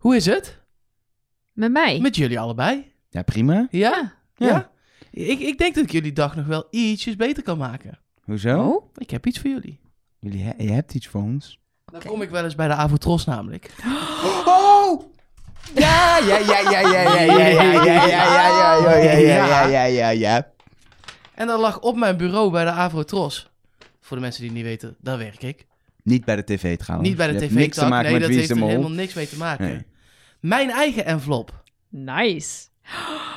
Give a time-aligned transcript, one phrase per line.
[0.00, 0.58] Hoe is het?
[1.52, 2.00] Met mij?
[2.00, 2.92] Met jullie allebei?
[3.10, 3.66] Ja, prima.
[3.70, 4.12] Ja?
[4.36, 4.46] Ja.
[4.46, 4.70] Ja?
[5.10, 7.98] Ik, ik denk dat ik jullie dag nog wel ietsjes beter kan maken.
[8.24, 8.60] Hoezo?
[8.60, 8.84] Oh?
[8.96, 9.80] Ik heb iets voor jullie.
[10.18, 11.58] Jullie he- je hebt iets voor ons.
[11.84, 13.70] Dan kom ik wel eens bij de Avotros namelijk.
[14.44, 15.02] Oh!
[15.74, 19.64] Ja, ja, ja, ja, ja, ja, ja, ja, ja, ja, ja, ja, ja, ja, ja,
[19.66, 20.52] ja, ja, ja.
[21.34, 23.50] En dan lag op mijn bureau bij de Avotros.
[24.00, 25.66] Voor de mensen die het niet weten, daar werk ik.
[26.02, 27.08] Niet bij de tv trouwens.
[27.08, 28.48] niet bij de Je hebt tv niks te maken nee, met dat Wie is heeft
[28.48, 28.68] de er Mol.
[28.68, 29.66] helemaal niks mee te maken.
[29.66, 29.84] Nee.
[30.40, 31.62] Mijn eigen envelop.
[31.88, 32.68] Nice.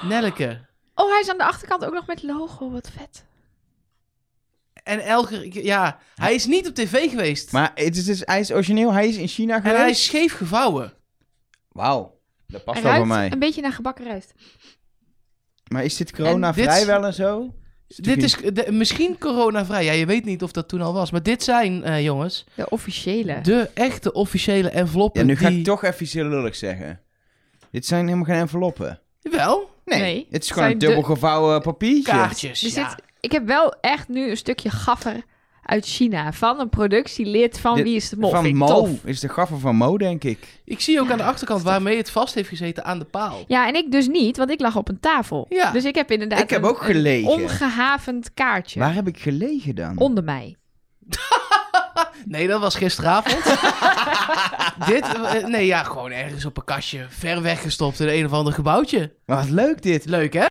[0.04, 0.66] Nelleke.
[0.96, 2.72] Oh, hij is aan de achterkant ook nog met logo.
[2.72, 3.26] Wat vet.
[4.84, 5.64] En elke...
[5.64, 7.52] Ja, hij is niet op tv geweest.
[7.52, 9.80] Maar het is dus, hij is origineel, hij is in China en geweest.
[9.81, 10.94] hij is scheef gevouwen.
[11.72, 13.31] Wauw, dat past Hij wel bij mij.
[13.31, 14.34] een beetje naar gebakken rijst.
[15.67, 17.54] Maar is dit corona-vrij En dit- wel en zo?
[17.96, 19.84] Dit is de- misschien coronavrij.
[19.86, 21.12] Ja, je weet niet of dat toen al was.
[21.12, 23.42] Maar dit zijn, eh, jongens, De officiële.
[23.42, 25.22] de echte officiële enveloppen.
[25.22, 25.58] Ja, nu ga die...
[25.58, 27.00] ik toch even iets heel lullig zeggen.
[27.72, 29.00] Dit zijn helemaal geen enveloppen.
[29.22, 32.12] Wel, Nee, Nee, het is gewoon zijn een dubbel gevouwen papiertje.
[32.12, 32.62] kaartjes.
[32.64, 32.90] Er ja.
[32.90, 35.23] zit, ik heb wel echt nu een stukje gaffer
[35.66, 36.31] uit China.
[36.33, 38.30] Van een productielid van Wie is de Mol.
[38.30, 38.89] Van Mo, tof.
[39.03, 40.61] is de gaffer van Mo, denk ik.
[40.66, 43.44] Ik zie ook Ja, aan de achterkant waarmee het vast heeft gezeten aan de paal.
[43.47, 45.45] Ja, en ik dus niet, want ik lag op een tafel.
[45.50, 45.72] Ja.
[45.72, 47.31] Dus ik heb inderdaad Ik heb een- ook gelegen.
[47.33, 49.97] een ongehavend kaartje Waar heb ik gelegen dan?
[49.97, 50.55] onder mij.
[52.25, 53.44] Nee, dat was gisteravond.
[54.88, 58.53] Dit, eh, nee, ja, gewoon ergens op een kastje ver weggestopt in een of ander
[58.53, 59.14] gebouwtje.
[59.25, 60.05] Maar wat leuk dit.
[60.05, 60.45] Leuk, hè?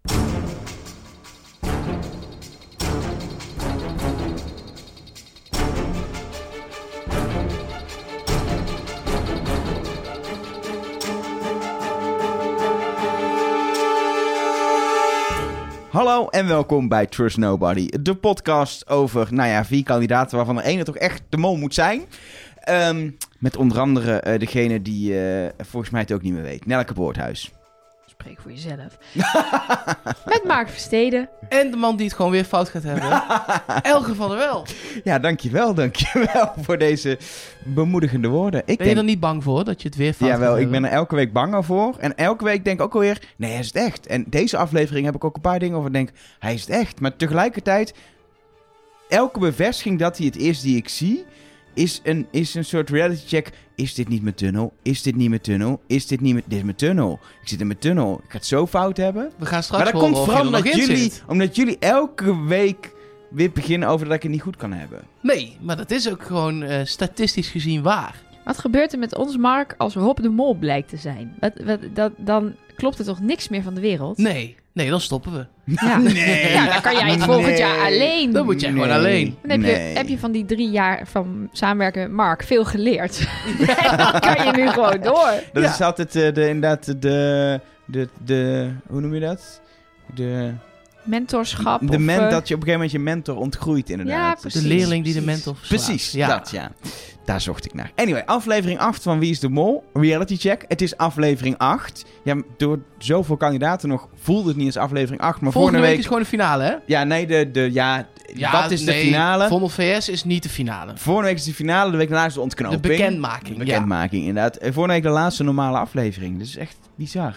[15.92, 17.88] Hallo en welkom bij Trust Nobody.
[18.00, 21.74] De podcast over, nou ja, vier kandidaten waarvan er ene toch echt de mol moet
[21.74, 22.02] zijn.
[22.58, 26.66] Ehm, met onder andere eh, degene die eh, volgens mij het ook niet meer weet.
[26.66, 27.52] Nelke Boordhuis.
[28.22, 28.98] Spreek voor jezelf.
[30.32, 31.28] Met Mark Versteden.
[31.48, 33.22] En de man die het gewoon weer fout gaat hebben.
[33.92, 34.66] Elge van der Wel.
[35.04, 37.18] Ja, dankjewel, dankjewel voor deze
[37.64, 38.60] bemoedigende woorden.
[38.60, 40.60] Ik Ben je denk, er niet bang voor dat je het weer fout Jawel, gaat
[40.60, 41.96] ik ben er elke week bang voor.
[41.98, 44.06] En elke week denk ik ook alweer, nee, hij is het echt.
[44.06, 45.88] En deze aflevering heb ik ook een paar dingen over.
[45.88, 47.00] Ik denk, hij is het echt.
[47.00, 47.94] Maar tegelijkertijd,
[49.08, 51.24] elke bevestiging dat hij het is die ik zie,
[51.74, 53.50] is een, is een soort reality check.
[53.74, 54.72] Is dit niet mijn tunnel?
[54.82, 55.80] Is dit niet mijn tunnel?
[55.86, 56.44] Is dit niet mijn...
[56.46, 57.20] Dit is mijn tunnel.
[57.42, 58.20] Ik zit in mijn tunnel.
[58.24, 59.30] Ik ga het zo fout hebben.
[59.38, 61.22] We gaan straks maar dat komt vooral nog omdat in jullie, zit.
[61.26, 62.92] omdat jullie elke week
[63.30, 65.02] weer beginnen over dat ik het niet goed kan hebben.
[65.20, 68.22] Nee, maar dat is ook gewoon eh, statistisch gezien waar.
[68.44, 71.36] Wat gebeurt er met ons Mark als Rob de Mol blijkt te zijn?
[71.40, 74.18] Wat, wat, dat, dan klopt er toch niks meer van de wereld?
[74.18, 75.46] Nee, nee, dan stoppen we.
[75.64, 75.98] Ja.
[76.52, 77.58] ja, dan kan jij het volgend Nee.
[77.58, 78.32] jaar alleen.
[78.32, 79.36] Dan moet jij gewoon alleen.
[79.42, 79.70] Dan heb, Nee.
[79.90, 83.28] je, heb je van die drie jaar van samenwerken met Mark veel geleerd.
[83.90, 85.32] en dan kan je nu gewoon door.
[85.52, 85.70] Dat Ja.
[85.70, 88.70] is altijd eh, de, inderdaad de, de, de...
[88.86, 89.60] Hoe noem je dat?
[90.14, 90.52] De,
[91.04, 91.80] Mentorschap.
[91.80, 94.42] de of, men, eh, dat je op een gegeven moment je mentor ontgroeit inderdaad.
[94.42, 95.84] Ja, De leerling die de mentor verslaat.
[95.84, 96.26] Precies, Ja.
[96.38, 96.70] dat ja.
[97.24, 97.90] Daar zocht ik naar.
[97.96, 99.84] Anyway, aflevering 8 van Wie is de Mol?
[99.92, 100.64] Reality check.
[100.68, 102.04] Het is aflevering 8.
[102.24, 105.40] Ja, door zoveel kandidaten nog voelde het niet als aflevering 8.
[105.40, 106.74] Maar Volgende vorige week is gewoon de finale, hè?
[106.86, 108.06] Ja, nee, de, de, ja,
[108.52, 109.48] wat is de nee, finale?
[109.48, 110.92] Vondel VS is niet de finale.
[110.96, 112.80] Vorige week is de finale, de week daarna is de De ontknoping.
[112.82, 113.58] bekendmaking.
[113.58, 114.56] De bekendmaking, inderdaad.
[114.56, 116.38] En vorige week de laatste normale aflevering.
[116.38, 117.30] Dat is echt bizar.
[117.30, 117.36] Dat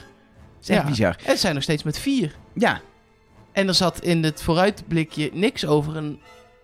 [0.61, 0.87] is echt Ja.
[0.89, 1.15] bizar.
[1.23, 1.29] Ja.
[1.29, 2.35] Het zijn nog steeds met vier.
[2.53, 2.81] Ja,
[3.55, 6.19] En er zat in het vooruitblikje niks over een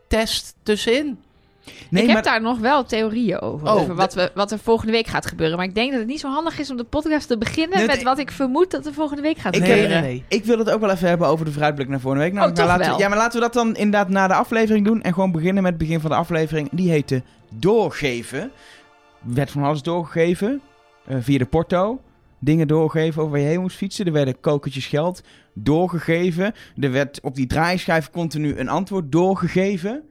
[0.08, 1.20] test tussenin.
[1.90, 2.16] nee, ik maar...
[2.16, 3.68] heb daar nog wel theorieën over.
[3.68, 5.58] Oh, over wat, we, wat er volgende week gaat gebeuren.
[5.58, 7.88] Maar ik denk dat het niet zo handig is om de podcast te beginnen Nee,
[7.88, 10.02] met wat ik vermoed dat er volgende week gaat Ik nee, gebeuren.
[10.02, 10.24] nee, nee.
[10.40, 12.34] Ik wil het ook wel even hebben over de vooruitblik naar vorige week.
[12.34, 13.10] Namelijk, Oh, maar toch laten we- wel?
[13.10, 15.02] ja, maar laten we dat dan inderdaad na de aflevering doen.
[15.02, 16.70] En gewoon beginnen met het begin van de aflevering.
[16.72, 17.22] Die heette
[17.54, 18.40] Doorgeven.
[18.42, 20.62] Er werd van alles doorgegeven.
[21.06, 22.02] eh, via de porto.
[22.40, 24.06] Dingen doorgegeven over waar je heen moest fietsen.
[24.06, 25.22] Er werden kokertjes geld
[25.54, 26.54] doorgegeven.
[26.76, 30.04] Er werd op die draaischijf continu een antwoord doorgegeven.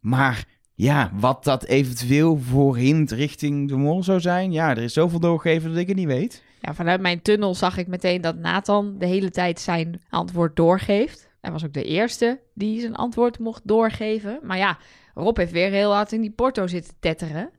[0.00, 4.52] Maar ja, wat dat eventueel voor hint richting de mol zou zijn.
[4.52, 6.42] Ja, er is zoveel doorgegeven dat ik het niet weet.
[6.60, 11.28] Ja, vanuit mijn tunnel zag ik meteen dat Nathan de hele tijd zijn antwoord doorgeeft.
[11.40, 14.38] Hij was ook de eerste die zijn antwoord mocht doorgeven.
[14.42, 14.78] Maar ja,
[15.14, 17.50] Rob heeft weer heel hard in die porto zitten tetteren.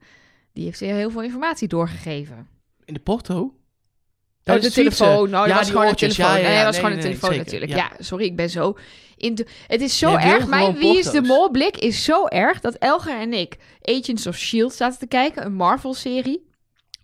[0.53, 2.47] Die heeft weer heel veel informatie doorgegeven.
[2.85, 3.53] In de porto?
[4.45, 5.29] Oh, de telefoon.
[5.29, 6.25] Nou, Ja, dat was gewoon een telefoon.
[6.25, 7.71] Ja, ja, nee, was gewoon een telefoon natuurlijk.
[7.75, 7.91] Ja.
[7.99, 8.77] Sorry, ik ben zo...
[9.17, 9.45] In de...
[9.67, 10.47] Het is zo erg.
[10.47, 11.21] Mijn Wie is de.
[11.21, 14.73] Mol blik is zo erg dat Elger en ik Agents of S.H.I.E.L.D.
[14.73, 15.45] zaten te kijken.
[15.45, 16.53] Een Marvel-serie.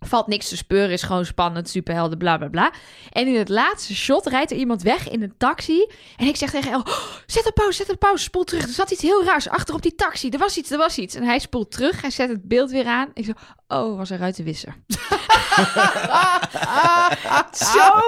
[0.04, 2.72] Valt niks te speuren, is gewoon spannend, superhelden, bla bla bla.
[3.10, 5.86] En in het laatste shot rijdt er iemand weg in een taxi.
[6.16, 6.96] En ik zeg tegen El, "Oh,
[7.26, 8.62] zet op pauze, zet op pauze, spoel terug.
[8.62, 10.28] Er zat iets heel raars achter op die taxi.
[10.28, 11.14] Er was iets, er was iets.
[11.14, 13.10] En hij spoelt terug, hij zet het beeld weer aan.
[13.14, 13.32] Ik zo,
[13.68, 14.74] oh, was een ruitenwisser.
[17.52, 18.00] Zo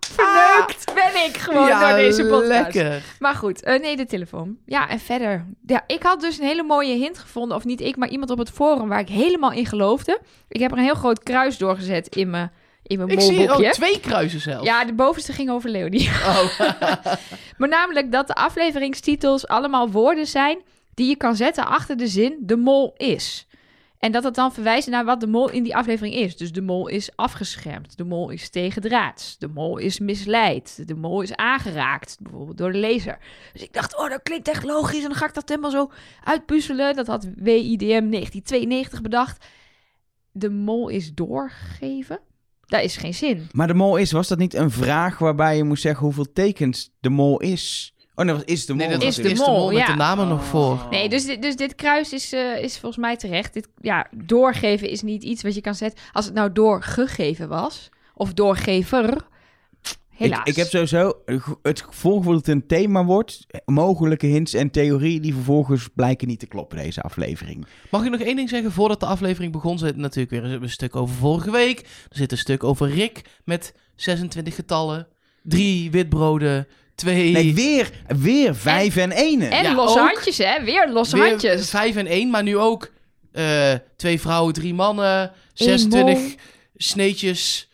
[0.00, 2.46] verneukt ben ik gewoon ja, door deze podcast.
[2.46, 3.02] lekker.
[3.18, 4.56] Maar goed, eh, nee, de telefoon.
[4.66, 5.46] Ja, en verder.
[5.66, 7.56] Ja, ik had dus een hele mooie hint gevonden.
[7.56, 10.20] Of niet ik, maar iemand op het forum waar ik helemaal in geloofde.
[10.48, 12.52] Ik heb er een heel groot kruis doorgezet in mijn,
[12.82, 14.66] in mijn Ik zie oh, twee kruisen zelfs.
[14.66, 16.08] Ja, de bovenste ging over Leonie.
[16.08, 16.60] Oh.
[17.58, 20.62] Maar namelijk dat de afleveringstitels allemaal woorden zijn
[20.94, 23.47] die je kan zetten achter de zin de mol is.
[23.98, 26.36] En dat het dan verwijst naar wat de mol in die aflevering is.
[26.36, 31.20] Dus de mol is afgeschermd, de mol is tegendraads, de mol is misleid, de mol
[31.20, 33.18] is aangeraakt, bijvoorbeeld door de lezer.
[33.52, 35.90] Dus ik dacht, oh, dat klinkt echt logisch en dan ga ik dat helemaal zo
[36.24, 36.96] uitpuzzelen.
[36.96, 39.46] Dat had WIDM 1992 bedacht.
[40.32, 42.20] De mol is doorgeven?
[42.66, 43.48] Daar is geen zin.
[43.52, 46.90] Maar de mol is, was dat niet een vraag waarbij je moest zeggen hoeveel tekens
[47.00, 47.94] de mol is?
[48.18, 48.86] Oh nee, dat is de mol.
[48.86, 49.86] Nee, dat Is is de de mol, mol met ja.
[49.86, 50.86] de namen nog voor.
[50.90, 53.52] Nee, dus dit, dus dit kruis is, eh, is volgens mij terecht.
[53.52, 56.04] Dit, ja, doorgeven is niet iets wat je kan zetten.
[56.12, 59.26] Als het nou doorgegeven was, of doorgever,
[60.08, 60.40] helaas.
[60.40, 61.12] Ik, ik heb sowieso
[61.62, 63.46] het voorgevoel dat het een thema wordt.
[63.64, 67.66] Mogelijke hints en theorieën die vervolgens blijken niet te kloppen, deze aflevering.
[67.90, 68.72] Mag ik nog één ding zeggen?
[68.72, 71.80] Voordat de aflevering begon, zit natuurlijk weer een, een stuk over vorige week.
[71.80, 75.06] Er zit een stuk over Rick met 26 getallen.
[75.42, 76.66] Drie witbroden.
[76.98, 77.32] Twee...
[77.32, 79.46] Nee, weer, weer vijf en, ene.
[79.46, 80.10] En Ja, losse ook.
[80.12, 80.64] handjes, hè?
[80.64, 81.70] Weer losse weer handjes.
[81.70, 82.90] Vijf en één, maar nu ook
[83.32, 85.32] eh, twee vrouwen, drie mannen.
[85.52, 86.30] 26 mol.
[86.76, 87.68] sneetjes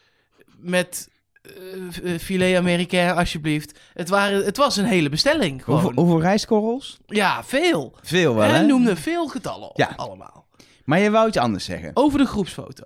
[0.58, 1.08] met
[1.42, 3.78] eh, filet américain, alsjeblieft.
[3.94, 5.64] Het, waren, het was een hele bestelling.
[5.64, 5.80] Gewoon.
[5.80, 6.98] Hoeveel, hoeveel rijstkorrels?
[7.06, 7.94] Ja, veel.
[8.02, 8.66] Veel wel, Hij hè?
[8.66, 9.92] noemde veel getallen op, Ja.
[9.96, 10.46] allemaal.
[10.84, 11.90] Maar je wou iets anders zeggen.
[11.94, 12.84] Over de groepsfoto.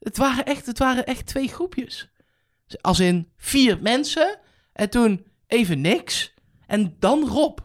[0.00, 2.08] Het waren echt, het waren echt twee groepjes.
[2.80, 4.38] Als in vier mensen
[4.72, 6.34] en toen even niks.
[6.66, 7.58] En dan Rob.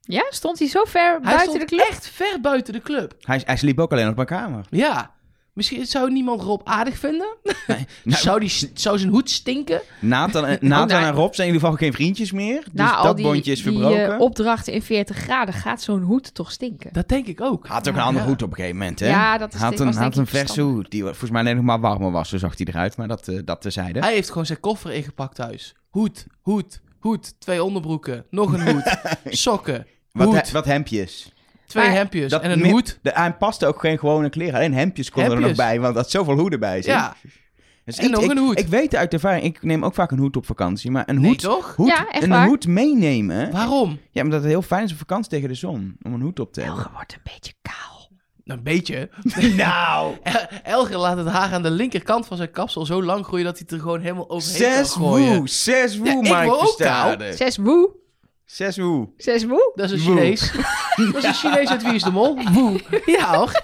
[0.00, 1.86] Ja, stond hij zo ver Hij buiten stond de club?
[1.88, 3.14] echt ver buiten de club.
[3.20, 4.64] Hij, hij sliep ook alleen op mijn kamer.
[4.70, 5.16] Ja.
[5.52, 7.36] Misschien zou niemand Rob aardig vinden.
[7.66, 9.80] Nee, nou, zou, die, zou zijn hoed stinken?
[10.00, 12.64] Nathan, en, Nathan nou- en Rob zijn in ieder geval geen vriendjes meer.
[12.72, 14.12] Dus dat die, bondje is die verbroken.
[14.14, 16.92] eh, opdrachten in 40 graden gaat zo'n hoed toch stinken?
[16.92, 17.66] Dat denk ik ook.
[17.66, 18.06] Hij had ook een Ja.
[18.06, 19.06] andere hoed op een gegeven moment, hè?
[19.08, 21.64] Ja, dat is- had een, was had een verse hoed, die volgens mij alleen nog
[21.64, 22.28] maar warmer was.
[22.28, 24.00] Zo zag hij eruit, maar dat, eh dat tezijde.
[24.00, 25.74] Hij heeft gewoon zijn koffer ingepakt thuis.
[25.88, 27.40] Hoed, hoed, hoed.
[27.40, 28.26] Twee onderbroeken.
[28.30, 28.96] Nog een hoed.
[29.38, 29.86] Sokken.
[30.12, 30.46] Wat, Hoed.
[30.46, 31.32] he- wat hempjes.
[31.66, 32.98] twee Maar- hempjes Dat en een hoed.
[33.02, 34.54] De, hij paste ook geen gewone kleren.
[34.54, 36.92] Alleen hempjes konden er nog bij, want er had zoveel hoeden bij zich.
[36.92, 37.16] Ja.
[37.84, 38.58] Dus En ik, nog ik- een hoed.
[38.58, 40.90] Ik weet uit ervaring, ik neem ook vaak een hoed op vakantie.
[40.90, 41.76] Maar een Nee, hoed, toch?
[41.76, 42.46] hoed Ja, echt een waar.
[42.46, 43.50] hoed meenemen.
[43.52, 43.98] Waarom?
[44.10, 45.96] Ja, omdat het heel fijn is op vakantie tegen de zon.
[46.02, 46.78] Om een hoed op te hebben.
[46.78, 47.97] Elge wordt een beetje kaal.
[48.48, 49.08] Een beetje.
[49.56, 53.44] nou, El- Elger laat het haar aan de linkerkant van zijn kapsel zo lang groeien
[53.44, 55.36] dat hij het er gewoon helemaal overheen zes kan gooien.
[55.36, 55.48] woe.
[55.48, 56.12] Zes woe, Ja,
[56.42, 57.32] ik Mike Verstaarde.
[57.36, 57.90] Zes woe.
[58.44, 59.08] Zes woe.
[59.16, 59.72] Zes woe.
[59.74, 60.16] Dat is een Woe.
[60.16, 60.52] Chinees.
[61.12, 62.38] dat is een Chinees uit Wie is de Mol?
[62.52, 62.80] Woe.
[63.06, 63.62] Ja hoor.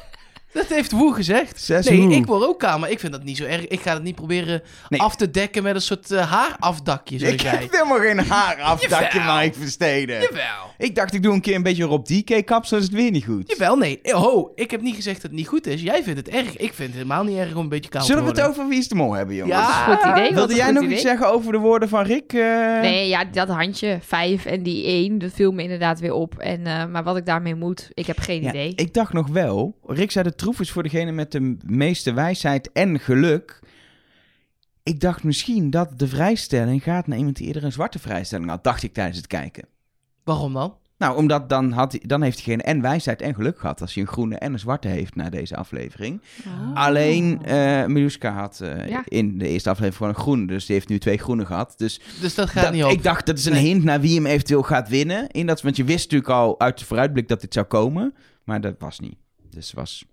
[0.54, 1.60] Dat heeft Woe gezegd.
[1.62, 2.14] Zes nee, woe.
[2.14, 3.66] ik word ook kaal, maar ik vind dat niet zo erg.
[3.66, 5.00] Ik ga het niet proberen Nee.
[5.00, 7.50] af te dekken met een soort eh, haarafdakje, zoals Ik jij.
[7.50, 9.36] heb helemaal geen haar afdakje, Jawel.
[9.36, 10.20] Mike Versteden.
[10.20, 10.72] Jawel.
[10.78, 13.24] Ik dacht, ik doe een keer een beetje Rob DK kapsel, is het weer niet
[13.24, 13.50] goed.
[13.50, 13.98] Jawel, nee.
[14.02, 15.82] Ho, ik heb niet gezegd dat het niet goed is.
[15.82, 16.56] Jij vindt het erg.
[16.56, 18.68] Ik vind het helemaal niet erg om een beetje kaal Zullen te we het over
[18.68, 19.56] Wie is de Mol hebben, jongens?
[19.58, 19.94] Ja.
[19.94, 20.24] Goed idee.
[20.24, 20.94] wat Wilde jij nog idee.
[20.94, 22.32] iets zeggen over de woorden van Rick?
[22.32, 22.40] eh?
[22.80, 26.38] Nee, ja, dat handje, vijf en die één, dat viel me inderdaad weer op.
[26.38, 28.72] En, eh, maar wat ik daarmee moet, ik heb geen Ja, idee.
[28.76, 32.72] ik dacht nog wel, Rick zei de troef is voor degene met de meeste wijsheid
[32.72, 33.60] en geluk.
[34.82, 38.64] Ik dacht misschien dat de vrijstelling gaat naar iemand die eerder een zwarte vrijstelling had,
[38.64, 39.64] dacht ik tijdens het kijken.
[40.24, 40.76] Waarom dan?
[40.98, 44.08] Nou, omdat dan, had, dan heeft diegene en wijsheid en geluk gehad als hij een
[44.08, 46.20] groene en een zwarte heeft na deze aflevering.
[46.74, 49.02] Alleen uh, Miluska had eh, Ja.
[49.04, 51.74] in de eerste aflevering gewoon een groene, dus die heeft nu twee groene gehad.
[51.76, 52.90] Dus Dus dat gaat dat- niet op.
[52.90, 53.64] ik dacht, dat is een Nee.
[53.64, 55.28] hint naar wie hem eventueel gaat winnen.
[55.30, 58.60] In dat, want je wist natuurlijk al uit de vooruitblik dat dit zou komen, maar
[58.60, 59.16] dat was niet.
[59.50, 60.04] Dus was,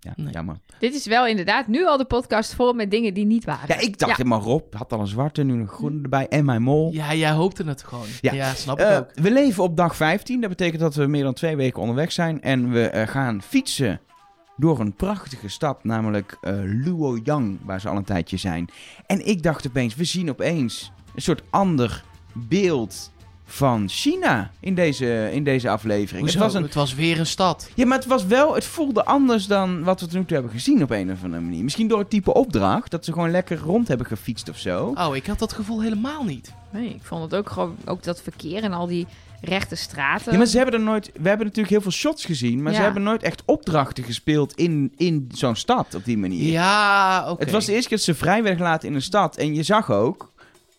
[0.00, 0.32] ja, Nee.
[0.32, 0.56] jammer.
[0.78, 3.64] Dit is wel inderdaad nu al de podcast vol met dingen die niet waren.
[3.68, 6.62] Ja, ik dacht helemaal Rob had al een zwarte, nu een groene erbij en mijn
[6.62, 6.92] mol.
[6.92, 8.06] Ja, jij hoopte het gewoon.
[8.20, 8.32] Ja.
[8.32, 9.08] Ja, snap ik Eh, ook.
[9.14, 10.40] we leven op dag 15.
[10.40, 12.42] Dat betekent dat we meer dan twee weken onderweg zijn.
[12.42, 14.00] En we eh, gaan fietsen
[14.56, 18.68] door een prachtige stad, namelijk eh Luoyang, waar ze al een tijdje zijn.
[19.06, 23.12] En ik dacht opeens, we zien opeens een soort ander beeld
[23.50, 26.20] van China in deze, in deze aflevering.
[26.22, 26.38] Hoezo?
[26.38, 27.70] Het was een, Het was weer een stad.
[27.74, 30.52] ja, maar het was wel, het voelde anders dan wat we tot nu toe hebben
[30.52, 31.62] gezien op een of andere manier.
[31.64, 34.92] Misschien door het type opdracht, dat ze gewoon lekker rond hebben gefietst of zo.
[34.94, 36.52] Oh, ik had dat gevoel helemaal niet.
[36.70, 39.06] Nee, ik vond het ook gewoon, ook dat verkeer en al die
[39.40, 40.32] rechte straten.
[40.32, 41.10] Ja, maar ze hebben er nooit.
[41.14, 44.92] We hebben natuurlijk heel veel shots gezien, maar ze hebben nooit echt opdrachten gespeeld in,
[44.96, 46.52] in zo'n stad op die manier.
[46.52, 47.42] Ja, oké.
[47.44, 49.36] Het was de eerste keer dat ze vrij werden gelaten in een stad.
[49.36, 50.29] En je zag ook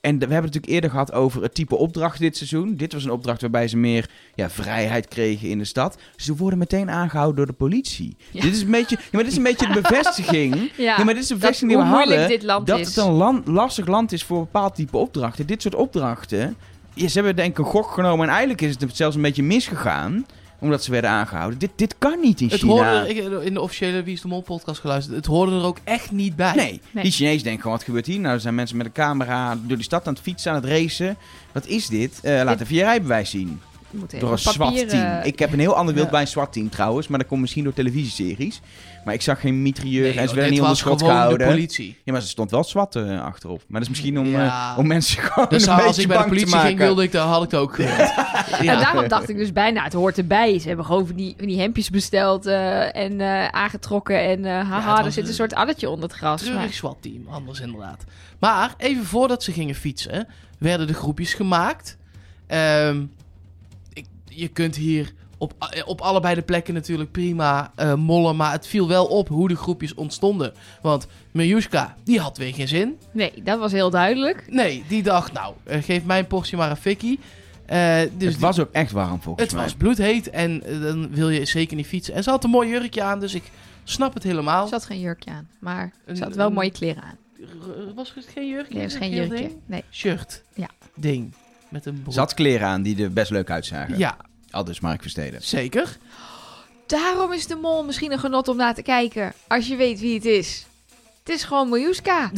[0.02, 2.76] En we hebben het natuurlijk eerder gehad over het type opdracht dit seizoen.
[2.76, 5.98] Dit was een opdracht waarbij ze meer ja, vrijheid kregen in de stad.
[6.16, 8.16] Ze worden meteen aangehouden door de politie.
[8.32, 8.42] Ja.
[8.42, 10.56] Dit is een beetje, ja, maar dit is een beetje de bevestiging.
[10.78, 12.28] Ja, Ja, maar dit is de bevestiging die we hadden.
[12.28, 12.88] dit land dat is.
[12.88, 15.48] het een land, lastig land is voor een bepaald type opdrachten.
[15.48, 16.56] Dit soort opdrachten.
[16.94, 18.26] Ja, ze hebben denk ik een gok genomen.
[18.26, 20.26] En eigenlijk is het zelfs een beetje misgegaan.
[20.62, 21.60] Omdat ze werden aangehouden.
[21.60, 22.72] Dit, dit kan niet in Het China.
[22.72, 25.16] hoorde, ik in de officiële Wie is de Mol podcast geluisterd.
[25.16, 26.54] Het hoorde er ook echt niet bij.
[26.56, 27.04] Nee, Nee.
[27.04, 28.20] die Chinezen denken gewoon, wat gebeurt hier?
[28.20, 30.66] Nou, er zijn mensen met een camera door die stad aan het fietsen, aan het
[30.70, 31.18] racen.
[31.52, 32.20] Wat is dit?
[32.24, 33.62] Eh, laat Dit- even je rijbewijs zien.
[34.20, 35.20] Door een zwart team.
[35.20, 36.12] eh, Ik heb een heel ander beeld Ja.
[36.12, 37.08] bij een zwart team trouwens.
[37.08, 38.62] Maar dat komt misschien door televisieseries.
[39.06, 41.40] Maar ik zag geen mitrailleur Nee, en ze werden niet onder schot gehouden.
[41.48, 41.98] de politie.
[42.04, 43.58] Ja, maar ze stond wel zwart eh, achterop.
[43.68, 44.72] Maar dat is misschien om, Ja.
[44.72, 47.12] eh, om mensen gewoon Dus een als beetje ik bij de politie ging, wilde ik,
[47.12, 47.78] dan had ik het ook.
[47.78, 47.86] En
[48.66, 48.80] ja.
[48.80, 50.60] daarom dacht ik dus bijna, het hoort erbij.
[50.60, 54.20] Ze hebben gewoon van die, van die hemdjes besteld eh, en eh, aangetrokken.
[54.24, 56.42] En eh, haha, er zit een een soort addertje onder het gras.
[56.42, 58.04] Treurig Maar- SWAT-team, anders inderdaad.
[58.40, 61.98] Maar even voordat ze gingen fietsen, werden de groepjes gemaakt.
[62.48, 63.02] Ehm,
[64.36, 68.36] je kunt hier op, eh, op allebei de plekken natuurlijk prima eh, mollen.
[68.36, 70.54] Maar het viel wel op hoe de groepjes ontstonden.
[70.82, 72.98] Want Miljuska, die had weer geen zin.
[73.12, 74.46] Nee, dat was heel duidelijk.
[74.50, 77.20] Nee, die dacht, nou, eh, geef mijn portie maar een fikkie.
[77.66, 79.64] Eh, dus het die- was ook echt warm volgens het mij.
[79.64, 82.14] was bloedheet en dan wil je zeker niet fietsen.
[82.14, 83.44] En ze had een mooi jurkje aan, dus ik
[83.84, 84.68] snap het helemaal.
[84.68, 87.16] Ze had geen jurkje aan, maar Een- ze had wel een- mooie kleren aan.
[87.96, 88.74] Was het geen jurkje?
[88.74, 89.36] Nee, dat is geen jurkje.
[89.36, 89.52] ding?
[89.66, 89.84] Nee.
[89.92, 90.44] Shirt.
[90.54, 90.68] Ja.
[90.96, 91.34] Ding.
[91.72, 92.16] Met een broek.
[92.16, 93.98] Had kleren aan die er best leuk uitzagen.
[93.98, 94.16] Ja,
[94.52, 95.42] Al dus Mark Versteden.
[95.44, 95.98] zeker.
[96.88, 99.34] Daarom is de mol misschien een genot om naar te kijken.
[99.48, 100.66] Als je weet wie het is.
[101.24, 102.32] Het is gewoon Miljuska.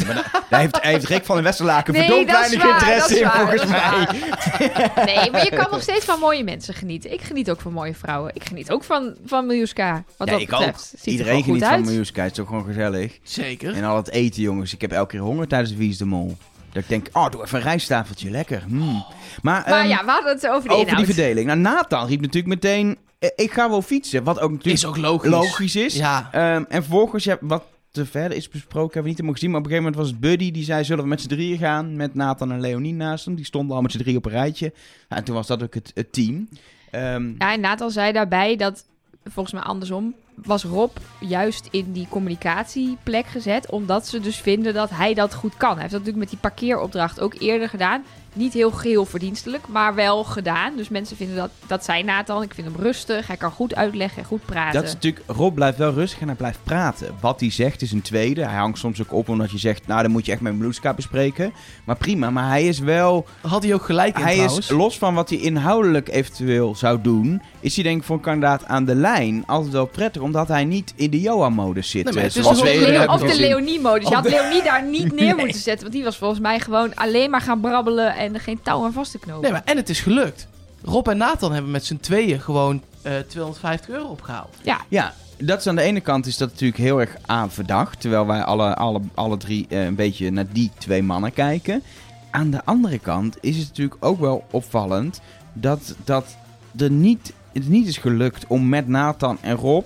[0.50, 2.82] Daar heeft, hij heeft Rick van der Westerlaken Nee, verdomd dat is weinig waar, dat
[2.82, 5.06] interesse is in waar, volgens mij.
[5.16, 7.14] Nee, maar je kan nog steeds van mooie mensen genieten.
[7.14, 8.32] Ik geniet ook van mooie vrouwen.
[8.36, 10.04] Ik geniet ook van, van Miljuska.
[10.18, 10.70] Wat Ja, dat ik betreft.
[10.94, 11.00] ook.
[11.00, 11.86] Ziet er Iedereen gewoon geniet goed van uit.
[11.86, 12.22] Miljuska.
[12.22, 13.20] Het is toch gewoon gezellig.
[13.24, 13.74] Zeker.
[13.76, 14.74] En al het eten, jongens.
[14.74, 16.38] Ik heb elke keer honger tijdens de Wie is de Mol.
[16.74, 18.30] Dat ik denk, oh, doe even een rijstafeltje.
[18.30, 18.64] Lekker.
[18.68, 19.06] Hmm.
[19.42, 21.46] Maar, Maar ehm, ja, we hadden het over de over die verdeling.
[21.48, 24.24] Nou, Nathan riep natuurlijk meteen, eh, ik ga wel fietsen.
[24.24, 25.30] Wat ook natuurlijk Is ook logisch.
[25.30, 25.96] logisch is.
[25.96, 26.30] Ja.
[26.32, 29.50] Ehm, en vervolgens, ja, wat te verder is besproken, hebben we niet helemaal gezien.
[29.52, 31.58] Maar op een gegeven moment was het Buddy, die zei, zullen we met z'n drieën
[31.58, 31.96] gaan?
[31.96, 33.36] Met Nathan en Leonie naast hem.
[33.36, 34.74] Die stonden al met z'n drieën op een rijtje.
[35.10, 36.50] Ja, en toen was dat ook het, het team.
[36.92, 38.86] Ehm, Ja, en Nathan zei daarbij dat,
[39.26, 43.70] volgens mij andersom, was Rob juist in die communicatieplek gezet.
[43.70, 45.72] Omdat ze dus vinden dat hij dat goed kan.
[45.72, 48.04] Hij heeft dat natuurlijk met die parkeeropdracht ook eerder gedaan.
[48.34, 50.74] Niet heel geheel verdienstelijk, maar wel gedaan.
[50.78, 52.42] Dus mensen vinden dat, dat zei Nathan.
[52.42, 54.74] Ik vind hem rustig, hij kan goed uitleggen en goed praten.
[54.74, 57.16] Dat is natuurlijk, Rob blijft wel rustig en hij blijft praten.
[57.20, 58.46] Wat hij zegt is een tweede.
[58.46, 60.94] Hij hangt soms ook op omdat je zegt, nou dan moet je echt met Blueska
[60.94, 61.54] bespreken.
[61.86, 64.58] Maar prima, maar hij is wel, Had hij ook gelijk in hij trouwens.
[64.70, 68.22] is los van wat hij inhoudelijk eventueel zou doen, is hij denk ik voor een
[68.22, 72.04] kandidaat aan de lijn altijd wel prettig, omdat hij niet in de Johan-modus zit.
[72.04, 73.40] Nee, maar eh, het is zoals we Leo- Of de.
[73.40, 74.08] Leonie-modus.
[74.10, 75.46] Je had de- Leonie daar niet neer Nee.
[75.46, 75.82] moeten zetten.
[75.82, 78.94] Want die was volgens mij gewoon alleen maar gaan brabbelen en er geen touw aan
[78.94, 79.42] vast te knopen.
[79.42, 80.48] Nee, maar en het is gelukt.
[80.82, 84.56] Rob en Nathan hebben met z'n tweeën gewoon eh 250 euro opgehaald.
[84.90, 88.02] Ja, dat is aan de ene kant is dat natuurlijk heel erg aan verdacht.
[88.02, 91.84] Terwijl wij alle, alle, alle drie eh, een beetje naar die twee mannen kijken.
[92.32, 95.22] Aan de andere kant is het natuurlijk ook wel opvallend
[95.54, 96.38] dat, dat
[96.78, 99.86] er niet, het niet is gelukt om met Nathan en Rob,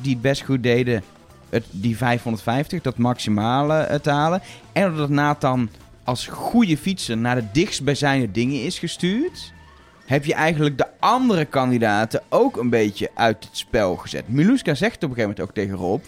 [0.00, 1.02] die het best goed deden,
[1.48, 4.42] het, die 550, dat maximale eh, te halen.
[4.72, 5.68] En dat Nathan
[6.04, 9.52] als goede fietser naar de dichtstbijzijnde dingen is gestuurd
[10.06, 14.28] heb je eigenlijk de andere kandidaten ook een beetje uit het spel gezet.
[14.28, 16.02] Miluska zegt op een gegeven moment ook tegen Rob...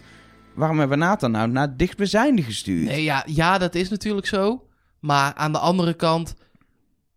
[0.55, 2.85] waarom hebben we Nathan nou naar het dichtstbijzijnde gestuurd?
[2.85, 4.65] Nee, ja, ja, dat is natuurlijk zo.
[5.01, 6.35] Maar aan de andere kant,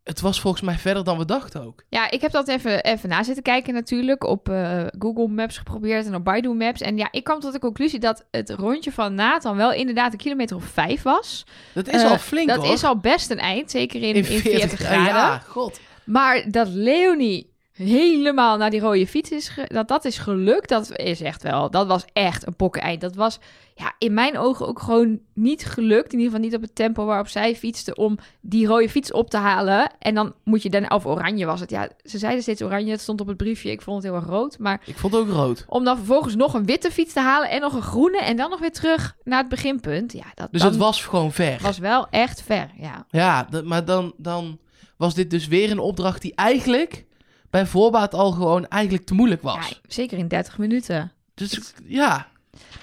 [0.10, 1.84] het was volgens mij verder dan we dachten ook.
[1.90, 4.24] Ja, ik heb dat even, even na zitten kijken natuurlijk.
[4.24, 6.82] Op eh, Google Maps geprobeerd en op Baidu Maps.
[6.82, 10.18] En ja, ik kwam tot de conclusie dat het rondje van Nathan wel inderdaad een
[10.18, 11.46] kilometer of vijf was.
[11.74, 12.74] Dat is Eh, al flink dat hoor.
[12.74, 15.06] is al best een eind, zeker in, in 40, ja, graden.
[15.06, 15.80] Ja, god.
[16.04, 17.49] Maar dat Leonie
[17.88, 21.88] helemaal naar die rode fiets is, dat dat is gelukt, dat is echt wel, dat
[21.88, 23.02] was echt een pokkeneind.
[23.02, 23.40] Dat was
[23.76, 27.06] ja, in mijn ogen ook gewoon niet gelukt, in ieder geval niet op het tempo
[27.06, 29.92] waarop zij fietste, om die rode fiets op te halen.
[30.00, 33.02] En dan moet je dan, of oranje was het, ja, ze zeiden steeds oranje, het
[33.02, 34.58] stond op het briefje, ik vond het heel erg rood.
[34.60, 35.66] Maar Ik vond het ook rood.
[35.68, 38.50] om dan vervolgens nog een witte fiets te halen en nog een groene en dan
[38.50, 41.60] nog weer terug naar het beginpunt, ja, dat Dus dan het was gewoon ver.
[41.62, 43.06] was wel echt ver, ja.
[43.10, 44.60] Ja, dat- maar dan, dan
[44.98, 47.06] was dit dus weer een opdracht die eigenlijk
[47.50, 49.70] bij voorbaat al gewoon eigenlijk te moeilijk was.
[49.70, 49.76] ja.
[49.88, 51.12] Zeker in 30 minuten.
[51.34, 52.28] Dus ja,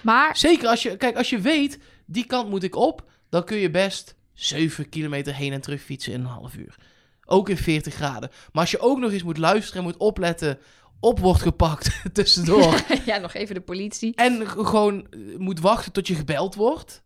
[0.01, 3.57] Maar zeker als je, kijk, als je weet, die kant moet ik op, dan kun
[3.57, 6.75] je best 7 kilometer heen en terug fietsen in een half uur.
[7.25, 8.31] Ook in 40 graden.
[8.53, 10.59] Maar als je ook nog eens moet luisteren en moet opletten,
[11.01, 12.83] op wordt gepakt tussendoor.
[13.07, 14.15] ja, nog even de politie.
[14.15, 15.07] en gewoon
[15.39, 17.03] moet wachten tot je gebeld wordt.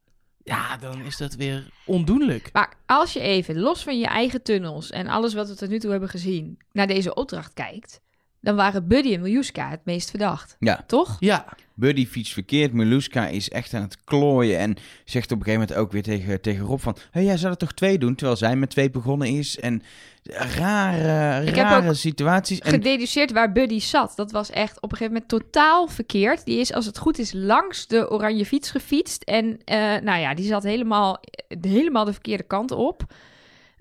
[0.50, 2.50] Ja, dan is dat weer ondoenlijk.
[2.52, 5.78] Maar als je even, los van je eigen tunnels en alles wat we tot nu
[5.78, 8.00] toe hebben gezien, naar deze opdracht kijkt,
[8.40, 10.56] dan waren Buddy en Miljuska het meest verdacht.
[10.58, 10.84] Ja.
[10.86, 11.16] Toch?
[11.20, 11.46] Ja,
[11.80, 12.72] Buddy fietst verkeerd.
[12.72, 14.58] Miluska is echt aan het klooien.
[14.58, 16.96] En zegt op een gegeven moment ook weer tegen, tegen Rob van...
[17.10, 18.14] Hé, jij zou er toch twee doen?
[18.14, 19.58] Terwijl zij met twee begonnen is.
[19.58, 19.82] En
[20.22, 22.58] rare, Ik heb rare ook situaties.
[22.58, 24.12] En Gededuceerd waar Buddy zat.
[24.16, 26.44] Dat was echt op een gegeven moment totaal verkeerd.
[26.44, 29.22] Die is, als het goed is, langs de oranje fiets gefietst.
[29.22, 31.20] En eh, nou ja, die zat helemaal,
[31.60, 33.02] helemaal de verkeerde kant op.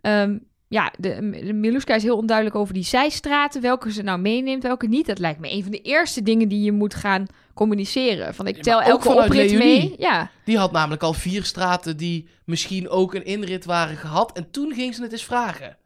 [0.02, 0.38] Ehm,
[0.70, 3.62] ja, de, de Miluska is heel onduidelijk over die zijstraten.
[3.62, 5.06] Welke ze nou meeneemt, welke niet.
[5.06, 8.36] Dat lijkt me een van de eerste dingen die je moet gaan communiceren.
[8.36, 9.96] Van ik Ja, tel ook elke oprit mee.
[9.98, 14.32] Ja, die had namelijk al vier straten die misschien ook een inrit waren gehad.
[14.38, 15.78] En toen ging ze het eens vragen.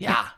[0.00, 0.34] Ja,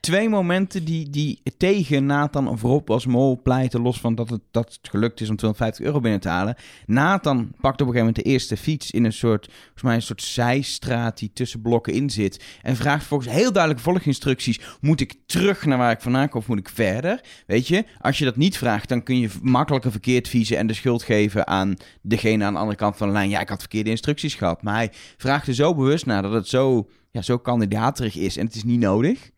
[0.00, 3.80] twee momenten die, die tegen Nathan of Rob als mol pleiten...
[3.80, 6.56] los van dat het, dat het gelukt is om 250 euro binnen te halen.
[6.86, 8.90] Nathan pakt op een gegeven moment de eerste fiets...
[8.90, 12.44] in een soort, volgens mij een soort zijstraat die tussen blokken in zit...
[12.62, 14.60] en vraagt volgens heel duidelijke volginstructies...
[14.80, 17.20] moet ik terug naar waar ik vandaan kom of moet ik verder?
[17.46, 18.88] Weet je, als je dat niet vraagt...
[18.88, 22.78] dan kun je makkelijker verkeerd viezen en de schuld geven aan degene aan de andere
[22.78, 23.30] kant van de lijn.
[23.30, 24.62] Ja, ik had verkeerde instructies gehad.
[24.62, 26.88] Maar hij vraagt er zo bewust naar dat het zo,
[27.18, 29.30] ja, zo kandidaterig is en het is niet nodig.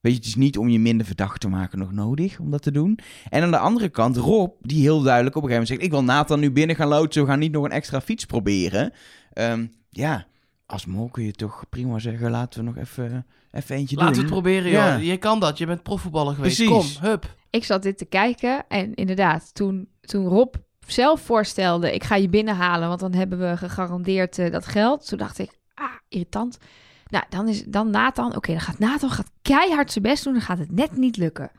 [0.00, 2.62] Weet je, het is niet om je minder verdacht te maken nog nodig om dat
[2.62, 2.98] te doen.
[3.28, 5.82] En aan de andere kant, Rob, die heel duidelijk op een gegeven moment zegt...
[5.82, 8.92] ik wil Nathan nu binnen gaan loodsen, we gaan niet nog een extra fiets proberen.
[9.32, 10.26] Ehm, ja,
[10.66, 14.14] als mol kun je toch prima zeggen, laten we nog even, even eentje laten we
[14.14, 14.24] doen.
[14.24, 14.92] het proberen, Ja.
[14.94, 15.04] joh.
[15.04, 16.64] Je kan dat, je bent profvoetballer geweest.
[16.64, 16.98] Precies.
[16.98, 17.34] Kom, hup.
[17.50, 18.64] ik zat dit te kijken.
[18.68, 20.54] En inderdaad, toen, toen Rob
[20.86, 21.94] zelf voorstelde...
[21.94, 25.08] ik ga je binnenhalen, want dan hebben we gegarandeerd eh, dat geld.
[25.08, 26.58] Toen dacht ik, ah, irritant.
[27.08, 28.36] Nou, dan is dan Nathan...
[28.36, 30.32] Oké, dan gaat Nathan gaat keihard zijn best doen.
[30.32, 31.50] Dan gaat het net niet lukken.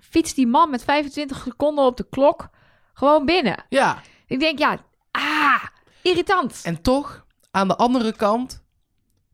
[0.00, 2.48] Fietst die man met 25 seconden op de klok
[2.92, 3.64] gewoon binnen.
[3.68, 4.78] Ja, Ik denk, ja,
[5.10, 5.64] ah,
[6.02, 6.60] irritant.
[6.64, 8.64] en toch, aan de andere kant,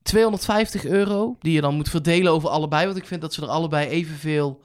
[0.03, 2.87] 250 euro, die je dan moet verdelen over allebei.
[2.87, 4.63] Want ik vind dat ze er allebei evenveel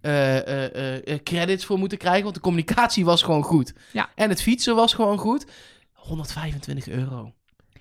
[0.00, 2.22] eh, credits voor moeten krijgen.
[2.22, 3.72] Want de communicatie was gewoon goed.
[3.92, 4.08] Ja.
[4.14, 5.46] En het fietsen was gewoon goed.
[5.92, 7.32] 125 euro.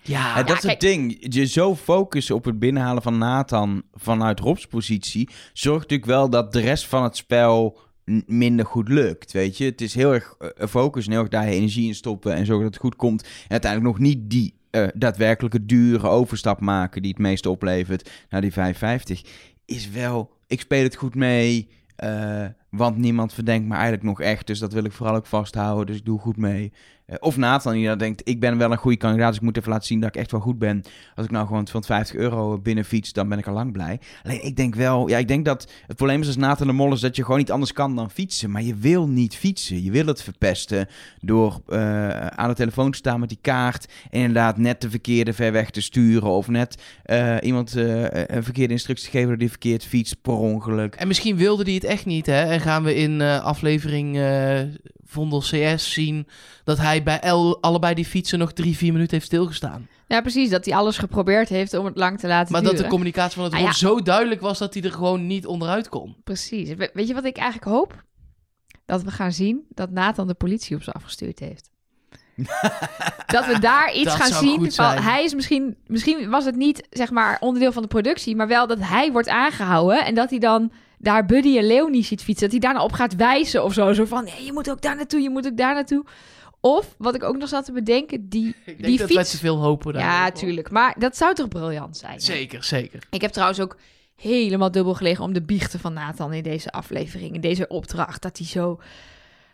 [0.07, 1.17] Ja, Ja, dat is kijk- het ding.
[1.33, 5.29] Je zo focussen op het binnenhalen van Nathan vanuit Rob's positie...
[5.53, 7.79] zorgt natuurlijk wel dat de rest van het spel
[8.25, 9.65] minder goed lukt, weet je.
[9.65, 12.33] Het is heel erg eh, focus en heel erg daar energie in stoppen...
[12.33, 13.21] en zorgen dat het goed komt.
[13.23, 17.01] En uiteindelijk nog niet die eh, daadwerkelijke dure overstap maken...
[17.01, 19.21] die het meeste oplevert naar die 550.
[19.65, 21.69] Is wel, ik speel het goed mee...
[21.95, 24.47] eh, want niemand verdenkt me eigenlijk nog echt.
[24.47, 25.85] Dus dat wil ik vooral ook vasthouden.
[25.85, 26.71] Dus ik doe goed mee.
[27.07, 29.57] Eh, of Nathan die dan denkt, ik ben wel een goede kandidaat, dus ik moet
[29.57, 30.81] even laten zien dat ik echt wel goed ben.
[31.15, 33.99] Als ik nou gewoon 250 euro binnen fiets, dan ben ik al lang blij.
[34.23, 36.93] Alleen ik denk wel, ja, ik denk dat het probleem is als Nathan de Mol
[36.93, 38.51] is dat je gewoon niet anders kan dan fietsen.
[38.51, 39.83] Maar je wil niet fietsen.
[39.83, 40.87] Je wil het verpesten
[41.21, 45.33] door eh, aan de telefoon te staan met die kaart en inderdaad net de verkeerde
[45.33, 46.29] ver weg te sturen.
[46.29, 50.95] Of net eh, iemand een verkeerde instructie te geven dat die verkeerd fietst per ongeluk.
[50.95, 52.41] En misschien wilde hij het echt niet, hè?
[52.41, 54.17] En gaan we in aflevering
[55.07, 56.27] Vondel CS zien
[56.63, 59.87] dat hij bij el- allebei die fietsen nog drie, vier minuten heeft stilgestaan.
[60.07, 60.49] Ja, precies.
[60.49, 63.43] Dat hij alles geprobeerd heeft om het lang te laten Maar dat de communicatie van
[63.43, 63.71] het Ah, ja.
[63.73, 66.15] zo duidelijk was dat hij er gewoon niet onderuit kon.
[66.23, 66.73] Precies.
[66.73, 68.03] We- weet je wat ik eigenlijk hoop?
[68.85, 71.69] Dat we gaan zien dat Nathan de politie op ze afgestuurd heeft.
[73.35, 74.57] dat we daar iets Dat gaan zou zien.
[74.57, 75.03] goed Van, zijn.
[75.03, 78.67] hij is misschien, misschien was het niet zeg maar onderdeel van de productie, maar wel
[78.67, 82.49] dat hij wordt aangehouden en dat hij dan daar Buddy en Leonie ziet fietsen.
[82.49, 83.93] Dat hij daarna op gaat wijzen of zo.
[83.93, 86.05] Zo van, nee, je moet ook daar naartoe, je moet ook daar naartoe.
[86.59, 89.31] Of, wat ik ook nog zat te bedenken, die, Ik denk die dat fiets...
[89.31, 90.01] te veel hopen daar.
[90.01, 90.69] Ja, tuurlijk.
[90.71, 92.13] Maar dat zou toch briljant zijn?
[92.13, 92.19] hè?
[92.19, 93.03] Zeker, zeker.
[93.09, 93.77] Ik heb trouwens ook
[94.15, 98.21] helemaal dubbel gelegen om de biechten van Nathan in deze aflevering, in deze opdracht.
[98.21, 98.79] Dat hij zo,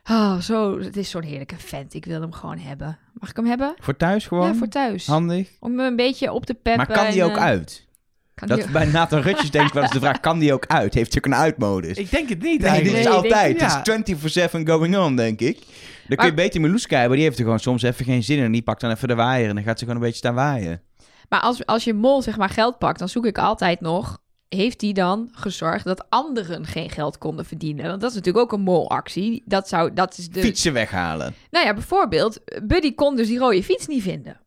[0.09, 1.93] oh, zo, het is zo'n heerlijke vent.
[1.93, 2.97] Ik wil hem gewoon hebben.
[3.13, 3.73] Mag ik hem hebben?
[3.79, 4.47] Voor thuis gewoon?
[4.47, 5.07] Ja, voor thuis.
[5.07, 5.49] Handig.
[5.59, 6.87] Om hem een beetje op te peppen.
[6.87, 7.87] Maar kan die en, ook eh, uit?
[8.35, 10.65] Kan Dat die bij Nathan Rutjes denk ik wel eens de vraag, kan die ook
[10.67, 10.93] uit?
[10.93, 11.97] Heeft hij ook een uitmodus?
[11.97, 13.59] Ik denk het niet Nee, dit is Nee, ik denk- altijd.
[13.59, 13.83] ja.
[13.95, 14.13] Het is
[14.51, 15.59] 24-7 going on, denk ik.
[16.07, 18.43] Dan kun je beter Meluska hebben, die heeft er gewoon soms even geen zin in.
[18.43, 20.35] En die pakt dan even de waaier en dan gaat ze gewoon een beetje staan
[20.35, 20.81] waaien.
[21.29, 24.21] Maar als, als je mol zeg maar geld pakt, dan zoek ik altijd nog...
[24.49, 27.85] Heeft hij dan gezorgd dat anderen geen geld konden verdienen?
[27.87, 29.43] Want dat is natuurlijk ook een molactie.
[29.45, 30.41] Dat, zou, dat is de...
[30.41, 31.35] Fietsen weghalen.
[31.51, 34.39] Nou ja, bijvoorbeeld, Buddy kon dus die rode fiets niet vinden.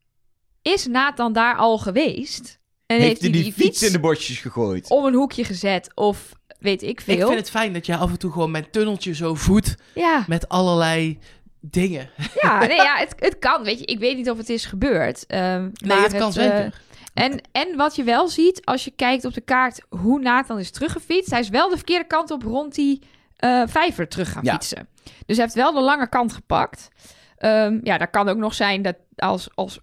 [0.63, 2.59] Is Nathan daar al geweest?
[2.87, 4.91] En Heeft hij die, fiets in de bosjes gegooid?
[4.91, 7.27] om een hoekje gezet of weet ik Ik veel?
[7.27, 10.49] vind het fijn dat jij af en toe gewoon mijn tunneltje zo voedt Ja, met
[10.49, 11.19] allerlei
[11.61, 12.11] dingen.
[12.41, 13.63] ja, nee, ja het, het kan.
[13.63, 15.27] Weet je, ik weet niet of het is gebeurd.
[15.27, 16.81] ehm, Nee, maar het kan eh, zeker.
[17.15, 20.71] en, en wat je wel ziet, als je kijkt op de kaart hoe Nathan is
[20.71, 23.03] teruggefietst, hij is wel de verkeerde kant op rond die
[23.37, 24.53] eh, vijver terug gaan Ja.
[24.53, 24.89] fietsen.
[25.27, 26.89] Dus hij heeft wel de lange kant gepakt.
[27.37, 29.79] Ehm, ja, daar kan ook nog zijn dat als, als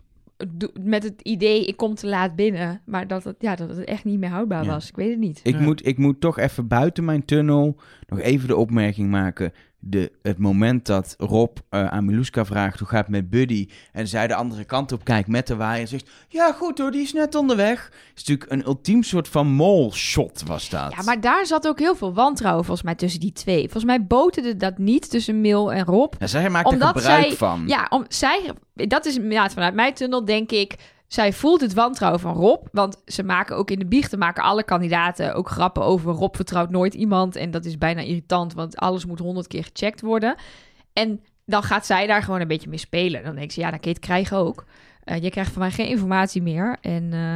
[0.82, 2.82] met het idee, ik kom te laat binnen.
[2.86, 4.70] Maar dat het, ja, dat het echt niet meer houdbaar Ja.
[4.72, 4.90] was.
[4.90, 5.40] Ik weet het niet.
[5.44, 5.62] Ik, Ja.
[5.62, 7.76] moet, ik moet toch even buiten mijn tunnel
[8.08, 9.52] nog even de opmerking maken.
[9.86, 13.68] De, het moment dat Rob eh, aan Miluska vraagt hoe gaat het met Buddy.
[13.92, 16.10] En zij de andere kant op kijkt met de waaier en zegt...
[16.28, 17.92] Ja goed hoor, die is net onderweg.
[18.16, 20.94] is natuurlijk een ultiem soort van mol-shot was dat.
[20.98, 23.62] Ja, maar daar zat ook heel veel wantrouwen volgens mij tussen die twee.
[23.62, 26.14] Volgens mij boterde dat niet tussen Mil en Rob.
[26.20, 27.64] Ja, zij maakt er Omdat gebruik zij- van.
[27.68, 30.76] Ja, om, zij, dat is ja, vanuit mijn tunnel denk ik.
[31.08, 32.68] Zij voelt het wantrouwen van Rob.
[32.72, 36.70] Want ze maken ook in de biechten maken alle kandidaten ook grappen over Rob vertrouwt
[36.70, 37.36] nooit iemand.
[37.36, 40.36] En dat is bijna irritant, want alles moet honderd keer gecheckt worden.
[40.94, 43.24] En dan gaat zij daar gewoon een beetje mee spelen.
[43.24, 44.66] Dan denk ze, ja, dan kun je het krijgen ook.
[45.04, 46.78] Eh, je krijgt van mij geen informatie meer.
[46.82, 47.36] En, eh,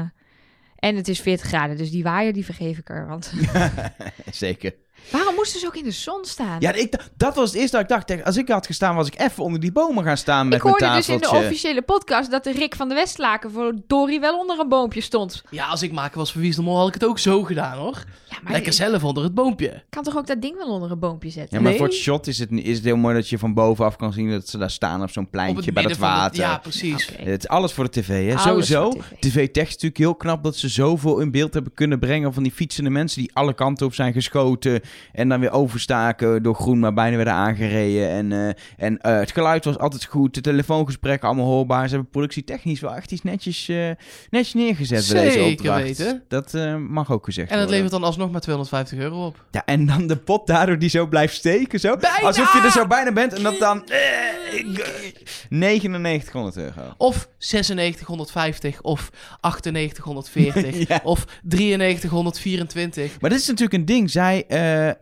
[0.89, 3.07] en het is 40 graden, dus die waaier die vergeef ik er.
[3.07, 3.33] Want
[4.31, 4.73] Zeker.
[5.11, 6.55] Waarom moesten ze ook in de zon staan?
[6.59, 8.25] Ja, ik, dat was het eerste dat ik dacht.
[8.25, 10.85] Als ik had gestaan, was ik even onder die bomen gaan staan met ik hoorde
[10.85, 11.47] mijn dus in de tafeltje.
[11.47, 15.43] officiële podcast dat de Rick van de Westlaken voor Dory wel onder een boompje stond.
[15.49, 17.43] Ja, als ik maken was voor Wie is de Mol, had ik het ook zo
[17.43, 18.03] gedaan, hoor.
[18.29, 19.83] Ja, maar Lekker zelf onder het boompje.
[19.89, 21.55] kan toch ook dat ding wel onder een boompje zetten?
[21.57, 21.77] Ja, maar Nee.
[21.79, 24.31] voor het shot is het, is het heel mooi dat je van bovenaf kan zien
[24.31, 26.39] dat ze daar staan op zo'n pleintje bij het water.
[26.39, 27.09] ja, precies.
[27.17, 28.35] Het is alles voor de tv, hè?
[28.35, 28.89] Alles Sowieso.
[28.89, 29.19] tv.
[29.19, 32.51] TV-tech is natuurlijk heel knap dat ze zoveel in beeld hebben kunnen brengen van die
[32.51, 34.81] fietsende mensen die alle kanten op zijn geschoten
[35.13, 38.09] en dan weer overstaken door groen, maar bijna werden aangereden.
[38.09, 41.87] En, eh, en eh, het geluid was altijd goed, de telefoongesprekken allemaal hoorbaar.
[41.87, 43.89] Ze hebben productietechnisch wel echt iets netjes, eh,
[44.29, 45.81] netjes neergezet bij deze Zeker opdracht.
[45.83, 46.23] weten.
[46.27, 46.53] Dat
[46.89, 47.83] mag ook gezegd En het worden.
[47.83, 49.45] levert dan alsnog maar 250 euro op.
[49.51, 51.97] Ja, en dan de pot daardoor die zo blijft steken, zo.
[51.97, 52.27] Bijna!
[52.27, 53.85] Alsof je er zo bijna bent en dat dan...
[53.85, 56.93] eh, ik- 9900 euro.
[56.97, 59.09] Of 9650 of
[59.41, 60.99] 9840 Ja.
[61.03, 63.21] of 9324.
[63.21, 64.11] Maar dit is natuurlijk een ding.
[64.11, 64.43] Zij,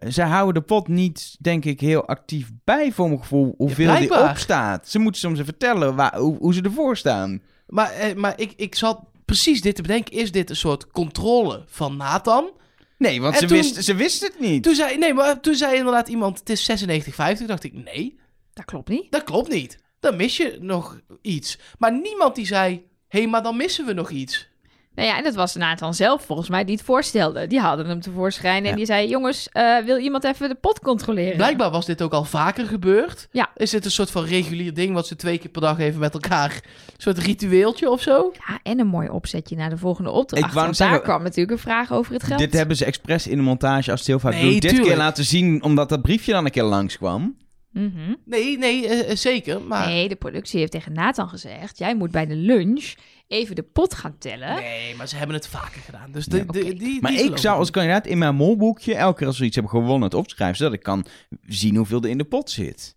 [0.07, 3.53] zij houden de pot niet, denk ik, heel actief bij voor mijn gevoel.
[3.57, 4.87] Hoeveel die opstaat.
[4.89, 7.41] Ze moeten soms even vertellen waar, hoe, hoe ze ervoor staan.
[7.67, 10.13] Maar, eh, maar ik, ik zat precies dit te bedenken.
[10.13, 12.51] Is dit een soort controle van Nathan?
[12.97, 14.63] Nee, want En ze, toen- wist, ze wist het niet.
[14.63, 17.47] Toen zei, nee, maar toen zei inderdaad iemand, het is 9650.
[17.47, 18.19] dacht ik, nee,
[18.53, 19.11] Dat klopt niet.
[19.11, 19.77] dat klopt niet.
[19.99, 21.59] Dan mis je nog iets.
[21.77, 22.73] Maar niemand die zei,
[23.07, 24.49] hé, hey, maar dan missen we nog iets.
[24.95, 27.47] Nou ja, en dat was Nathan zelf volgens mij die het voorstelde.
[27.47, 28.75] Die hadden hem tevoorschijn en Ja.
[28.75, 29.07] die zei...
[29.07, 31.35] jongens, eh, wil iemand even de pot controleren?
[31.37, 33.27] Blijkbaar was dit ook al vaker gebeurd.
[33.31, 33.49] Ja.
[33.55, 36.13] Is dit een soort van regulier ding wat ze twee keer per dag even met
[36.13, 36.51] elkaar...
[36.85, 38.31] Een soort ritueeltje of zo?
[38.47, 40.45] Ja, en een mooi opzetje naar de volgende opdracht.
[40.45, 42.39] Ik wou daar zeggen- kwam natuurlijk een vraag over het geld.
[42.39, 44.59] Dit hebben ze expres in de montage als het heel vaak Nee, doen.
[44.59, 47.35] Dit keer laten zien, omdat dat briefje dan een keer langskwam.
[47.71, 48.13] Mhm.
[48.25, 49.61] Nee, nee, eh, eh, zeker.
[49.61, 51.77] Maar Nee, de productie heeft tegen Nathan gezegd...
[51.77, 52.93] jij moet bij de lunch
[53.27, 54.55] even de pot gaan tellen.
[54.55, 56.11] Nee, maar ze hebben het vaker gedaan.
[56.11, 56.73] Dus de, Ja, de- oké.
[56.73, 59.55] die, Maar die ik zou als kandidaat in mijn molboekje, elke keer als we iets
[59.55, 61.05] hebben gewonnen, het opschrijven, zodat ik kan
[61.47, 62.95] zien hoeveel er in de pot zit.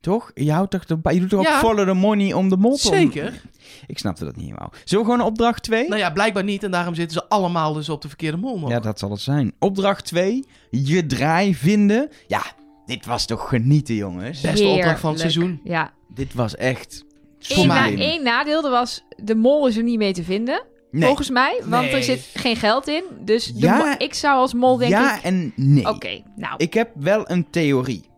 [0.00, 0.30] Toch?
[0.34, 1.58] Je, houdt toch de, je doet toch ook Ja.
[1.58, 2.86] follow the money om de mol te...
[2.86, 3.42] Zeker.
[3.86, 4.72] Ik snapte dat niet helemaal.
[4.84, 5.88] Zullen we gewoon opdracht 2?
[5.88, 6.62] Nou ja, blijkbaar niet.
[6.62, 8.68] En daarom zitten ze allemaal dus op de verkeerde mol.
[8.68, 9.52] Ja, dat zal het zijn.
[9.58, 10.44] Opdracht 2.
[10.70, 12.08] Je draai vinden.
[12.26, 12.42] Ja,
[12.86, 14.40] dit was toch genieten, jongens.
[14.40, 15.60] Beste opdracht van het seizoen.
[15.64, 15.92] Ja.
[16.08, 17.04] Dit was echt...
[17.48, 19.04] Eén, na, één nadeel er was...
[19.16, 21.04] de mol is er niet mee te vinden, Nee.
[21.06, 21.60] volgens mij.
[21.64, 21.94] Want Nee.
[21.94, 23.04] er zit geen geld in.
[23.20, 23.98] Dus de Ja.
[23.98, 25.22] ik zou als mol denk ja ik...
[25.22, 25.88] en nee.
[25.88, 26.54] Oké, nou...
[26.56, 28.08] Ik heb wel een theorie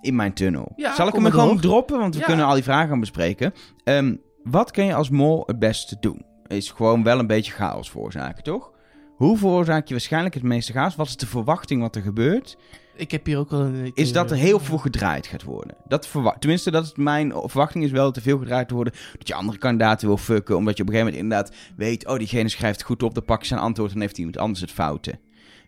[0.00, 0.72] in mijn tunnel.
[0.76, 1.60] Ja, Zal ik hem gewoon door.
[1.60, 1.98] droppen?
[1.98, 2.26] Want we Ja.
[2.26, 3.54] kunnen al die vragen gaan bespreken.
[3.84, 6.24] Ehm, wat kan je als mol het beste doen?
[6.46, 8.70] Is gewoon wel een beetje chaos veroorzaken, toch?
[9.16, 10.96] Hoe veroorzaak je waarschijnlijk het meeste chaos?
[10.96, 12.56] Wat is de verwachting wat er gebeurt?
[12.96, 13.90] Ik heb hier ook wel een...
[13.94, 15.76] Is dat er heel veel gedraaid gaat worden.
[15.88, 18.98] Dat Tenminste, dat is mijn verwachting is wel dat er veel gedraaid wordt.
[19.18, 20.56] Dat je andere kandidaten wil fucken.
[20.56, 22.06] Omdat je op een gegeven moment inderdaad weet...
[22.06, 23.92] Oh, diegene schrijft goed op, dan pak je zijn antwoord...
[23.92, 25.18] en heeft iemand anders het fouten.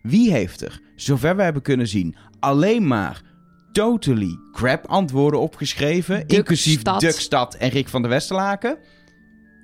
[0.03, 2.17] Wie heeft er, zover we hebben kunnen zien...
[2.41, 3.23] alleen maar
[3.73, 6.17] totally crap antwoorden opgeschreven...
[6.17, 6.39] Dukstad.
[6.39, 8.79] inclusief Dukstad en Rick van der Westerlaken?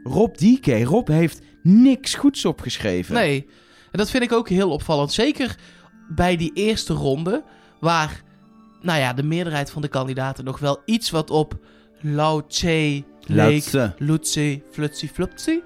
[0.02, 0.66] Rob DK.
[0.66, 3.14] Rob heeft niks goeds opgeschreven.
[3.14, 3.46] Nee.
[3.90, 5.12] En dat vind ik ook heel opvallend.
[5.12, 5.56] Zeker
[6.08, 7.42] bij die eerste ronde,
[7.80, 8.22] waar,
[8.80, 11.58] nou ja, de meerderheid van de kandidaten nog wel iets wat op
[12.00, 13.94] Lao Tse leek.
[13.98, 15.62] Lutsi, Flutsi, Flupsi,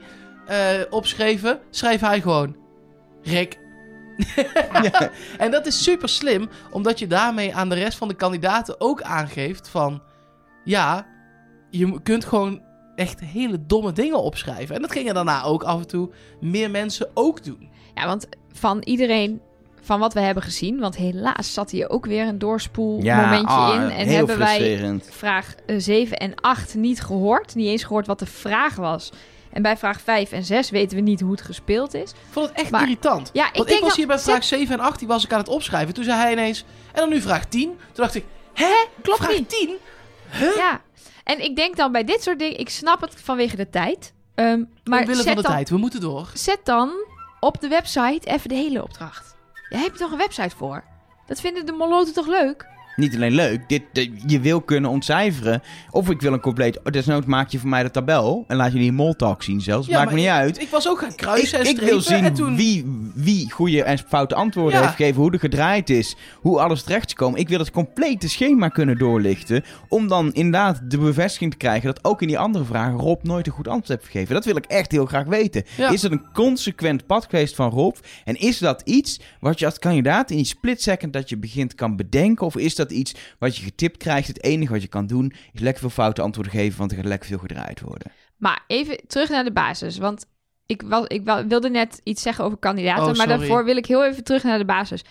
[0.46, 2.56] eh, opschreven, schreef hij gewoon
[3.22, 3.58] Rick.
[5.38, 9.02] En dat is super slim, omdat je daarmee aan de rest van de kandidaten ook
[9.02, 10.02] aangeeft van,
[10.64, 11.06] ja,
[11.70, 12.62] je kunt gewoon
[12.94, 14.74] echt hele domme dingen opschrijven.
[14.74, 17.70] En dat gingen daarna ook af en toe meer mensen ook doen.
[17.94, 19.40] Ja, want van iedereen,
[19.80, 23.80] van wat we hebben gezien, want helaas zat hier ook weer een doorspoelmomentje ah, in.
[23.90, 27.54] En heel hebben wij vraag eh, 7 en 8 niet gehoord.
[27.54, 29.12] Niet eens gehoord wat de vraag was.
[29.52, 32.10] En bij vraag 5 en 6 weten we niet hoe het gespeeld is.
[32.10, 33.30] Ik vond het echt Maar- irritant.
[33.32, 35.08] Ja, ik Want ik, denk was dat- hier bij zet- vraag 7 en 8, die
[35.08, 35.94] was ik aan het opschrijven.
[35.94, 37.68] Toen zei hij ineens, en dan nu vraag 10.
[37.68, 38.86] Toen dacht ik, hè?
[39.02, 39.48] Klopt vraag niet.
[39.48, 39.76] 10?
[40.56, 40.80] Ja.
[41.24, 44.12] En ik denk dan bij dit soort dingen, ik snap het vanwege de tijd.
[44.34, 46.30] Ehm, maar Omwille zet van de dan, tijd, we moeten door.
[46.34, 46.90] zet dan
[47.40, 49.36] op de website even de hele opdracht.
[49.68, 50.84] Daar heb je toch een website voor?
[51.26, 52.66] Dat vinden de moloten toch leuk?
[52.98, 53.82] Niet alleen leuk, dit,
[54.26, 55.62] je wil kunnen ontcijferen.
[55.90, 56.78] Of ik wil een compleet...
[56.78, 59.86] oh, Desnoods maak je voor mij de tabel en laat je die moltalk zien zelfs.
[59.86, 60.60] Ja, Maakt me niet uit.
[60.60, 62.56] Ik was ook gaan kruisen ik, en ik wil zien toen...
[62.56, 64.84] wie, wie goede en foute antwoorden Ja.
[64.84, 67.40] heeft gegeven, hoe er gedraaid is, hoe alles terecht is gekomen.
[67.40, 72.04] Ik wil het complete schema kunnen doorlichten, om dan inderdaad de bevestiging te krijgen dat
[72.04, 74.34] ook in die andere vragen Rob nooit een goed antwoord heeft gegeven.
[74.34, 75.64] Dat wil ik echt heel graag weten.
[75.76, 75.90] Ja.
[75.90, 77.96] Is het een consequent pad geweest van Rob?
[78.24, 81.74] En is dat iets wat je als kandidaat in die split second dat je begint
[81.74, 82.46] kan bedenken?
[82.46, 84.28] Of is dat iets wat je getipt krijgt?
[84.28, 87.06] Het enige wat je kan doen is lekker veel foute antwoorden geven, want er gaat
[87.06, 88.12] lekker veel gedraaid worden.
[88.36, 89.98] Maar even terug naar de basis.
[89.98, 90.26] Want
[90.66, 93.04] ik, was, ik wilde net iets zeggen over kandidaten.
[93.04, 95.04] Oh, maar daarvoor wil ik heel even terug naar de basis.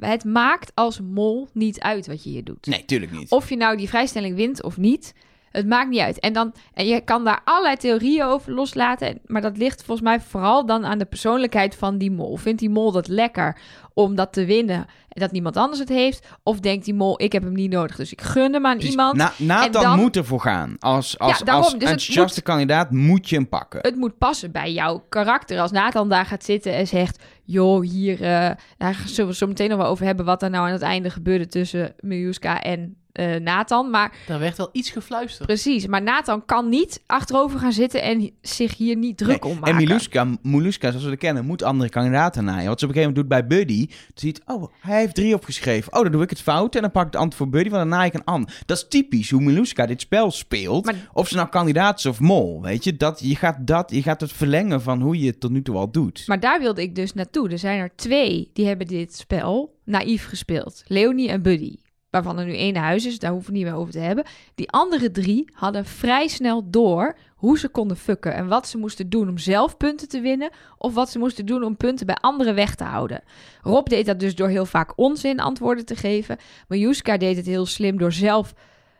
[0.00, 2.66] Het maakt als mol niet uit wat je hier doet.
[2.66, 3.30] Nee, tuurlijk niet.
[3.30, 5.14] Of je nou die vrijstelling wint of niet.
[5.50, 6.18] Het maakt niet uit.
[6.18, 9.08] En, dan, en je kan daar allerlei theorieën over loslaten.
[9.08, 12.36] en- Maar dat ligt volgens mij vooral dan aan de persoonlijkheid van die mol.
[12.36, 13.58] Vindt die mol dat lekker
[13.94, 16.26] om dat te winnen en dat niemand anders het heeft?
[16.42, 19.16] Of denkt die mol, ik heb hem niet nodig, dus ik gun hem aan iemand.
[19.16, 20.76] Na, Nathan En dan- moet ervoor gaan.
[20.78, 21.64] Als, als, Ja, daarom.
[21.64, 23.78] als Dus het enthousiaste moet- kandidaat moet je hem pakken.
[23.82, 25.60] het moet passen bij jouw karakter.
[25.60, 27.22] Als Nathan daar gaat zitten en zegt...
[27.44, 28.22] joh, hier...
[28.22, 30.24] eh daar zullen we zo meteen nog wel over hebben...
[30.24, 33.90] wat er nou aan het einde gebeurde tussen Miljuska en eh, Nathan.
[33.90, 35.46] Maar Daar werd wel iets gefluisterd.
[35.46, 38.02] precies, maar Nathan kan niet achterover gaan zitten...
[38.02, 39.70] en zich hier niet druk Nee, om maken.
[39.70, 42.68] En Miluska, Miluska, zoals we de kennen, moet andere kandidaten naaien.
[42.68, 45.92] Wat ze op een gegeven moment doet bij Buddy, ziet, oh, hij heeft drie opgeschreven.
[45.94, 47.82] Oh, dan doe ik het fout en dan pak ik het antwoord voor Buddy, want
[47.90, 48.62] dan naai ik een ander.
[48.66, 50.84] Dat is typisch hoe Miluska dit spel speelt.
[50.84, 52.96] Maar- Of ze nou kandidaat is of mol, weet je.
[52.96, 55.76] Dat, je, gaat dat, je gaat het verlengen van hoe je het tot nu toe
[55.76, 56.22] al doet.
[56.26, 57.48] Maar daar wilde ik dus naartoe.
[57.50, 60.82] Er zijn er twee die hebben dit spel naïef gespeeld.
[60.86, 61.74] Leonie en Buddy.
[62.10, 64.24] Waarvan er nu één huis is, daar hoeven we niet meer over te hebben.
[64.54, 68.34] Die andere drie hadden vrij snel door hoe ze konden fucken.
[68.34, 70.50] En wat ze moesten doen om zelf punten te winnen.
[70.78, 73.22] Of wat ze moesten doen om punten bij anderen weg te houden.
[73.62, 76.36] Rob deed dat dus door heel vaak onzin antwoorden te geven.
[76.68, 78.54] Marjuska deed het heel slim door zelf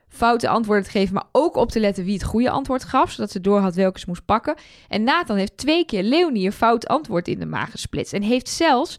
[0.09, 3.31] foute antwoorden te geven, maar ook op te letten wie het goede antwoord gaf, zodat
[3.31, 4.55] ze door had welke ze moest pakken.
[4.89, 8.13] En Nathan heeft twee keer Leonie een fout antwoord in de maag gesplitst.
[8.13, 8.99] En heeft zelfs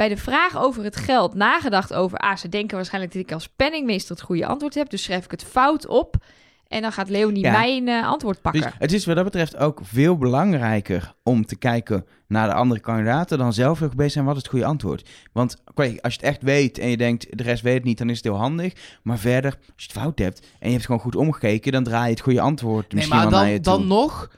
[0.00, 2.18] bij de vraag over het geld nagedacht over...
[2.18, 4.90] ah, ze denken waarschijnlijk dat ik als penningmeester het goede antwoord heb...
[4.90, 6.16] dus schrijf ik het fout op
[6.68, 7.50] en dan gaat Leonie Ja.
[7.50, 8.62] mijn eh, antwoord pakken.
[8.62, 12.80] Dus het is wat dat betreft ook veel belangrijker om te kijken naar de andere
[12.80, 15.08] kandidaten dan zelf heel bezig zijn wat is het goede antwoord.
[15.32, 17.98] Want kijk, als je het echt weet en je denkt de rest weet het niet,
[17.98, 18.72] dan is het heel handig.
[19.02, 22.04] Maar verder, als je het fout hebt en je hebt gewoon goed omgekeken, dan draai
[22.04, 23.88] je het goede antwoord Nee, misschien maar wel naar je dan, toe.
[23.88, 24.30] dan nog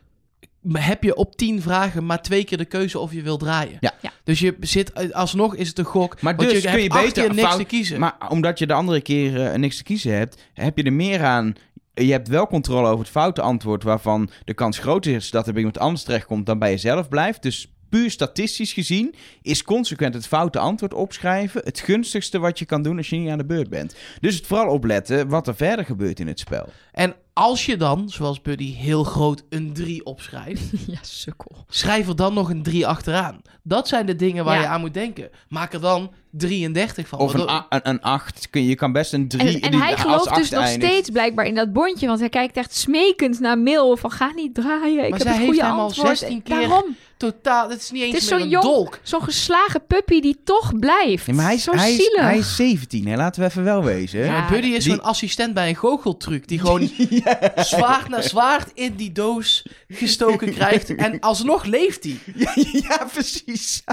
[0.73, 3.77] heb je op tien vragen maar twee keer de keuze of je wil draaien.
[3.81, 3.95] Ja.
[4.01, 4.13] Ja.
[4.25, 6.23] Dus je zit, alsnog is het een gok.
[6.23, 8.01] Maar want dus je kun je beter keer niks fout- te kiezen.
[8.01, 11.25] Maar omdat je de andere keer eh, niks te kiezen hebt, heb je er meer
[11.25, 11.55] aan.
[11.95, 15.53] Je hebt wel controle over het foute antwoord, waarvan de kans groter is dat er
[15.53, 17.43] bij iemand anders terechtkomt dan bij jezelf blijft.
[17.43, 22.83] Dus puur statistisch gezien is consequent het foute antwoord opschrijven het gunstigste wat je kan
[22.83, 23.97] doen als je niet aan de beurt bent.
[24.21, 26.69] Dus het vooral opletten wat er verder gebeurt in het spel.
[26.93, 31.65] En als je dan, zoals Buddy, heel groot een 3 opschrijft, ja, sukkel.
[31.69, 33.41] schrijf er dan nog een 3 achteraan.
[33.63, 34.61] Dat zijn de dingen waar Ja.
[34.61, 35.31] je aan moet denken.
[35.49, 37.19] Maak er dan 33 van.
[37.19, 38.51] Of een, een, een 8.
[38.51, 41.47] Kun je, je kan best een 3 En, en hij gelooft dus nog steeds blijkbaar
[41.47, 42.07] in dat bondje.
[42.07, 43.97] Want hij kijkt echt smekend naar Mil.
[43.97, 45.05] Van ga niet draaien.
[45.05, 46.19] Ik Maar heb zij het heeft goede hem al antwoord.
[46.19, 46.97] 16 keer Daarom.
[47.31, 48.99] Totaal, het is niet eens Het is meer zo'n een jong- dolk.
[49.03, 51.33] Zo'n geslagen puppy die toch blijft.
[51.33, 53.17] Maar hij is, Zo hij, is, hij is 17, hè?
[53.17, 54.21] laten we even wel wezen.
[54.21, 54.27] hè?
[54.27, 56.49] Ja, Ja, Buddy is die- zo'n assistent bij een goocheltruc.
[56.49, 56.91] Die gewoon
[57.57, 60.95] zwaard na zwaard in die doos gestoken krijgt.
[60.95, 62.19] En alsnog leeft hij.
[62.35, 63.83] Ja, ja, precies.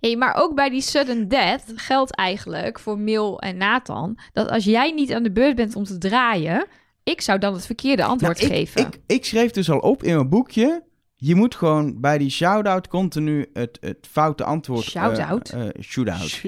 [0.00, 4.18] Hey, maar ook bij die sudden death geldt eigenlijk voor Mil en Nathan...
[4.32, 6.66] dat als jij niet aan de beurt bent om te draaien...
[7.02, 8.80] ik zou dan het verkeerde antwoord Nou, ik, geven.
[8.80, 10.82] Ik, ik schreef dus al op in mijn boekje.
[11.16, 14.84] Je moet gewoon bij die shout-out continu het, het foute antwoord...
[14.84, 15.48] eh, Shout-out?
[15.48, 16.42] eh, shootout.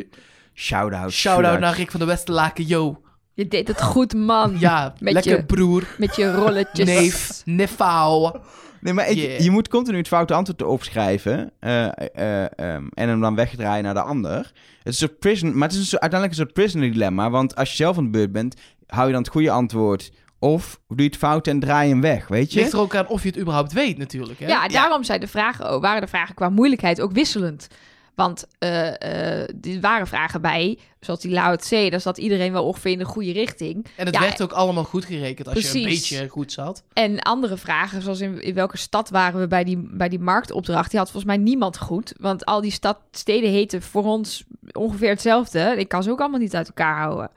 [0.55, 1.13] Shout-out.
[1.13, 2.65] Shout-out naar Rick van der Westerlaken.
[2.67, 3.01] Yo.
[3.35, 4.57] Je deed het goed, man.
[4.59, 5.95] Ja, Met lekker je- broer.
[5.99, 6.87] Met je rolletjes.
[6.87, 7.43] Neef.
[7.45, 8.41] Neffauw.
[8.81, 9.41] Nee, maar ik- Yeah.
[9.41, 11.51] je moet continu het foute antwoord opschrijven.
[11.61, 14.37] eh, eh, ehm, en hem dan wegdraaien naar de ander.
[14.37, 14.47] Het
[14.83, 17.31] is een soort prison, maar het is een soort- uiteindelijk een soort prisoner dilemma.
[17.31, 18.55] Want als je zelf aan de beurt bent,
[18.87, 20.11] hou je dan het goede antwoord...
[20.39, 22.61] Of doe je het fout en draai hem weg, weet je?
[22.61, 24.39] Ligt er ook aan of je het überhaupt weet natuurlijk.
[24.39, 24.47] Hè?
[24.47, 27.69] Ja, daarom zijn de vragen, ook- waren de vragen qua moeilijkheid ook wisselend.
[28.15, 32.65] Want eh eh er waren vragen bij, zoals die Lao Tse, daar zat iedereen wel
[32.65, 33.87] ongeveer in de goede richting.
[33.97, 36.83] En het Ja, werd ook allemaal goed gerekend als je een beetje goed zat.
[36.93, 40.91] En andere vragen, zoals in, in welke stad waren we bij die, bij die marktopdracht,
[40.91, 42.13] die had volgens mij niemand goed.
[42.21, 45.75] Want al die stad, steden heten voor ons ongeveer hetzelfde.
[45.77, 47.31] Ik kan ze ook allemaal niet uit elkaar houden.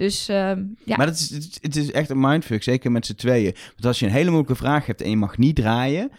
[0.00, 3.52] Dus ehm, ja, Maar is- het is echt een mindfuck, zeker met z'n tweeën.
[3.68, 6.10] Want als je een hele moeilijke vraag hebt en je mag niet draaien,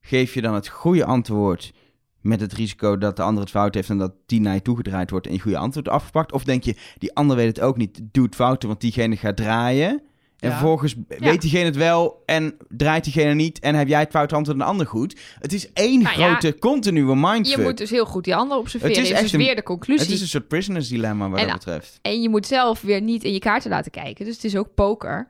[0.00, 1.72] geef je dan het goede antwoord
[2.20, 5.10] met het risico dat de ander het fout heeft en dat die naar je toegedraaid
[5.10, 6.32] wordt en je goede antwoord afgepakt?
[6.32, 9.36] Of denk je, die ander weet het ook niet, doe het fouten, want diegene gaat
[9.36, 10.02] draaien.
[10.40, 10.56] En Ja.
[10.58, 14.58] vervolgens weet diegene het wel en draait diegene niet en heb jij het foute antwoord
[14.58, 15.16] en de ander goed.
[15.38, 17.56] Het is één Nou ja, grote continue mindfuck.
[17.56, 18.94] je moet dus heel goed die ander observeren.
[18.96, 20.04] Het is echt dus een- weer de conclusie.
[20.04, 21.98] Het is een soort prisoners dilemma wat En- dat betreft.
[22.02, 24.24] En je moet zelf weer niet in je kaarten laten kijken.
[24.24, 25.28] Dus het is ook poker.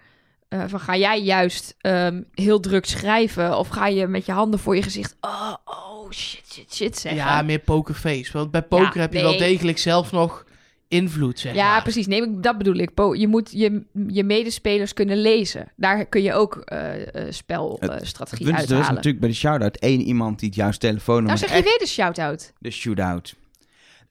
[0.48, 4.60] Eh, van ga jij juist ehm, heel druk schrijven of ga je met je handen
[4.60, 7.20] voor je gezicht oh, oh shit shit shit zeggen.
[7.22, 8.32] Ja, meer pokerface.
[8.32, 10.44] Want bij poker Ja, heb je wel degelijk zelf nog
[10.88, 11.82] invloed, zeg Ja, maar.
[11.82, 12.06] precies.
[12.06, 12.90] Nee, dat bedoel ik.
[13.12, 15.72] Je moet je, je medespelers kunnen lezen.
[15.76, 18.94] Daar kun je ook eh eh, Het spelstrategie punt is, er is uithalen.
[18.94, 21.78] natuurlijk bij de shout-out één iemand die het juist telefoonnummer Nou zeg je echt weer
[21.88, 22.52] de shout-out.
[22.58, 23.34] de shootout.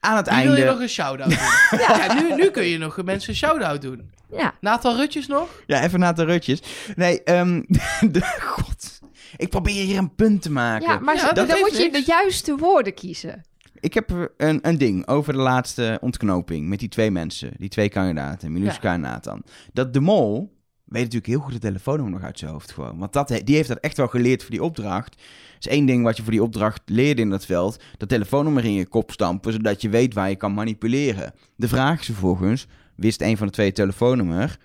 [0.00, 0.70] Aan het Nu wil je einde.
[0.72, 1.78] nog een shout-out doen.
[1.80, 4.10] ja, nu, nu kun je nog mensen een shout-out doen.
[4.30, 4.54] Ja.
[4.60, 5.62] Nathan Rutjes nog?
[5.66, 6.60] Ja, even na de rutjes.
[6.96, 7.62] Nee, ehm
[8.12, 9.00] de, god.
[9.36, 10.88] Ik probeer hier een punt te maken.
[10.88, 13.44] ja, maar Ja, zo- dat dan moet je de juiste woorden kiezen.
[13.80, 17.52] Ik heb een, een ding over de laatste ontknoping met die twee mensen.
[17.56, 19.42] Die twee kandidaten, Miluska en Nathan.
[19.72, 22.98] Dat de mol weet natuurlijk heel goed het telefoonnummer nog uit zijn hoofd gewoon.
[22.98, 25.16] Want dat, die heeft dat echt wel geleerd voor die opdracht.
[25.16, 27.82] Dat is één ding wat je voor die opdracht leerde in dat veld.
[27.96, 31.32] Dat telefoonnummer in je kop stampen, zodat je weet waar je kan manipuleren.
[31.56, 34.58] De vraag is vervolgens, wist een van de twee telefoonnummer...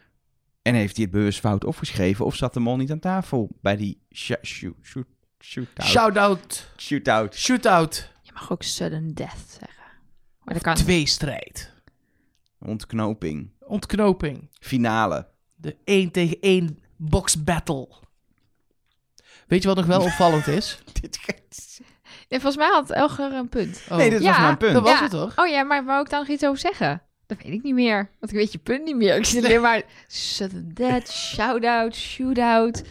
[0.62, 2.26] en heeft hij het bewust fout opgeschreven...
[2.26, 5.06] of zat de mol niet aan tafel bij die sh- shoot, shoot,
[5.40, 5.88] shootout?
[5.88, 6.72] Shout-out.
[6.78, 7.36] shootout.
[7.36, 8.10] Shootout.
[8.42, 9.84] Mag ook sudden death zeggen.
[10.44, 10.76] Maar dat kan.
[10.76, 11.74] Tweestrijd.
[12.60, 13.50] Ontknoping.
[13.60, 14.50] Ontknoping.
[14.60, 15.28] Finale.
[15.56, 17.88] De 1 tegen 1 box battle.
[19.48, 20.80] Weet je wat nog wel opvallend is?
[21.02, 21.20] Dit
[22.30, 23.82] Nee, volgens mij had Elger een punt.
[23.90, 24.74] Oh, Nee, dit was Ja, mijn punt.
[24.74, 25.02] dat was Ja.
[25.02, 25.38] het toch?
[25.38, 27.02] Oh ja, maar wou ik daar nog iets over zeggen?
[27.26, 28.10] Dat weet ik niet meer.
[28.20, 29.16] Want ik weet je punt niet meer.
[29.16, 29.84] Ik zit alleen maar...
[30.08, 32.84] Sudden death, shout-out, shootout,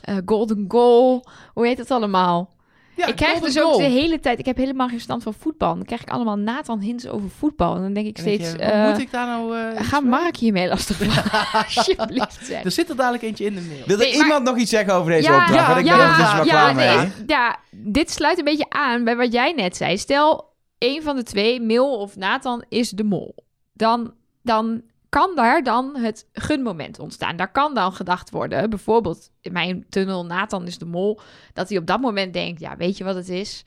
[0.00, 1.26] eh, golden goal.
[1.52, 2.54] Hoe heet het allemaal?
[3.02, 4.38] Ja, ik krijg dus ook de hele tijd...
[4.38, 5.74] Ik heb helemaal geen stand van voetbal.
[5.74, 7.74] Dan krijg ik allemaal Nathan hints over voetbal.
[7.76, 8.52] En dan denk ik En denk steeds...
[8.56, 9.56] je, hoe eh, moet ik daar nou...
[9.58, 10.00] eh, iets Ga?
[10.00, 11.30] Mark hiermee lastigvallen.
[11.66, 12.64] Alsjeblieft zeg.
[12.64, 13.86] Er zit er dadelijk eentje in de mail.
[13.86, 15.54] Wil er Nee, maar- iemand nog iets zeggen over deze Ja, opdracht?
[15.60, 16.96] ja, Want ik ben er dus ja, klaar mee.
[16.96, 19.98] nee, ja, dit sluit een beetje aan bij wat jij net zei.
[19.98, 23.34] Stel, een van de twee, Mil of Nathan, is de mol.
[23.72, 27.36] Dan, dan kan daar dan het gunmoment ontstaan.
[27.36, 31.20] Daar kan dan gedacht worden, bijvoorbeeld in mijn tunnel, Nathan is de mol,
[31.52, 33.64] dat hij op dat moment denkt, ja, weet je wat het is?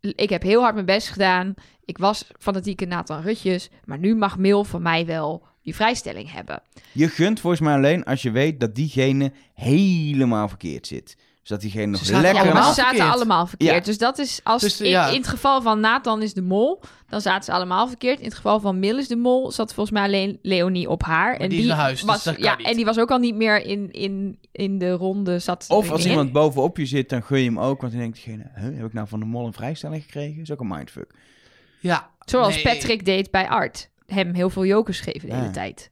[0.00, 1.54] Ik heb heel hard mijn best gedaan.
[1.84, 6.62] Ik was fanatieke Nathan Rutjes, maar nu mag Mil van mij wel die vrijstelling hebben.
[6.92, 11.16] Je gunt volgens mij alleen als je weet dat diegene helemaal verkeerd zit.
[11.42, 12.34] Dus dat diegene nog zaten lekker...
[12.34, 13.14] Ja, maar allemaal ze zaten verkeerd.
[13.14, 13.74] allemaal verkeerd.
[13.74, 13.80] Ja.
[13.80, 15.08] Dus dat is als Dus, in, ja.
[15.08, 18.18] in het geval van Nathan is de mol, dan zaten ze allemaal verkeerd.
[18.18, 21.38] In het geval van Mil is de mol, zat volgens mij alleen Leonie op haar.
[21.38, 22.66] Maar die huis, dus was, ja, niet.
[22.66, 25.38] en die was ook al niet meer in, in, in de ronde.
[25.38, 26.10] Zat Of als in.
[26.10, 27.80] iemand bovenop je zit, dan gun je hem ook.
[27.80, 30.34] Want dan denkt diegene, huh, heb ik nou van de mol een vrijstelling gekregen?
[30.34, 31.10] Dat is ook een mindfuck.
[31.80, 32.10] Ja.
[32.24, 32.62] Zoals Nee.
[32.64, 33.90] Patrick deed bij Art.
[34.06, 35.90] Hem heel veel jokers geven de hele tijd.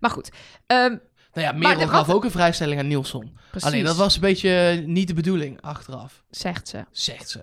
[0.00, 0.30] Maar goed,
[0.66, 0.96] ehm,
[1.32, 3.36] Nou ja, Merel de- gaf ook een vrijstelling aan Nielsen.
[3.50, 6.84] precies, Alleen dat was een beetje eh, niet de bedoeling achteraf, zegt ze.
[6.90, 7.40] zegt ze.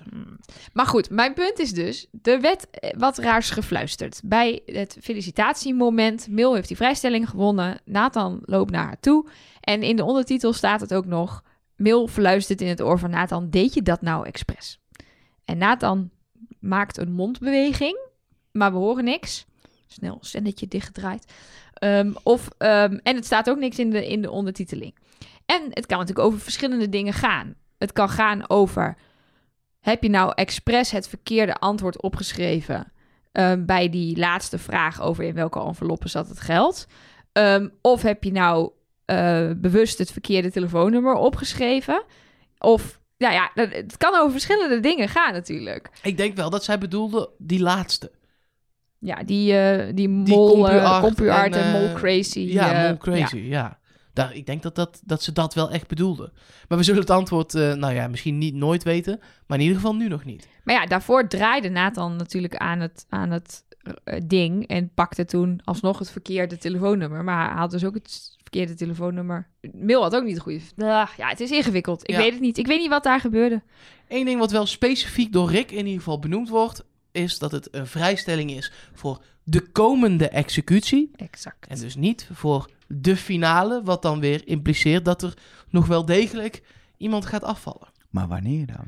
[0.74, 4.22] Maar goed, mijn punt is dus, er werd eh, wat raars gefluisterd.
[4.24, 9.30] Bij het felicitatiemoment, Mil heeft die vrijstelling gewonnen, Nathan loopt naar haar toe.
[9.62, 11.44] En in de ondertitel staat het ook nog,
[11.76, 14.80] Mil fluistert in het oor van Nathan, deed je dat nou expres?
[15.46, 16.10] En Nathan
[16.60, 18.00] maakt een mondbeweging,
[18.52, 19.46] maar we horen niks.
[19.92, 21.34] Snel zendetje dichtgedraaid.
[21.74, 24.96] Ehm, of, ehm, en het staat ook niks in de, in de ondertiteling.
[25.46, 27.56] En het kan natuurlijk over verschillende dingen gaan.
[27.78, 28.98] Het kan gaan over
[29.80, 32.92] heb je nou expres het verkeerde antwoord opgeschreven
[33.32, 36.88] ehm, bij die laatste vraag over in welke enveloppen zat het geld?
[37.82, 38.72] Of heb je nou
[39.06, 42.04] eh, bewust het verkeerde telefoonnummer opgeschreven?
[42.58, 45.90] Of, nou ja, het kan over verschillende dingen gaan natuurlijk.
[46.02, 48.12] Ik denk wel dat zij bedoelde die laatste.
[49.00, 52.40] Ja, die, eh die mol, CompuArt eh, CompuArt en, en, eh, mol crazy.
[52.40, 53.78] Ja, Mol Crazy, ja.
[54.14, 56.32] Daar, ik denk dat, dat, dat ze dat wel echt bedoelde.
[56.68, 59.20] Maar we zullen het antwoord, nou ja, misschien niet nooit weten.
[59.48, 60.48] Maar in ieder geval nu nog niet.
[60.64, 63.64] Maar ja, daarvoor draaide Nathan natuurlijk aan het, aan het
[64.28, 67.24] ding en pakte toen alsnog het verkeerde telefoonnummer.
[67.24, 69.48] Maar hij had dus ook het verkeerde telefoonnummer.
[69.72, 70.60] Mail had ook niet het goede.
[70.78, 72.02] Ah, ja, het is ingewikkeld.
[72.04, 72.22] Ik Ja.
[72.22, 72.58] weet het niet.
[72.58, 73.62] Ik weet niet wat daar gebeurde.
[74.08, 76.84] Eén ding wat wel specifiek door Rick in ieder geval benoemd wordt,
[77.20, 81.12] is dat het een vrijstelling is voor de komende executie.
[81.16, 81.68] Exact.
[81.68, 85.34] En dus niet voor de finale, wat dan weer impliceert dat er
[85.70, 86.62] nog wel degelijk
[86.98, 87.88] iemand gaat afvallen.
[88.10, 88.86] Maar wanneer dan?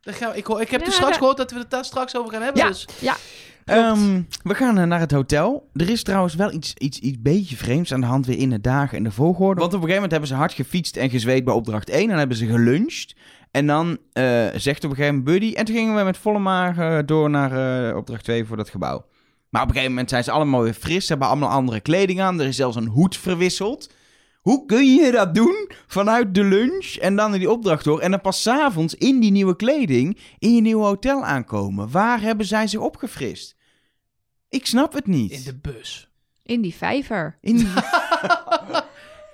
[0.00, 1.84] Dat gaan we- ik, hoor, ik heb Ja, dus straks gehoord dat we het daar
[1.84, 2.62] straks over gaan hebben.
[2.62, 2.68] Ja.
[2.68, 3.16] Dus Ja,
[3.64, 5.68] Ehm, we gaan eh, naar het hotel.
[5.74, 8.60] Er is trouwens wel iets, iets, iets beetje vreemds aan de hand weer in de
[8.60, 9.60] dagen en de volgorde.
[9.60, 12.00] Want op een gegeven moment hebben ze hard gefietst en gezweet bij opdracht 1.
[12.02, 13.14] En dan hebben ze geluncht.
[13.56, 15.54] En dan eh, zegt op een gegeven moment Buddy...
[15.54, 19.06] En toen gingen we met volle maag door naar eh, opdracht 2 voor dat gebouw.
[19.48, 21.02] Maar op een gegeven moment zijn ze allemaal weer fris.
[21.06, 22.40] Ze hebben allemaal andere kleding aan.
[22.40, 23.92] Er is zelfs een hoed verwisseld.
[24.40, 28.00] Hoe kun je dat doen vanuit de lunch en dan in die opdracht door...
[28.00, 31.90] en dan pas 's avonds in die nieuwe kleding in je nieuwe hotel aankomen?
[31.90, 33.56] Waar hebben zij zich opgefrist?
[34.48, 35.32] Ik snap het niet.
[35.32, 36.10] In de bus.
[36.42, 37.38] In die vijver.
[37.40, 37.66] In die-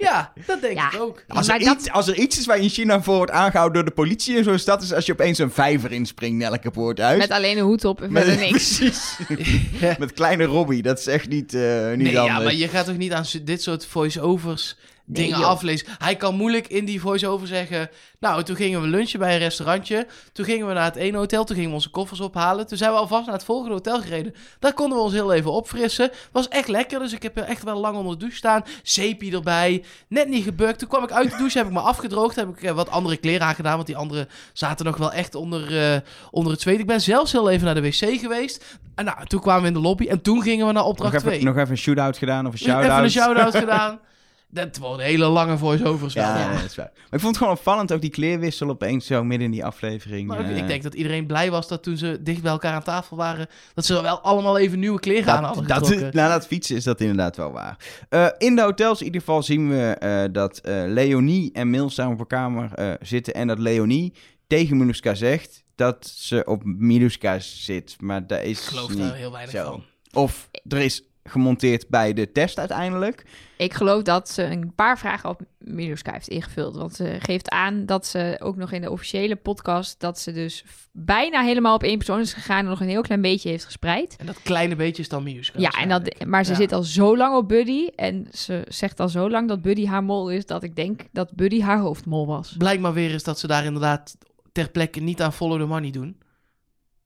[0.03, 0.93] Ja, dat denk Ja.
[0.93, 1.25] ik ook.
[1.29, 3.31] Als, Maar er dat- iets, als er iets is waar je in China voor wordt
[3.33, 4.83] aangehouden door de politie in zo'n stad...
[4.83, 7.19] is als je opeens een vijver inspringt in elke poorthuis.
[7.19, 8.77] Met alleen een hoed op en Met- verder niks.
[8.79, 9.17] Precies.
[9.99, 12.45] Met kleine Robbie, dat is echt niet, eh niet Nee, ja, anders.
[12.45, 14.77] maar je gaat toch niet aan dit soort voice-overs
[15.13, 15.87] dingen aflezen.
[15.99, 17.91] Hij kan moeilijk in die voice-over zeggen...
[18.23, 20.07] Nou, toen gingen we lunchen bij een restaurantje.
[20.33, 21.45] Toen gingen we naar het ene hotel.
[21.45, 22.67] Toen gingen we onze koffers ophalen.
[22.67, 24.35] Toen zijn we alvast naar het volgende hotel gereden.
[24.59, 26.11] Daar konden we ons heel even opfrissen.
[26.33, 28.65] Was echt lekker, dus ik heb er echt wel lang onder de douche staan.
[28.83, 29.85] Zeepie erbij.
[30.09, 30.79] Net niet gebukt.
[30.79, 32.37] Toen kwam ik uit de douche, heb ik me afgedroogd.
[32.37, 35.93] Heb ik eh, wat andere kleren aangedaan, want die andere zaten nog wel echt onder,
[35.93, 36.01] eh,
[36.31, 36.79] onder het zweet.
[36.79, 38.65] Ik ben zelfs heel even naar de wc geweest.
[38.95, 40.07] En nou, toen kwamen we in de lobby.
[40.07, 41.43] En toen gingen we naar nog, opdracht even, 2.
[41.43, 43.05] nog even een shootout gedaan of een Even shout-out.
[43.05, 43.99] een shout-out gedaan.
[44.55, 46.15] Dat worden hele lange voice-overs.
[46.15, 46.47] Ja, Ja.
[46.49, 46.91] nee, dat is waar.
[46.95, 50.29] Maar ik vond het gewoon opvallend, ook die kleerwissel opeens zo midden in die aflevering.
[50.29, 52.73] Maar ik- eh, ik denk dat iedereen blij was dat toen ze dicht bij elkaar
[52.75, 56.17] aan tafel waren, dat ze wel allemaal even nieuwe kleren aan hadden dat, dat, getrokken.
[56.21, 57.77] na dat fietsen is dat inderdaad wel waar.
[58.09, 62.13] Eh, in de hotels in ieder geval zien we eh, dat Leonie en Mil samen
[62.13, 63.35] op een kamer zitten.
[63.35, 64.13] En dat Leonie
[64.47, 67.97] tegen Minuska zegt dat ze op Minuska zit.
[68.01, 69.65] Maar dat is ik geloof daar heel weinig zo.
[69.65, 69.85] van.
[70.23, 73.25] Of er is gemonteerd bij de test uiteindelijk.
[73.57, 76.77] Ik geloof dat ze een paar vragen op Miluska heeft ingevuld.
[76.77, 80.01] Want ze geeft aan dat ze ook nog in de officiële podcast...
[80.01, 82.59] dat ze dus bijna helemaal op één persoon is gegaan...
[82.59, 84.17] en nog een heel klein beetje heeft gespreid.
[84.19, 85.61] En dat kleine beetje is dan Miuska.
[85.61, 86.57] Ja, en dat, maar ze Ja.
[86.57, 87.87] zit al zo lang op Buddy...
[87.97, 90.47] en ze zegt al zo lang dat Buddy haar mol is...
[90.47, 92.55] dat ik denk dat Buddy haar hoofdmol was.
[92.59, 94.17] Blijkt maar weer eens dat ze daar inderdaad
[94.53, 96.17] ter plekke niet aan follow the money doen.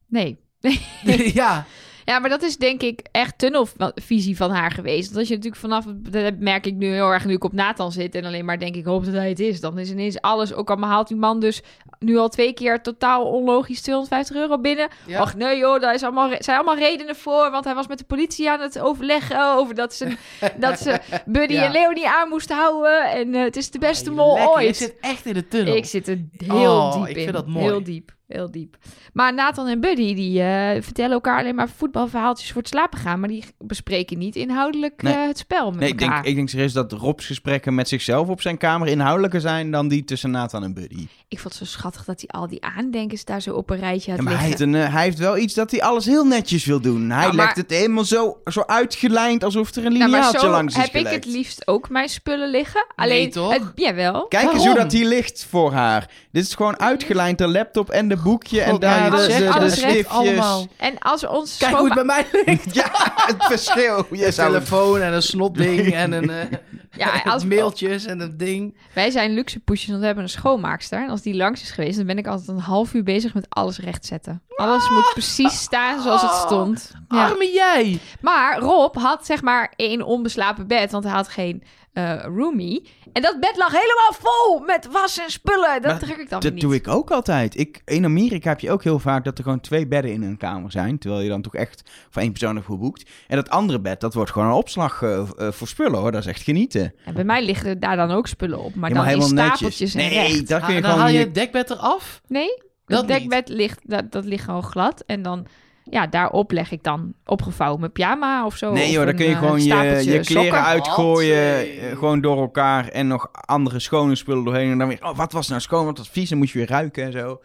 [0.09, 0.39] Nee.
[1.35, 1.67] ja,
[2.07, 5.07] Ja, maar dat is denk ik echt tunnelvisie van haar geweest.
[5.07, 7.93] Want als je natuurlijk vanaf, dat merk ik nu heel erg nu ik op Nathan
[7.93, 9.61] zit en alleen maar denk ik hoop dat hij het is.
[9.61, 11.63] Dan is ineens alles, ook al haalt die man dus
[11.99, 14.89] nu al twee keer totaal onlogisch 250 euro binnen.
[15.07, 15.21] ja.
[15.21, 17.51] Ach nee joh, daar is allemaal, zijn allemaal redenen voor.
[17.51, 20.17] Want hij was met de politie aan het overleggen over dat ze,
[20.59, 21.65] dat ze Buddy Ja.
[21.65, 23.11] en Leonie aan moesten houden.
[23.11, 24.77] En eh, het is de beste mol Lekker, Je ooit.
[24.77, 25.77] zit echt in de tunnel.
[25.77, 27.23] Ik zit er heel Oh, diep ik in.
[27.23, 27.65] vind dat mooi.
[27.65, 28.77] Heel diep, heel diep.
[29.13, 33.21] Maar Nathan en Buddy, die eh, vertellen elkaar alleen maar voetbalverhaaltjes voor het slapen gaan.
[33.21, 35.13] Maar die bespreken niet inhoudelijk Nee.
[35.15, 36.27] eh, het spel met Nee, ik denk, elkaar.
[36.27, 40.05] ik denk serieus dat Rob's gesprekken met zichzelf op zijn kamer inhoudelijker zijn dan die
[40.05, 41.07] tussen Nathan en Buddy.
[41.29, 44.11] Ik vond het zo schattig dat hij al die aandenkens daar zo op een rijtje
[44.11, 44.69] had Ja, maar hij liggen.
[44.71, 47.11] heeft, een, eh, hij heeft wel iets dat hij alles heel netjes wil doen.
[47.11, 50.95] Hij maar- legt het helemaal zo, zo uitgelijnd alsof er een lineaaltje langs is heb
[50.95, 52.87] ik het liefst ook mijn spullen liggen.
[52.97, 53.53] Alleen, toch?
[53.53, 54.27] Het, jawel.
[54.29, 56.11] Kijk eens hoe dat hier ligt voor haar.
[56.33, 58.61] Dit is gewoon uitgelijnd, de laptop en de boekje.
[58.63, 60.07] en daar ja, de, alles- de, de, stiftjes.
[60.09, 60.67] allemaal.
[60.77, 62.75] En als ons Kijk hoe het bij mij ligt.
[62.75, 62.91] Ja,
[63.27, 64.07] het verschil.
[64.11, 66.37] Je Een zou het- telefoon en een snotding en een eh,
[66.99, 68.77] Ja, als- mailtjes en een ding.
[68.95, 71.03] Wij zijn luxe poesjes, want we hebben een schoonmaakster.
[71.03, 73.47] En als die langs is geweest, dan ben ik altijd een half uur bezig met
[73.49, 74.43] alles rechtzetten.
[74.57, 76.91] Alles moet precies staan zoals het stond.
[77.09, 77.25] Ja.
[77.25, 77.99] Arme jij.
[78.21, 81.63] Maar Rob had zeg maar één onbeslapen bed, want hij had geen
[81.97, 82.89] eh roomie.
[83.13, 85.83] En dat bed lag helemaal vol met was en spullen.
[85.83, 86.61] Dat Maar trek ik dan Dat niet.
[86.61, 87.59] doe ik ook altijd.
[87.59, 90.37] Ik, in Amerika heb je ook heel vaak dat er gewoon twee bedden in een
[90.37, 90.99] kamer zijn.
[90.99, 93.11] Terwijl je dan toch echt voor één persoon hebt geboekt.
[93.29, 96.13] En dat andere bed, dat wordt gewoon een opslag eh, eh, voor spullen hoor.
[96.13, 96.95] Dat is echt genieten.
[97.05, 99.95] En bij mij liggen daar dan ook spullen op, maar Helemaal, dan in helemaal stapeltjes
[99.95, 100.15] netjes.
[100.17, 100.49] en Nee, recht.
[100.49, 102.21] dat kun je Ah, dan gewoon haal je het dekbed eraf.
[102.29, 105.03] Nee, Dat dekbed ligt, dat, dat ligt gewoon glad.
[105.07, 105.47] En dan,
[105.91, 108.73] ja, daarop leg ik dan opgevouwen mijn pyjama of zo.
[108.73, 110.65] Nee joh, dan een, kun je eh, gewoon je, je kleren sokken.
[110.65, 111.57] uitgooien.
[111.57, 111.67] Wat?
[111.67, 112.89] eh, gewoon door elkaar.
[112.89, 114.71] En nog andere schone spullen doorheen.
[114.71, 116.29] En dan weer, oh wat was nou schoon, wat was vies.
[116.29, 117.41] Dan moet je weer ruiken en zo.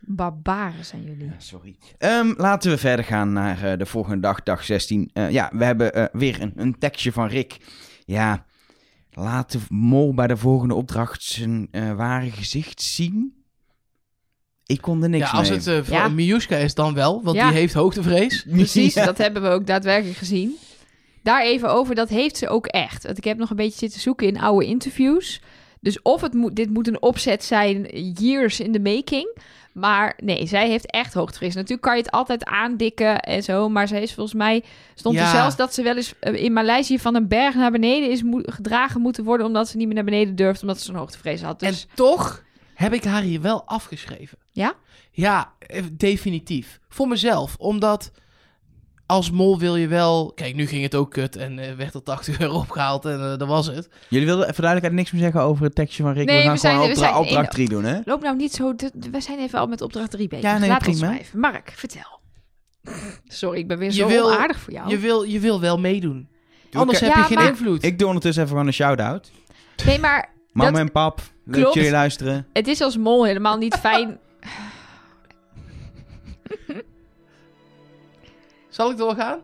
[0.00, 1.26] Barbaren zijn jullie.
[1.26, 1.76] Ja, sorry.
[1.98, 5.10] Ehm, laten we verder gaan naar eh, de volgende dag, dag 16.
[5.12, 7.56] Eh, ja, we hebben eh, weer een, een tekstje van Rick.
[8.04, 8.44] Ja,
[9.10, 13.34] laat de mol bij de volgende opdracht zijn eh, ware gezicht zien.
[14.66, 15.58] Ik kon er niks Ja, als mee.
[15.58, 16.08] het eh voor Ja.
[16.08, 17.48] Miuska is dan wel, want Ja.
[17.48, 18.44] die heeft hoogtevrees.
[18.50, 19.04] Precies, Ja.
[19.04, 20.56] dat hebben we ook daadwerkelijk gezien.
[21.22, 23.04] Daar even over, dat heeft ze ook echt.
[23.04, 25.40] Want ik heb nog een beetje zitten zoeken in oude interviews.
[25.80, 27.82] Dus of het moet, dit moet een opzet zijn,
[28.14, 29.38] years in the making.
[29.72, 31.54] Maar nee, zij heeft echt hoogtevrees.
[31.54, 33.68] Natuurlijk kan je het altijd aandikken en zo.
[33.68, 34.62] Maar zij is volgens mij,
[34.94, 38.10] stond er zelfs dat ze wel eens eh, in Maleisië van een berg naar beneden
[38.10, 39.46] is mo- gedragen moeten worden.
[39.46, 41.60] Omdat ze niet meer naar beneden durfde, omdat ze zo'n hoogtevrees had.
[41.60, 42.42] Dus En toch
[42.76, 44.38] heb ik haar hier wel afgeschreven.
[44.52, 44.74] Ja?
[45.10, 46.80] Ja, eh, definitief.
[46.88, 47.54] Voor mezelf.
[47.58, 48.10] Omdat
[49.06, 50.32] als mol wil je wel...
[50.34, 53.38] Kijk, nu ging het ook kut en eh, werd er 80 euro opgehaald en eh,
[53.38, 53.88] dat was het.
[54.08, 56.26] Jullie wilden even duidelijkheid niks meer zeggen over het tekstje van Rick.
[56.26, 58.00] Nee, we gaan we zijn- gewoon we opdra- zijn opdracht in- 3 doen, hè?
[58.04, 58.74] Loop nou niet zo...
[59.10, 60.44] we zijn even al met opdracht 3 bezig.
[60.44, 61.18] Ja, nee, Laat ons prima.
[61.18, 61.38] even.
[61.40, 62.20] Mark, vertel.
[63.28, 64.88] Sorry, ik ben weer Je zo wil- onaardig voor jou.
[64.88, 66.28] Je wil, je wil wel meedoen.
[66.70, 67.82] Doe Anders ik- heb Ja, je geen maar- invloed.
[67.84, 69.30] Ik doe ondertussen even gewoon een shout-out.
[69.84, 72.46] Nee, maar Mama Dat- en pap, leuk dat jullie luisteren.
[72.52, 74.18] het is als mol helemaal niet fijn...
[78.68, 79.38] Zal ik doorgaan?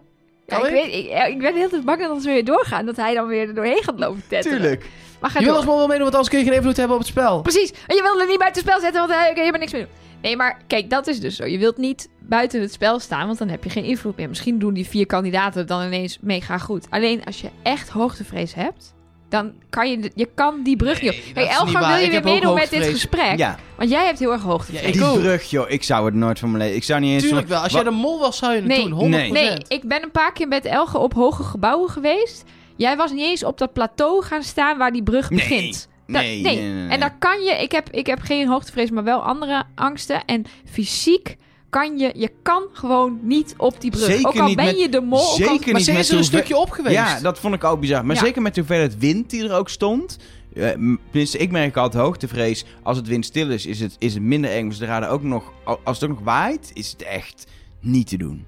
[0.46, 0.70] Ja, ik, ik?
[0.70, 0.94] weet,
[1.32, 3.54] ik, ben heel tijd bang dat als we weer doorgaan, dat hij dan weer er
[3.54, 4.58] doorheen gaat lopen tetteren.
[4.58, 4.86] Tuurlijk.
[5.20, 6.96] Maar ga Je wil als mol wel meedoen, want anders kun je geen invloed hebben
[6.96, 7.42] op het spel.
[7.42, 7.70] Precies.
[7.86, 9.72] En je wil er niet buiten het spel zetten, want dan kun je maar niks
[9.72, 9.90] meer doen.
[10.22, 11.44] Nee, maar kijk, dat is dus zo.
[11.44, 14.28] Je wilt niet buiten het spel staan, want dan heb je geen invloed meer.
[14.28, 16.86] Misschien doen die vier kandidaten het dan ineens mega goed.
[16.90, 18.94] Alleen als je echt hoogtevrees hebt,
[19.32, 21.42] dan kan je, je kan die brug Nee, niet op.
[21.50, 21.94] Elgar, waar.
[21.96, 23.38] wil je weer meedoen met dit gesprek?
[23.38, 24.80] Ja, Want jij hebt heel erg hoogtevrees.
[24.80, 25.18] Ja, ik die ook.
[25.18, 25.70] brug, joh.
[25.70, 26.76] Ik zou het nooit van mijn leven...
[26.76, 27.22] Ik zou niet eens...
[27.22, 27.60] Tuurlijk wel.
[27.62, 29.04] Als jij de mol was, zou je het Nee, doen.
[29.06, 29.08] 100%.
[29.08, 29.30] nee.
[29.32, 32.44] Nee, ik ben een paar keer met Elge op hoge gebouwen geweest.
[32.76, 35.38] Jij was niet eens op dat plateau gaan staan waar die brug Nee.
[35.38, 35.88] begint.
[36.06, 36.88] Da- Nee, nee, nee, nee.
[36.88, 40.24] En daar kan je, ik heb, ik heb geen hoogtevrees, maar wel andere angsten.
[40.24, 41.36] En fysiek
[41.72, 44.04] kan je, je kan gewoon niet op die brug.
[44.04, 45.18] Zeker ook al niet ben met- je de mol.
[45.18, 46.94] ook al- zeker Maar ze is er een stukje op geweest.
[46.94, 48.04] Ja, dat vond ik ook bizar.
[48.06, 48.22] Maar Ja.
[48.24, 50.16] zeker met de hoeveelheid wind die er ook stond.
[50.54, 52.64] eh, tenminste, ik merk altijd hoogtevrees.
[52.82, 54.64] Als het windstil is, is het, is het minder eng.
[54.66, 57.46] Maar zodra er ook nog, al- als het ook nog waait, is het echt
[57.80, 58.46] niet te doen.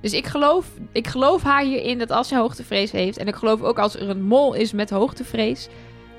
[0.00, 3.16] Dus ik geloof, ik geloof haar hierin dat als ze hoogtevrees heeft...
[3.18, 5.68] en ik geloof ook als er een mol is met hoogtevrees...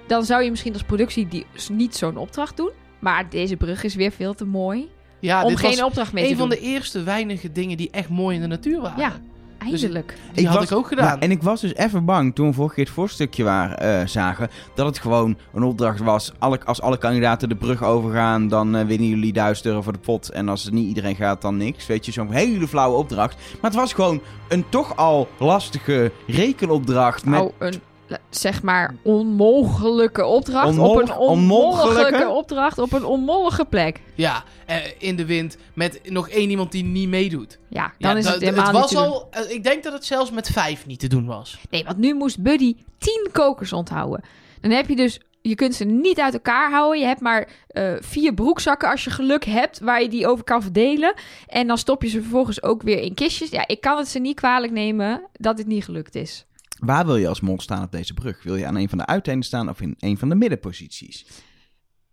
[0.07, 2.71] dan zou je misschien als productie die, niet zo'n opdracht doen.
[2.99, 4.89] Maar deze brug is weer veel te mooi
[5.19, 7.89] Ja, om dit geen was opdracht mee te een van de eerste weinige dingen die
[7.91, 8.99] echt mooi in de natuur waren.
[8.99, 9.11] Ja,
[9.57, 10.17] eindelijk.
[10.33, 11.05] Die Ik had was- ik ook gedaan.
[11.05, 14.07] Ja, en ik was dus even bang toen we vorige keer het voorstukje waren, eh,
[14.07, 14.49] zagen.
[14.75, 16.31] Dat het gewoon een opdracht was.
[16.39, 19.99] Alle, als alle kandidaten de brug overgaan, dan eh, winnen jullie 1000 euro voor de
[19.99, 20.29] pot.
[20.29, 21.87] En als het niet iedereen gaat, dan niks.
[21.87, 23.35] Weet je, zo'n hele flauwe opdracht.
[23.61, 27.25] Maar het was gewoon een toch al lastige rekenopdracht.
[27.25, 27.81] Met Nou, een
[28.29, 32.27] zeg maar onmogelijke opdracht op een onmogelijke onmogelijke?
[32.29, 34.01] opdracht op een onmogelijke plek.
[34.15, 37.59] Ja, eh, in de wind met nog één iemand die niet meedoet.
[37.69, 39.03] Ja, dan Ja, is het helemaal het niet was te doen.
[39.05, 41.57] al, eh, Ik denk dat het zelfs met vijf niet te doen was.
[41.69, 44.21] Nee, want nu moest Buddy 10 kokers onthouden.
[44.61, 46.99] Dan heb je dus, je kunt ze niet uit elkaar houden.
[46.99, 50.61] Je hebt maar eh, vier broekzakken als je geluk hebt, waar je die over kan
[50.61, 51.13] verdelen.
[51.47, 53.49] En dan stop je ze vervolgens ook weer in kistjes.
[53.49, 56.45] Ja, ik kan het ze niet kwalijk nemen dat het niet gelukt is.
[56.79, 58.43] Waar wil je als mol staan op deze brug?
[58.43, 61.25] Wil je aan een van de uiteinden staan of in een van de middenposities?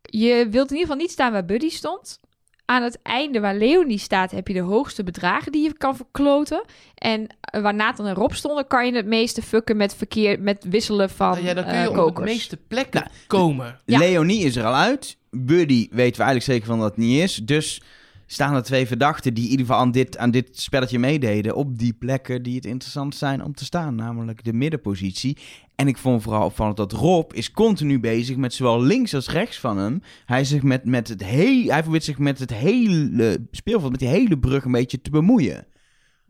[0.02, 2.20] Je wilt in ieder geval niet staan waar Buddy stond.
[2.66, 6.64] Aan het einde waar Leonie staat, heb je de hoogste bedragen die je kan verkloten.
[6.94, 10.64] En eh, waar Nathan en Rob stonden, kan je het meeste fucken met verkeer, met
[10.68, 12.26] wisselen van ja, dan kun eh, je op kokers.
[12.26, 13.80] de meeste plekken Nou, komen.
[13.84, 13.98] Ja.
[13.98, 15.16] Leonie is er al uit.
[15.30, 17.36] Buddy weten we eigenlijk zeker van dat het niet is.
[17.36, 17.82] Dus
[18.26, 21.54] staan er twee verdachten die in ieder geval aan dit, aan dit spelletje meededen...
[21.54, 23.94] op die plekken die het interessant zijn om te staan.
[23.94, 25.38] Namelijk de middenpositie.
[25.74, 29.58] En ik vond vooral opvallend dat Rob is continu bezig met zowel links als rechts
[29.58, 30.02] van hem.
[30.26, 34.08] Hij, zich met, met het he- hij probeert zich met het hele speelveld, met die
[34.08, 35.66] hele brug een beetje te bemoeien.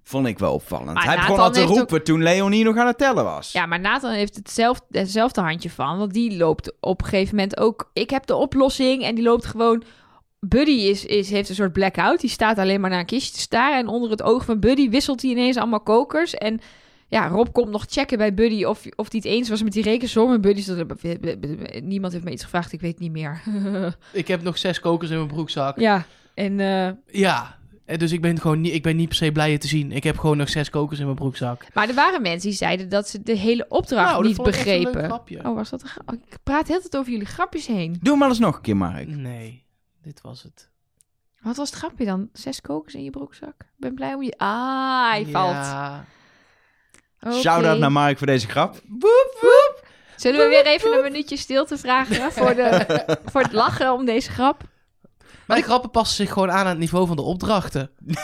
[0.07, 0.95] Vond ik wel opvallend.
[0.95, 3.53] Maar hij begon Nathan al te roepen toen Leonie nog aan het tellen was.
[3.53, 5.99] Ja, maar Nathan heeft hetzelfde, hetzelfde handje van.
[5.99, 7.91] Want die loopt op een gegeven moment ook...
[7.93, 9.83] Ik heb de oplossing en die loopt gewoon...
[10.49, 12.21] Buddy is, is, heeft een soort blackout.
[12.21, 13.79] Die staat alleen maar naar een kistje te staren.
[13.79, 16.35] En onder het oog van Buddy wisselt hij ineens allemaal kokers.
[16.35, 16.61] En
[17.09, 19.83] ja, Rob komt nog checken bij Buddy of, of hij het eens was met die
[19.83, 20.33] rekensom.
[20.33, 20.85] En Buddy zegt,
[21.83, 23.43] niemand heeft me iets gevraagd, ik weet niet meer.
[24.13, 25.79] Ik heb nog zes kokers in mijn broekzak.
[25.81, 26.91] ja, en eh,
[27.23, 27.63] Ja.
[27.85, 29.93] En dus ik ben gewoon niet, ik ben niet per se blij je te zien.
[29.93, 31.67] Ik heb gewoon nog zes kokers in mijn broekzak.
[31.75, 35.05] maar er waren mensen die zeiden dat ze de hele opdracht Nou, niet begrepen.
[35.05, 35.39] grapje.
[35.45, 37.97] Oh, was dat een gra- oh, Ik praat heel tijd over jullie grapjes heen.
[38.03, 39.09] Doe maar eens nog een keer, Mark.
[39.09, 39.64] Nee,
[40.05, 40.69] dit was het.
[41.41, 42.29] Wat was het grapje dan?
[42.33, 43.55] Zes kokers in je broekzak?
[43.59, 44.35] Ik ben blij om je...
[44.37, 45.53] Ah, hij valt.
[45.55, 46.05] Ja.
[47.21, 47.35] Oké.
[47.35, 48.81] Shout-out naar Mark voor deze grap.
[50.17, 54.31] Zullen we weer even een minuutje stilte vragen voor, de, voor het lachen om deze
[54.31, 54.63] grap?
[55.47, 57.91] Maar de grappen passen zich gewoon aan aan het niveau van de opdrachten.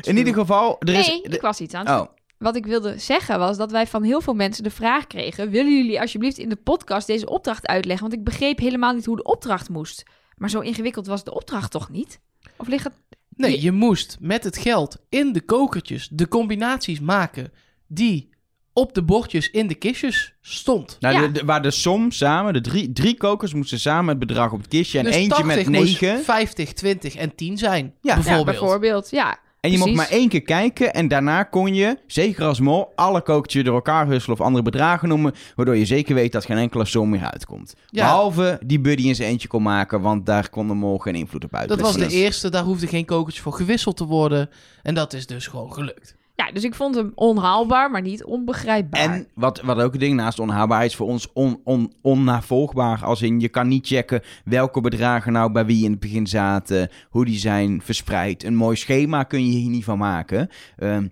[0.00, 1.06] In ieder geval, er is...
[1.06, 2.06] nee, ik was iets aan het Oh,
[2.38, 5.50] Wat ik wilde zeggen was dat wij van heel veel mensen de vraag kregen...
[5.50, 8.08] willen jullie alsjeblieft in de podcast deze opdracht uitleggen?
[8.08, 10.02] Want ik begreep helemaal niet hoe de opdracht moest.
[10.40, 12.20] Maar zo ingewikkeld was de opdracht toch niet?
[12.56, 12.92] Of ligt het...
[13.36, 17.52] Nee, je moest met het geld in de kokertjes de combinaties maken
[17.86, 18.28] die
[18.72, 20.96] op de bordjes in de kistjes stond.
[21.00, 21.20] nou, Ja.
[21.20, 24.58] de, de- waar de som samen, de drie, drie kokers moesten samen het bedrag op
[24.58, 26.24] het kistje en dus eentje 80 met moest 9.
[26.24, 28.58] 50, 20 en 10 zijn, Ja, ja, bijvoorbeeld.
[28.58, 29.38] Bijvoorbeeld, ja.
[29.60, 33.20] En je mocht maar één keer kijken en daarna kon je, zeker als mol, alle
[33.22, 36.84] kokertjes door elkaar husselen of andere bedragen noemen, waardoor je zeker weet dat geen enkele
[36.84, 37.74] som meer uitkomt.
[37.86, 38.04] Ja.
[38.04, 41.44] Behalve die Buddy in zijn eentje kon maken, want daar kon de mol geen invloed
[41.44, 42.00] op Dat uitoefenen.
[42.00, 44.50] was de eerste, daar hoefde geen kokertje voor gewisseld te worden.
[44.82, 46.18] En dat is dus gewoon gelukt.
[46.40, 49.00] Ja, dus ik vond hem onhaalbaar, maar niet onbegrijpbaar.
[49.00, 53.04] En wat, wat ook een ding naast onhaalbaar is voor ons on, on, onnavolgbaar.
[53.04, 56.88] Als in je kan niet checken welke bedragen nou bij wie in het begin zaten.
[57.10, 58.44] Hoe die zijn verspreid.
[58.44, 60.48] Een mooi schema kun je hier niet van maken.
[60.76, 61.06] Ehm,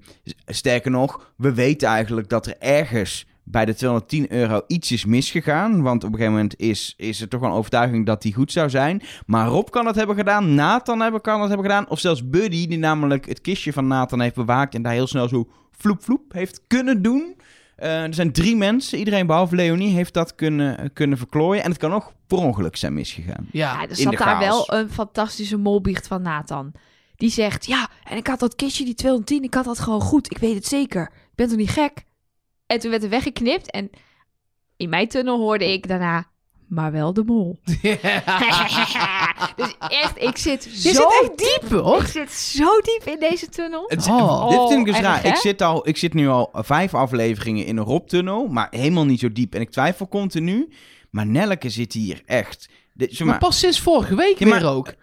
[0.46, 5.82] sterker nog, we weten eigenlijk dat er ergens bij de 210 euro iets is misgegaan.
[5.82, 8.52] Want op een gegeven moment is, is er toch wel een overtuiging dat die goed
[8.52, 9.02] zou zijn.
[9.26, 11.88] Maar Rob kan het hebben gedaan, Nathan hebben, kan het hebben gedaan.
[11.88, 14.74] Of zelfs Buddy, die namelijk het kistje van Nathan heeft bewaakt.
[14.74, 17.36] En daar heel snel zo vloep vloep heeft kunnen doen.
[17.76, 21.62] Eh, er zijn drie mensen, iedereen behalve Leonie heeft dat kunnen, kunnen verklooien.
[21.64, 23.46] En het kan ook per ongeluk zijn misgegaan.
[23.52, 24.66] Ja, Ja, er in zat daar chaos.
[24.66, 26.72] wel een fantastische molbiecht van Nathan.
[27.16, 30.30] Die zegt, ja, en ik had dat kistje, die 210, ik had dat gewoon goed.
[30.30, 31.02] Ik weet het zeker.
[31.02, 32.04] Ik ben toch niet gek?
[32.68, 33.90] En toen werd er weggeknipt en
[34.76, 36.26] in mijn tunnel hoorde ik daarna,
[36.68, 37.58] maar wel de mol.
[39.56, 42.00] dus echt, ik zit Je zo zit echt diep, hoor.
[42.00, 43.84] Ik zit zo diep in deze tunnel.
[43.86, 44.48] Het, Oh.
[44.50, 45.22] dit vind ik dus erg, raar.
[45.22, 45.28] hè?
[45.28, 49.20] Ik zit, al, ik zit nu al vijf afleveringen in een Rob-tunnel, maar helemaal niet
[49.20, 49.54] zo diep.
[49.54, 50.68] En ik twijfel continu.
[51.10, 52.68] Maar Nelleke zit hier echt.
[52.94, 54.94] Maar maar, pas sinds vorige week Ja, maar- weer ook.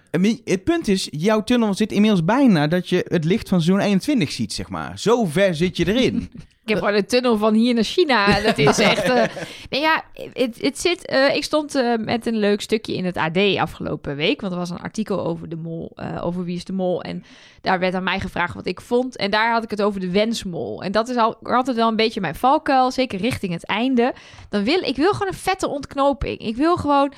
[0.44, 4.32] het punt is, jouw tunnel zit inmiddels bijna dat je het licht van zo'n 21
[4.32, 5.00] ziet, zeg maar.
[5.00, 6.32] Zo ver zit je erin.
[6.66, 8.40] Ik heb gewoon een tunnel van hier naar China.
[8.42, 9.04] Dat is echt.
[9.04, 9.24] eh,
[9.70, 10.04] nee, ja,
[10.34, 11.06] het, het zit.
[11.06, 14.42] eh, ik stond eh, met een leuk stukje in het AD afgelopen week.
[14.42, 15.98] Want er was een artikel over de mol.
[16.22, 17.02] over wie is de mol.
[17.02, 17.24] En
[17.62, 19.16] daar werd aan mij gevraagd wat ik vond.
[19.16, 20.82] En daar had ik het over de wensmol.
[20.84, 22.92] En dat is al, altijd wel een beetje mijn valkuil.
[22.92, 24.14] Zeker richting het einde.
[24.50, 26.40] Dan wil ik wil gewoon een vette ontknoping.
[26.40, 27.14] Ik wil gewoon.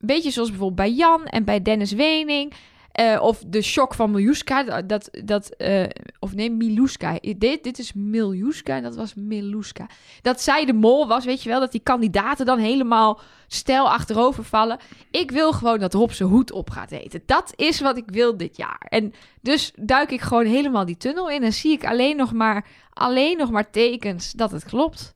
[0.00, 2.52] Een beetje zoals bijvoorbeeld bij Jan en bij Dennis Wening.
[3.00, 4.82] Eh, of de shock van Miljuska.
[4.82, 5.84] Dat, dat, eh,
[6.18, 7.18] of nee, Miluska.
[7.20, 9.86] Dit, dit is Miljuska en dat was Miluska.
[10.22, 11.60] Dat zij de mol was, weet je wel.
[11.60, 14.78] Dat die kandidaten dan helemaal stijl achterover vallen.
[15.10, 17.22] Ik wil gewoon dat Rob zijn hoed op gaat eten.
[17.26, 18.86] Dat is wat ik wil dit jaar.
[18.88, 21.42] En dus duik ik gewoon helemaal die tunnel in.
[21.42, 25.14] En zie ik alleen nog maar, alleen nog maar tekens dat het klopt.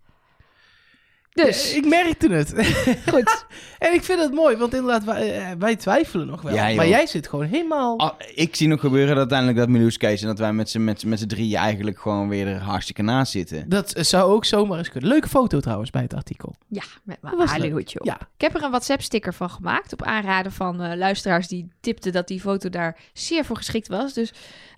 [1.34, 2.52] Dus, Ja, ik merkte het.
[3.12, 3.46] goed.
[3.78, 6.54] en ik vind het mooi, want inderdaad, wij, eh, wij twijfelen nog wel.
[6.54, 7.98] Ja, maar jij zit gewoon helemaal...
[7.98, 10.84] Ah, ik zie nog gebeuren dat uiteindelijk dat Miluska is en dat wij met z'n
[10.84, 13.68] met, z'n- met z'n drieën eigenlijk gewoon weer er hartstikke naast zitten.
[13.68, 15.10] Dat zou ook zomaar eens kunnen.
[15.10, 16.54] Leuke foto trouwens bij het artikel.
[16.68, 18.06] Ja, met mijn was Ali-hoedje op.
[18.06, 18.18] Ja.
[18.36, 19.92] Ik heb er een WhatsApp-sticker van gemaakt.
[19.92, 24.12] Op aanraden van eh, luisteraars die tipten dat die foto daar zeer voor geschikt was.
[24.12, 24.32] Dus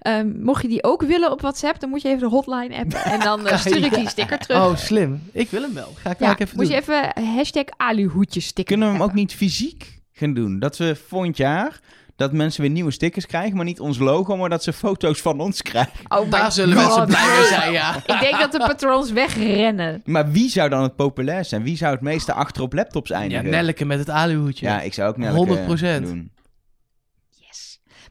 [0.07, 3.05] ehm, mocht je die ook willen op WhatsApp, dan moet je even de hotline appen.
[3.13, 4.59] En dan eh, stuur ik die sticker terug.
[4.59, 5.23] Oh, slim.
[5.33, 5.93] Ik wil hem wel.
[5.95, 6.75] Ga ik ja, ook even moet doen.
[6.75, 10.59] je even hashtag Ali-hoedje sticker Kunnen we hem ook niet fysiek gaan doen?
[10.59, 11.81] Dat we volgend jaar,
[12.17, 15.41] dat mensen weer nieuwe stickers krijgen, maar niet ons logo, maar dat ze foto's van
[15.41, 15.93] ons krijgen.
[16.09, 17.97] Oh, Daar zullen God, mensen blij mee zijn, ja.
[18.15, 20.03] Ik denk dat de patrons wegrennen.
[20.05, 21.63] Maar wie zou dan het populair zijn?
[21.63, 23.51] Wie zou het meeste achter op laptops Ja, eindigen?
[23.51, 24.67] Nelleke met het aluhoedje.
[24.67, 26.03] Ja, ik zou ook Nelleke 100%.
[26.03, 26.31] doen.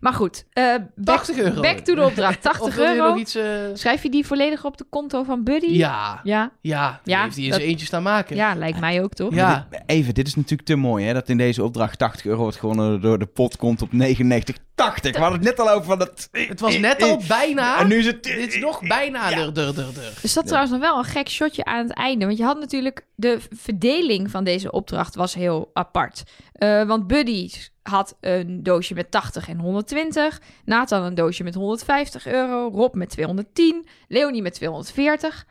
[0.06, 0.64] Maar goed, eh,
[0.95, 1.62] back, 80 euro.
[1.62, 2.41] back to de opdracht.
[2.51, 3.08] 80 Of wil je euro.
[3.10, 3.36] nog iets...
[3.36, 3.43] eh,
[3.74, 5.66] Schrijf je die volledig op de konto van Buddy?
[5.68, 6.99] Ja, Ja, ja.
[7.03, 8.36] Die Ja, heeft hij in dat- zijn eentje staan maken.
[8.36, 9.34] ja lijkt mij ook toch?
[9.34, 9.68] Ja.
[9.86, 11.14] Even, dit is natuurlijk te mooi, hè?
[11.14, 14.56] Dat in deze opdracht 80 euro wordt gewonnen door de pot komt op 99.
[14.76, 15.12] 80!
[15.16, 16.30] We hadden het net al over van dat...
[16.32, 17.80] Het was net al bijna.
[17.80, 18.24] En nu is het...
[18.24, 19.30] Dit is nog bijna.
[19.30, 19.36] Ja.
[19.36, 20.12] Dur, dur, dur, dur.
[20.24, 22.26] Er zat trouwens nog wel een gek shotje aan het einde.
[22.26, 23.06] Want je had natuurlijk...
[23.16, 26.24] De verdeling van deze opdracht was heel apart.
[26.51, 27.49] Eh, want Buddy
[27.84, 30.41] had een doosje met 80 en 120.
[30.66, 32.70] Nathan een doosje met 150 euro.
[32.74, 33.88] Rob met 210.
[34.07, 35.45] Leonie met 240.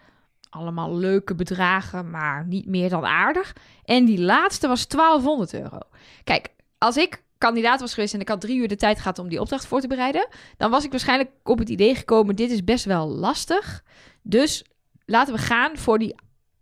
[0.50, 3.56] Allemaal leuke bedragen, maar niet meer dan aardig.
[3.84, 5.78] En die laatste was 1200 euro.
[6.24, 6.48] Kijk,
[6.78, 9.40] als ik kandidaat was geweest en ik had drie uur de tijd gehad om die
[9.40, 12.84] opdracht voor te bereiden, dan was ik waarschijnlijk op het idee gekomen: dit is best
[12.84, 13.84] wel lastig.
[14.22, 14.64] Dus
[15.04, 16.14] laten we gaan voor die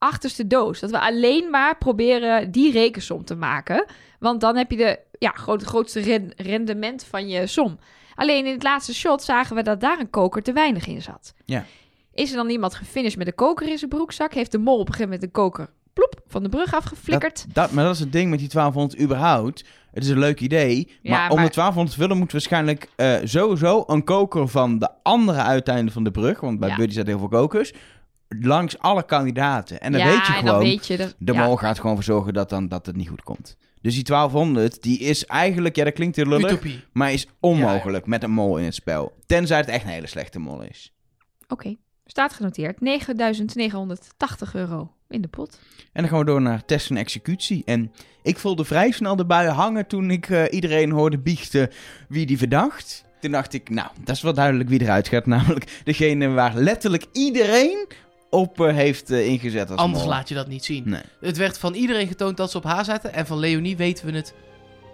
[0.02, 0.80] achterste doos.
[0.80, 3.84] Dat we alleen maar proberen die rekensom te maken.
[4.18, 7.78] Want dan heb je de ja, groot, grootste ren- rendement van je som.
[8.14, 11.34] Alleen in het laatste shot zagen we dat daar een koker te weinig in zat.
[11.44, 11.64] Ja.
[12.14, 14.34] Is er dan iemand gefinished met een koker in zijn broekzak?
[14.34, 17.46] Heeft de mol op een gegeven moment de koker ploep van de brug afgeflikkerd?
[17.52, 19.64] Dat, maar dat is het ding met die 1200 überhaupt.
[19.92, 20.98] Het is een leuk idee.
[21.02, 25.38] Maar, om de 1200 te vullen moet waarschijnlijk eh, sowieso een koker van de andere
[25.42, 26.40] uiteinde van de brug.
[26.40, 26.76] Want bij Ja.
[26.76, 27.72] Buddy staat heel veel kokers.
[28.40, 29.80] Langs alle kandidaten.
[29.80, 30.44] En dan ja, weet je gewoon.
[30.44, 31.44] dan weet je dat, De ja.
[31.44, 33.56] mol gaat gewoon voor zorgen dat, dan, dat het niet goed komt.
[33.80, 36.84] Dus die 1200, die is eigenlijk, ja dat klinkt heel lullig, Utopie.
[36.92, 39.12] maar is onmogelijk met een mol in het spel.
[39.26, 40.92] Tenzij het echt een hele slechte mol is.
[41.48, 41.76] Oké,
[42.06, 42.76] staat genoteerd.
[42.76, 45.60] 9.980 euro in de pot.
[45.92, 47.62] En dan gaan we door naar test en executie.
[47.64, 51.70] En ik voelde vrij snel de buien hangen toen ik eh, iedereen hoorde biechten
[52.08, 53.04] wie die verdacht.
[53.20, 55.26] Toen dacht ik, nou, dat is wel duidelijk wie eruit gaat.
[55.36, 57.86] Namelijk degene waar letterlijk iedereen
[58.34, 60.12] op heeft eh, ingezet als Anders mol.
[60.12, 60.82] laat je dat niet zien.
[60.88, 61.00] Nee.
[61.20, 63.12] Het werd van iedereen getoond dat ze op haar zaten.
[63.12, 64.34] En van Leonie weten we het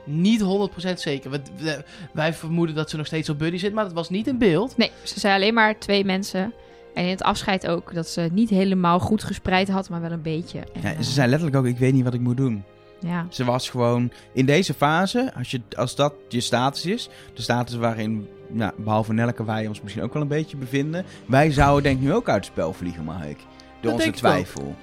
[0.05, 1.31] niet 100% zeker.
[1.31, 4.27] We- we- wij vermoeden dat ze nog steeds op Buddy zit, maar dat was niet
[4.27, 4.77] in beeld.
[4.77, 6.53] Nee, ze zei alleen maar twee mensen.
[6.95, 10.23] En in het afscheid ook dat ze niet helemaal goed gespreid had, maar wel een
[10.23, 10.59] beetje.
[10.59, 12.65] En, Ja, eh, ze zei letterlijk ook, ik weet niet wat ik moet doen.
[13.01, 13.27] ja.
[13.31, 17.75] Ze was gewoon in deze fase, als, je, als dat je status is, de status
[17.75, 21.97] waarin, nou, behalve Nelke, wij ons misschien ook wel een beetje bevinden, wij zouden denk
[21.97, 23.39] ik nu ook uit het spel vliegen, Mark.
[23.81, 24.13] Door Dat onze wel.
[24.13, 24.75] twijfel.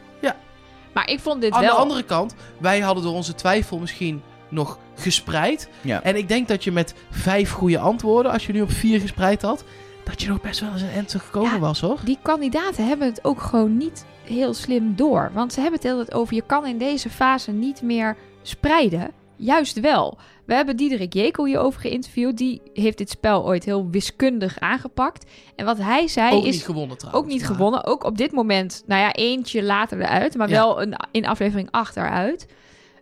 [0.94, 1.76] Maar ik vond dit Aan wel...
[1.76, 5.70] de andere kant, wij hadden door onze twijfel misschien nog gespreid.
[5.82, 6.04] Ja.
[6.04, 9.42] En ik denk dat je met vijf goede antwoorden, als je nu op vier gespreid
[9.42, 9.64] had,
[10.04, 11.60] dat je nog best wel eens een end gekomen Ja.
[11.60, 11.98] was, hoor.
[12.04, 15.32] Die kandidaten hebben het ook gewoon niet heel slim door.
[15.34, 19.12] Want ze hebben het heel tijd over, je kan in deze fase niet meer spreiden.
[19.36, 20.18] Juist wel.
[20.46, 22.38] We hebben Diederik Jekel hierover geïnterviewd.
[22.38, 25.32] Die heeft dit spel ooit heel wiskundig aangepakt.
[25.56, 26.54] En wat hij zei ook is...
[26.54, 27.24] niet gewonnen trouwens.
[27.26, 27.86] Ook niet maar- gewonnen.
[27.86, 30.36] Ook op dit moment, nou ja, eentje later eruit.
[30.36, 30.54] Maar Ja.
[30.56, 32.48] wel een, in aflevering 8 eruit.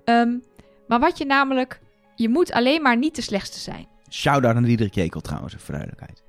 [0.05, 0.29] Ehm,
[0.87, 1.79] maar wat je namelijk...
[2.15, 3.87] Je moet alleen maar niet de slechtste zijn.
[4.09, 6.21] Shout-out aan Diederik Jekel trouwens, voor duidelijkheid.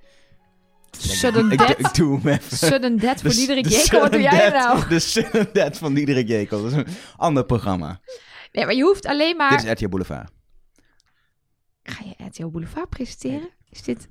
[0.99, 1.79] Sudden ik, death.
[1.79, 2.57] ik doe hem even.
[2.57, 4.01] Sudden death voor De- Diederik de Jekel.
[4.01, 4.89] Wat doe jij death- nou?
[4.89, 6.63] De sudden death van Diederik Jekel.
[6.63, 6.87] Dat is een
[7.17, 8.01] ander programma.
[8.53, 9.51] Nee, maar je hoeft alleen maar...
[9.51, 10.31] Dit is RTL Boulevard.
[11.85, 13.49] Ga je RTL Boulevard presenteren?
[13.71, 14.09] Is dit...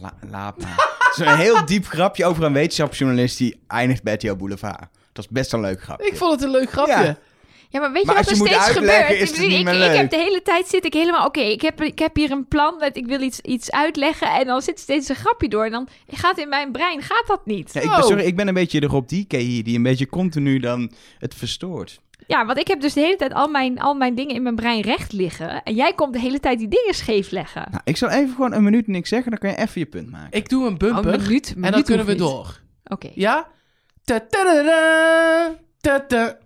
[0.00, 0.96] La, laat maar.
[0.98, 4.80] Het is een heel diep grapje over een wetenschapsjournalist die eindigt bij RTL Boulevard.
[5.12, 6.06] Dat is best een leuk grapje.
[6.06, 6.92] Ik vond het een leuk grapje.
[6.92, 7.18] Ja.
[7.70, 9.10] Ja, maar weet je wat er steeds gebeurt?
[9.10, 9.96] is Ik het bedoel, niet ik, meer ik leuk.
[9.96, 11.26] heb de hele tijd zit ik helemaal...
[11.26, 12.78] Oké, ik, heb, ik heb hier een plan.
[12.78, 14.28] Dat ik wil iets, iets uitleggen.
[14.34, 15.64] En dan zit steeds een grapje door.
[15.64, 17.02] En dan gaat in mijn brein...
[17.02, 17.72] Gaat dat niet?
[17.72, 18.04] Ja, ik ben, Oh.
[18.04, 21.34] sorry, ik ben een beetje de Rob DK hier, die een beetje continu dan het
[21.34, 22.00] verstoort.
[22.26, 24.54] Ja, want ik heb dus de hele tijd al mijn, al mijn dingen in mijn
[24.54, 25.62] brein recht liggen.
[25.62, 27.66] En jij komt de hele tijd die dingen scheef leggen.
[27.70, 30.10] Nou, ik zal even gewoon een minuut niks zeggen, dan kan je even je punt
[30.10, 30.38] maken.
[30.38, 32.60] Ik doe een Oh, bumper een minuut, en dan kunnen we door.
[32.84, 33.10] Oké.
[33.14, 33.48] Ja?
[34.04, 36.38] Ta-ta-da-da, ta-ta.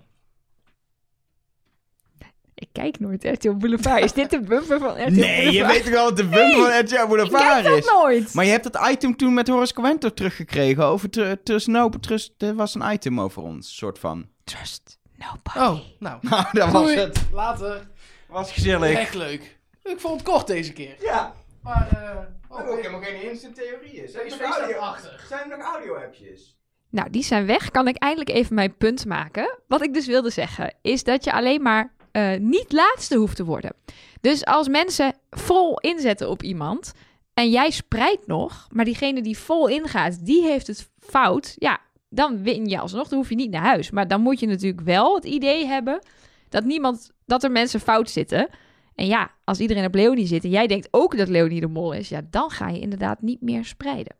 [2.54, 4.04] Ik kijk nooit RTL Boulevard.
[4.04, 5.72] Is dit de bumper van RTL Nee, je Boulevard?
[5.72, 7.90] weet toch wel wat de bumper van RTL Ik Boulevard kijk dat is?
[7.92, 8.34] nooit.
[8.34, 11.10] Maar je hebt dat item toen met Horace Quento teruggekregen over
[11.42, 12.00] te snopen.
[12.00, 14.28] Trust, er was een item over ons, soort van.
[14.44, 15.58] Trust nobody.
[15.58, 16.18] Oh, nou.
[16.30, 16.96] Nou, dat was Doei.
[16.98, 17.20] het.
[17.32, 17.86] Later.
[18.28, 18.98] Was gezellig.
[18.98, 19.58] Echt leuk.
[19.82, 20.96] Ik vond het kort deze keer.
[21.00, 21.34] Ja.
[21.62, 22.16] Maar, eh...
[22.48, 24.08] Oh, ook helemaal geen instant theorieën.
[24.08, 25.24] Zijn Is er nog audio- achter.
[25.28, 26.56] Zijn er nog audio-appjes?
[26.90, 27.70] Nou, die zijn weg.
[27.70, 29.58] Kan ik eindelijk even mijn punt maken?
[29.68, 33.44] Wat ik dus wilde zeggen, is dat je alleen maar eh, niet laatste hoeft te
[33.44, 33.72] worden.
[34.20, 36.92] Dus als mensen vol inzetten op iemand
[37.34, 41.78] en jij spreidt nog, maar diegene die vol ingaat, die heeft het fout, ja,
[42.10, 43.08] dan win je alsnog.
[43.08, 43.90] Dan hoef je niet naar huis.
[43.90, 46.02] Maar dan moet je natuurlijk wel het idee hebben
[46.48, 48.48] dat niemand, dat er mensen fout zitten.
[48.94, 51.92] En ja, als iedereen op Leonie zit en jij denkt ook dat Leonie de mol
[51.92, 54.16] is, ja, dan ga je inderdaad niet meer spreiden.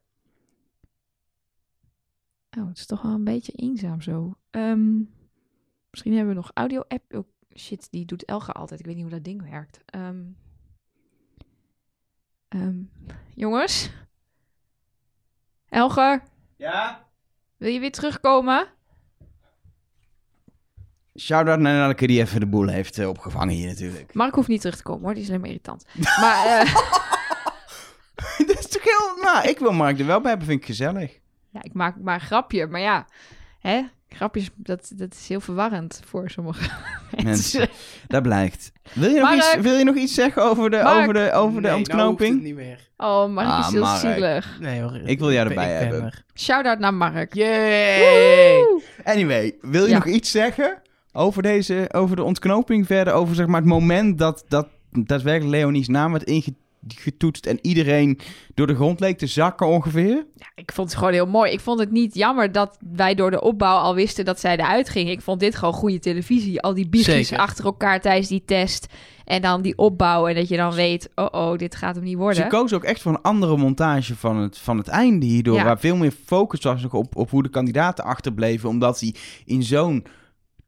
[2.59, 4.34] Oh, het is toch wel een beetje eenzaam zo.
[4.51, 4.97] Ehm,
[5.91, 7.14] misschien hebben we nog audio-app.
[7.14, 8.80] Oh, shit, die doet Elga altijd.
[8.80, 9.80] Ik weet niet hoe dat ding werkt.
[9.84, 10.22] Ehm,
[12.49, 12.82] ehm,
[13.34, 13.91] jongens?
[15.68, 16.22] Elger,
[16.57, 17.09] Ja?
[17.61, 18.66] Wil je weer terugkomen?
[21.18, 24.14] Shout-out naar Nelke die even de boel heeft eh, opgevangen hier natuurlijk.
[24.14, 25.84] Mark hoeft niet terug te komen hoor, die is alleen maar irritant.
[26.20, 26.74] Maar eh,
[28.46, 29.22] dat is toch heel...
[29.22, 31.18] Nou, ik wil Mark er wel bij hebben, vind ik gezellig.
[31.50, 32.66] ja, ik maak maar een grapje.
[32.66, 33.06] Maar ja,
[33.58, 33.82] hè?
[34.16, 36.61] Grapjes, dat, dat is heel verwarrend voor sommige
[37.11, 37.24] mensen.
[37.24, 37.68] Mensen.
[38.06, 38.72] Dat blijkt.
[38.92, 39.36] Wil je nog, Mark!
[39.38, 41.00] iets, wil je nog iets zeggen over de, Mark!
[41.00, 42.42] over de, over de Nee, nou ontknoping?
[42.42, 42.88] niet meer.
[42.96, 44.00] Oh, Mark Ah, is heel Mark.
[44.00, 44.56] zielig.
[44.61, 45.00] Nee hoor.
[45.04, 46.02] Ik wil jou erbij hebben.
[46.02, 46.24] er.
[46.34, 47.34] Shout-out naar Mark.
[47.34, 48.64] Yay!
[49.04, 49.94] Anyway, wil je Ja.
[49.94, 50.82] nog iets zeggen
[51.12, 53.12] over, deze, over de ontknoping verder?
[53.14, 56.28] Over zeg maar, het moment dat, dat daadwerkelijk Leonie's naam werd
[56.89, 58.18] ingetoetst en iedereen
[58.55, 60.26] door de grond leek te zakken ongeveer?
[60.37, 61.53] Ja, ik vond het gewoon heel mooi.
[61.53, 64.89] Ik vond het niet jammer dat wij door de opbouw al wisten dat zij eruit
[64.89, 65.11] ging.
[65.11, 66.61] Ik vond dit gewoon goede televisie.
[66.61, 67.39] Al die Zeker.
[67.39, 68.87] achter elkaar tijdens die test.
[69.24, 70.26] En dan die opbouw.
[70.26, 72.43] En dat je dan weet, oh oh, dit gaat hem niet worden.
[72.43, 75.57] Ze koos ook echt voor een andere montage van het, van het einde hierdoor.
[75.57, 75.64] Ja.
[75.64, 78.68] Waar veel meer focus was nog op, op hoe de kandidaten achterbleven.
[78.68, 79.14] Omdat die
[79.45, 80.05] in zo'n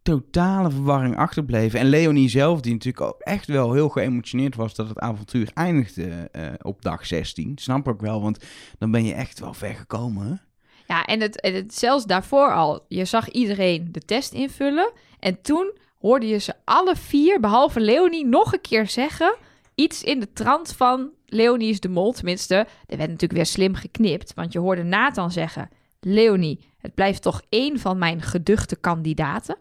[0.03, 1.81] totale verwarring achterbleven.
[1.81, 6.29] En Leonie zelf, die natuurlijk ook echt wel heel geëmotioneerd was dat het avontuur eindigde
[6.33, 7.53] eh, op dag 16.
[7.59, 8.45] Snap ik wel, want
[8.79, 10.41] dan ben je echt wel ver gekomen.
[10.87, 12.85] Ja, en het, het, zelfs daarvoor al.
[12.89, 14.93] Je zag iedereen de test invullen.
[15.19, 19.37] En toen hoorde je ze alle vier, behalve Leonie, nog een keer zeggen...
[19.75, 22.13] iets in de trant van Leonie is de mol.
[22.13, 22.55] Tenminste,
[22.87, 24.35] er werd natuurlijk weer slim geknipt.
[24.35, 25.69] Want je hoorde Nathan zeggen...
[26.01, 29.57] Leonie, het blijft toch één van mijn geduchte kandidaten.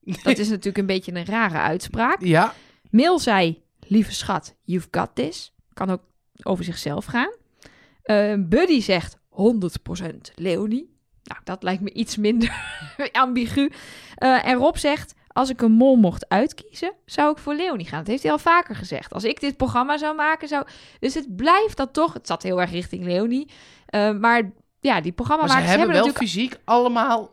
[0.00, 2.24] Dat is natuurlijk een beetje een rare uitspraak.
[2.24, 2.54] Ja,
[2.90, 5.52] Mail zei, lieve schat, you've got this.
[5.72, 6.02] Kan ook
[6.42, 7.32] over zichzelf gaan.
[8.02, 9.20] Eh, Buddy zegt 100%
[10.34, 10.98] Leonie.
[11.22, 12.52] Nou, dat lijkt me iets minder
[13.12, 13.70] ambigu.
[14.14, 17.98] Eh, en Rob zegt, als ik een mol mocht uitkiezen, zou ik voor Leonie gaan.
[17.98, 19.12] Dat heeft hij al vaker gezegd.
[19.12, 20.66] Als ik dit programma zou maken, zou...
[21.00, 22.12] Dus het blijft dat toch...
[22.12, 23.48] Het zat heel erg richting Leonie.
[23.86, 26.18] Eh, maar ja, die Maar ze hebben wel natuurlijk...
[26.18, 27.30] fysiek allemaal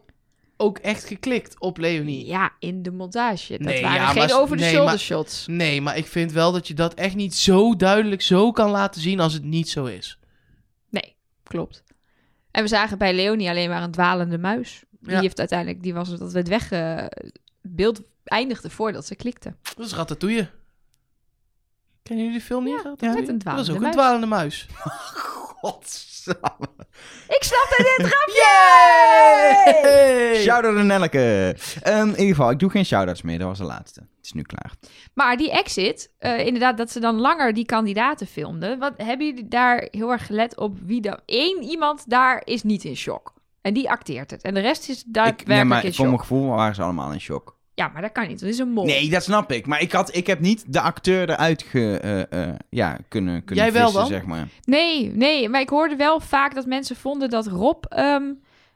[0.58, 2.26] ook echt geklikt op Leonie.
[2.26, 3.52] Ja, in de montage.
[3.58, 5.48] Dat Nee, waren ja, geen over-the-shoulder nee, shots.
[5.48, 9.02] Nee, maar ik vind wel dat je dat echt niet zo duidelijk zo kan laten
[9.02, 10.20] zien als het niet zo is.
[10.90, 11.84] Nee, klopt.
[12.52, 14.84] En we zagen bij Leonie alleen maar een dwalende muis.
[15.00, 15.22] Die Ja.
[15.22, 16.70] heeft uiteindelijk, die was het dat werd weg.
[17.62, 19.56] beeld eindigde voordat ze klikte.
[19.76, 20.50] Dat is Ratatouille.
[22.04, 22.74] Kennen jullie die film niet?
[22.74, 23.20] Ja, Ratatouille?
[23.20, 24.66] met een Dat is dwalende ook een dwalende muis.
[25.62, 26.68] Godsamme.
[27.28, 28.46] Ik snapte dit grapje!
[30.42, 31.56] Shout-out aan Nelke.
[31.82, 33.40] Ehm, in ieder geval, ik doe geen shout-outs meer.
[33.40, 34.00] Dat was de laatste.
[34.00, 34.72] Het is nu klaar.
[35.14, 38.80] Maar die exit, eh, inderdaad, dat ze dan langer die kandidaten filmden.
[38.80, 41.20] Wat hebben jullie daar heel erg gelet op wie dan?
[41.26, 43.34] Eén iemand daar is niet in shock.
[43.62, 44.42] En die acteert het.
[44.42, 46.06] En de rest is Ik, daadwerkelijk nee, maar in voor shock.
[46.06, 47.57] mijn gevoel waren ze allemaal in shock.
[47.78, 48.40] Ja, maar dat kan niet.
[48.40, 48.86] Dat is een mol.
[48.86, 49.66] Nee, dat snap ik.
[49.66, 53.66] Maar ik, had, ik heb niet de acteur eruit ge, eh, eh, ja, kunnen, kunnen
[53.66, 54.08] Jij wel dan?
[54.08, 54.48] zeg maar.
[54.64, 58.24] Nee, nee, maar ik hoorde wel vaak dat mensen vonden dat Rob ehm,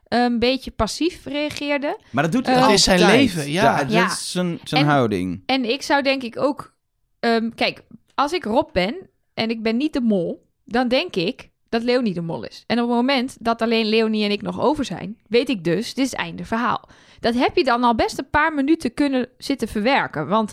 [0.08, 1.98] een beetje passief reageerde.
[2.10, 2.62] Maar dat doet hij Eh.
[2.62, 3.76] Het is zijn leven, ja.
[3.78, 4.02] Dat, Ja.
[4.02, 5.42] dat is zijn, zijn En- houding.
[5.46, 6.74] En ik zou denk ik ook...
[7.20, 7.82] ehm, kijk,
[8.14, 8.96] als ik Rob ben
[9.34, 10.46] en ik ben niet de mol...
[10.64, 12.64] dan denk ik dat Leonie de mol is.
[12.66, 15.16] En op het moment dat alleen Leonie en ik nog over zijn...
[15.28, 16.88] weet ik dus, dit is het einde verhaal.
[17.22, 20.28] Dat heb je dan al best een paar minuten kunnen zitten verwerken.
[20.28, 20.52] Want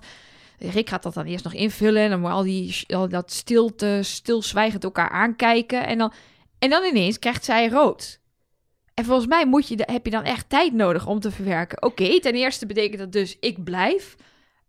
[0.57, 2.01] Rick gaat dat dan eerst nog invullen...
[2.01, 5.87] en dan moet al, die, al dat stilte, stilzwijgend elkaar aankijken...
[5.87, 6.13] En dan,
[6.59, 8.19] en dan ineens krijgt zij rood...
[8.93, 11.83] En volgens mij moet je, heb je dan echt tijd nodig om te verwerken.
[11.83, 14.15] Oké, ten eerste betekent dat dus ik blijf.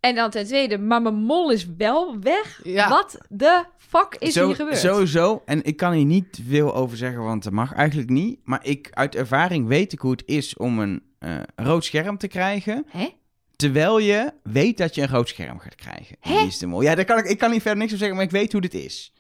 [0.01, 2.61] En dan ten tweede, maar mijn mol is wel weg.
[2.63, 2.89] Ja.
[2.89, 4.79] Wat de fuck is Zo- hier gebeurd?
[4.79, 5.43] Sowieso.
[5.45, 8.41] En ik kan hier niet veel over zeggen, want dat mag eigenlijk niet.
[8.45, 12.29] Maar ik, uit ervaring weet ik hoe het is om een eh, rood scherm te
[12.29, 12.87] krijgen.
[12.89, 13.09] Hè?
[13.57, 16.17] Terwijl je weet dat je een rood scherm gaat krijgen.
[16.21, 16.39] En Hè?
[16.39, 16.81] die is de mol.
[16.83, 18.61] Ja, daar kan ik, ik kan hier verder niks over zeggen, maar ik weet hoe
[18.61, 19.13] dit is.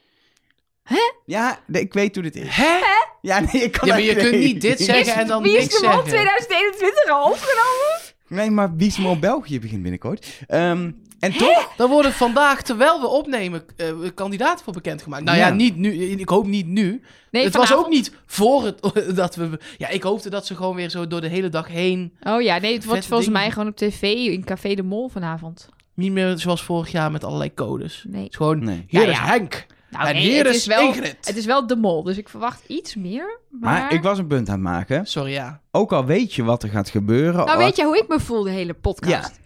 [0.82, 1.12] Hè?
[1.26, 2.48] Ja, ik weet hoe dit is.
[2.56, 2.78] Hè?
[3.22, 5.58] Ja, nee, ik kan Ja, maar je kunt niet dit zeggen en dan Wie is
[5.62, 6.10] niks de mol zeggen.
[6.10, 8.00] 2021 al opgenomen?
[8.28, 10.26] Nee, maar Wie is de Mol België begint binnenkort.
[10.46, 10.90] Ehm,
[11.20, 11.72] en toch...
[11.76, 15.24] Dan worden vandaag, terwijl we opnemen, eh, kandidaten voor bekendgemaakt.
[15.24, 15.52] Nou ja, Ja.
[15.54, 15.92] niet nu.
[15.92, 17.02] Ik hoop niet nu.
[17.30, 17.86] Nee, het was vanavond.
[17.86, 18.80] ook niet voor het
[19.16, 19.58] dat we.
[19.78, 22.12] Ja, ik hoopte dat ze gewoon weer zo door de hele dag heen.
[22.22, 23.40] Oh ja, nee, het wordt Vette volgens dingen.
[23.42, 25.68] mij gewoon op tv in Café de Mol vanavond.
[25.94, 28.04] Niet meer zoals vorig jaar met allerlei codes.
[28.08, 28.22] Nee.
[28.22, 28.64] Het is gewoon.
[28.64, 28.84] Nee.
[28.88, 29.24] Hier Ja, is ja.
[29.24, 29.66] Henk.
[29.90, 31.16] Nou, en nee, hier het is is wel, Ingrid.
[31.20, 33.38] Het is wel de mol, dus ik verwacht iets meer.
[33.50, 35.06] Maar, Maar ik was een punt aan het maken.
[35.06, 35.60] Sorry, ja.
[35.70, 37.44] Ook al weet je wat er gaat gebeuren...
[37.46, 39.39] Nou, weet je hoe ik me voel de hele podcast?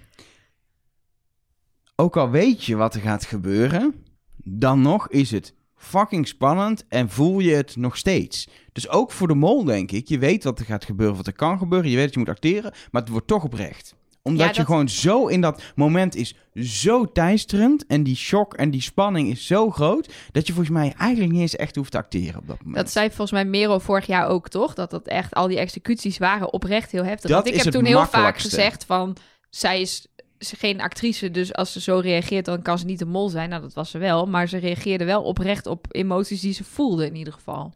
[1.97, 4.05] Ook al weet je wat er gaat gebeuren,
[4.45, 8.49] dan nog is het fucking spannend en voel je het nog steeds.
[8.73, 10.09] Dus ook voor de mol, denk ik.
[10.09, 11.91] Je weet wat er gaat gebeuren, wat er kan gebeuren.
[11.91, 13.95] Je weet dat je moet acteren, maar het wordt toch oprecht.
[14.23, 17.87] Omdat Ja, je gewoon zo in dat moment is zo teisterend.
[17.87, 20.13] En die shock en die spanning is zo groot.
[20.33, 22.77] Dat je volgens mij eigenlijk niet eens echt hoeft te acteren op dat moment.
[22.77, 24.75] Dat zei volgens mij Mero vorig jaar ook, toch?
[24.75, 27.31] Dat dat echt, al die executies waren oprecht heel heftig.
[27.31, 29.17] Dat Want ik is heb het toen heel vaak gezegd van...
[29.51, 30.07] Zij is
[30.53, 32.45] is geen actrice, dus als ze zo reageert...
[32.45, 33.49] dan kan ze niet de mol zijn.
[33.49, 34.27] Nou, dat was ze wel.
[34.27, 37.75] Maar ze reageerde wel oprecht op emoties die ze voelde in ieder geval.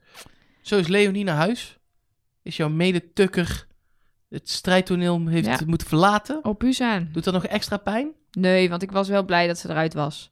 [0.63, 1.79] Zo is Leonie naar huis.
[2.43, 3.67] Is jouw medetukker
[4.29, 5.59] het strijdtoneel heeft Ja.
[5.67, 6.45] moeten verlaten.
[6.45, 7.09] Op u aan.
[7.13, 8.09] Doet dat nog extra pijn?
[8.31, 10.31] Nee, want ik was wel blij dat ze eruit was.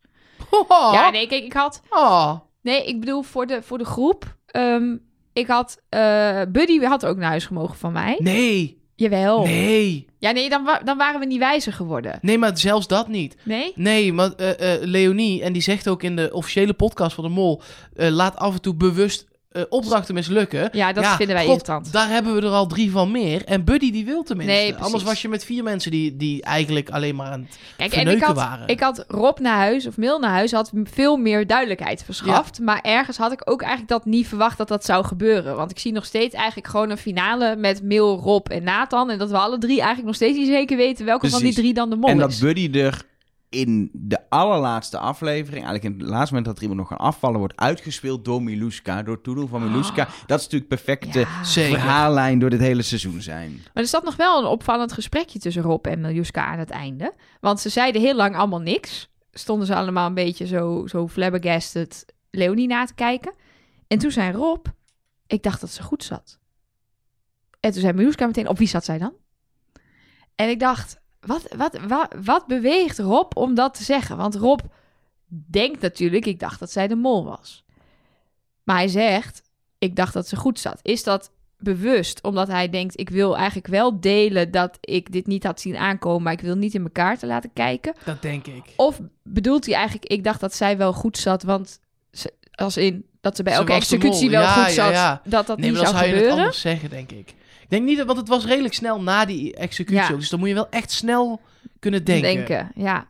[0.51, 1.83] Oh, Ja, nee, kijk, ik had...
[1.91, 2.39] oh.
[2.63, 4.37] Nee, ik bedoel voor de, voor de groep.
[4.47, 4.97] Ehm,
[5.33, 5.83] ik had...
[5.89, 8.17] eh, Buddy had ook naar huis gemogen van mij.
[8.19, 9.43] Nee, Jawel.
[9.45, 10.07] nee.
[10.19, 12.19] Ja, nee, dan, wa- dan waren we niet wijzer geworden.
[12.23, 13.37] Nee, maar zelfs dat niet.
[13.43, 13.73] Nee?
[13.75, 17.31] Nee, maar eh, eh, Leonie, en die zegt ook in de officiële podcast van de
[17.31, 17.61] Mol...
[17.97, 19.27] eh, laat af en toe bewust
[19.57, 20.69] eh, opdrachten mislukken.
[20.73, 21.93] Ja, dat vinden wij God, irritant.
[21.93, 23.45] Daar hebben we er al drie van meer.
[23.45, 24.55] En Buddy die wil tenminste.
[24.55, 24.85] Nee, precies.
[24.85, 28.09] Anders was je met vier mensen die, die eigenlijk alleen maar aan het Kijk, en
[28.09, 28.69] ik had, waren.
[28.69, 32.61] ik had Rob naar huis, of Mil naar huis, had veel meer duidelijkheid verschaft.
[32.61, 35.57] Maar ergens had ik ook eigenlijk dat niet verwacht dat dat zou gebeuren.
[35.57, 39.11] Want ik zie nog steeds eigenlijk gewoon een finale met Mil, Rob en Nathan.
[39.11, 41.75] En dat we alle drie eigenlijk nog steeds niet zeker weten welke van die drie
[41.75, 42.39] dan de mol en dat is.
[42.39, 43.05] Buddy er
[43.57, 47.39] in de allerlaatste aflevering, eigenlijk in het laatste moment dat er iemand nog gaan afvallen,
[47.39, 50.09] wordt uitgespeeld door Miluska, door het toedoen van Miluska.
[50.27, 51.45] Dat is natuurlijk perfecte Ja.
[51.45, 53.51] Verhaallijn door dit hele seizoen zijn.
[53.75, 57.15] Maar er zat nog wel een opvallend gesprekje tussen Rob en Miljuska aan het einde.
[57.41, 59.09] Want ze zeiden heel lang allemaal niks.
[59.33, 63.33] Stonden ze allemaal een beetje zo, zo flabbergasted Leonie na te kijken.
[63.87, 64.67] En toen zei Rob,
[65.27, 66.39] ik dacht dat ze goed zat.
[67.61, 69.13] En toen zei Miljuska meteen, op wie zat zij dan?
[70.35, 74.17] En ik dacht, wat, wat, wat, wat beweegt Rob om dat te zeggen?
[74.17, 74.61] Want Rob
[75.29, 77.65] denkt natuurlijk, ik dacht dat zij de mol was.
[78.63, 79.43] Maar hij zegt,
[79.79, 80.79] ik dacht dat ze goed zat.
[80.83, 85.45] Is dat bewust omdat hij denkt, ik wil eigenlijk wel delen dat ik dit niet
[85.45, 87.95] had zien aankomen, maar ik wil niet in elkaar te laten kijken?
[88.05, 88.63] Dat denk ik.
[88.77, 93.07] Of bedoelt hij eigenlijk, ik dacht dat zij wel goed zat, want ze- als in
[93.21, 95.21] dat ze bij Ze elke executie wel Ja, goed zat, ja.
[95.25, 96.39] dat dat nee, niet maar dan zou zou je het gebeuren?
[96.39, 97.35] anders zeggen, denk ik.
[97.69, 100.03] Ik denk niet, dat- want het was redelijk snel na die executie.
[100.03, 100.11] Ja.
[100.11, 101.41] ook, Dus dan moet je wel echt snel
[101.79, 102.35] kunnen denken.
[102.35, 102.71] denken.
[102.75, 103.07] Ja.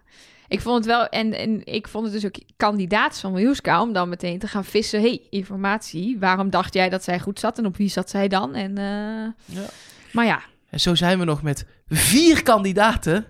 [0.48, 3.92] Ik vond het wel, en, en ik vond het dus ook kandidaat van Miljuska om
[3.92, 5.00] dan meteen te gaan vissen.
[5.00, 6.18] hey, informatie.
[6.18, 8.54] Waarom dacht jij dat zij goed zat en op wie zat zij dan?
[8.54, 9.66] En, eh, Ja.
[10.12, 13.26] Maar ja, En zo zijn we nog met vier kandidaten.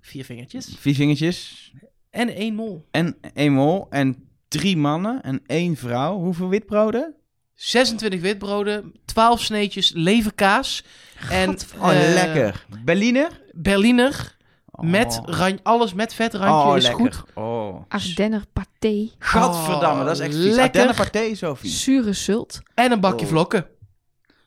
[0.00, 0.74] Vier vingertjes.
[0.78, 1.72] Vier vingertjes
[2.10, 2.86] En één mol.
[2.90, 6.18] en één mol en drie mannen en één vrouw.
[6.18, 7.14] Hoeveel witbroden?
[7.56, 10.84] 26 witbroden, 12 sneetjes leverkaas.
[11.30, 11.50] En
[11.80, 12.66] Oh, eh, lekker.
[12.84, 13.40] Berliner?
[13.52, 14.34] Berliner
[14.70, 14.84] Oh.
[14.90, 17.00] met ran- alles met vetrandje oh, is lekker.
[17.00, 17.22] goed.
[17.34, 17.82] Oh.
[17.88, 20.44] Ardenner paté, Gadverdamme, dat is echt vies.
[20.44, 20.62] lekker.
[20.62, 21.82] Ardennen paté vies.
[21.82, 23.30] zure zult, En een bakje Oh.
[23.32, 23.66] vlokken.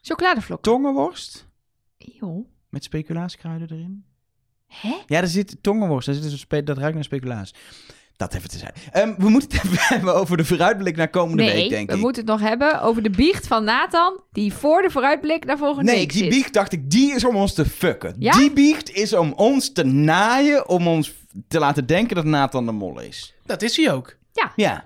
[0.02, 0.62] chocoladevlok.
[0.62, 1.48] Tongenworst
[1.98, 2.46] Eeuw.
[2.70, 4.04] met speculaaskruiden erin.
[4.68, 4.96] Hè?
[5.08, 6.06] Ja, er zit tongenworst.
[6.06, 7.54] Daar zit dus een spe- dat ruikt naar speculaas.
[8.20, 8.74] Dat even te zijn.
[8.92, 11.96] Ehm, we moeten het even hebben over de vooruitblik naar komende Nee, week, denk we
[11.96, 12.02] ik.
[12.02, 15.92] moeten het nog hebben over de biecht van Nathan, die voor de vooruitblik naar volgende
[15.92, 16.30] Nee, week die zit.
[16.30, 18.16] biecht dacht ik, die is om ons te fucken.
[18.20, 18.32] Ja?
[18.32, 21.14] Die biecht is om ons te naaien, om ons
[21.48, 23.34] te laten denken dat Nathan de mol is.
[23.46, 24.16] Dat is hij ook.
[24.56, 24.84] Ja.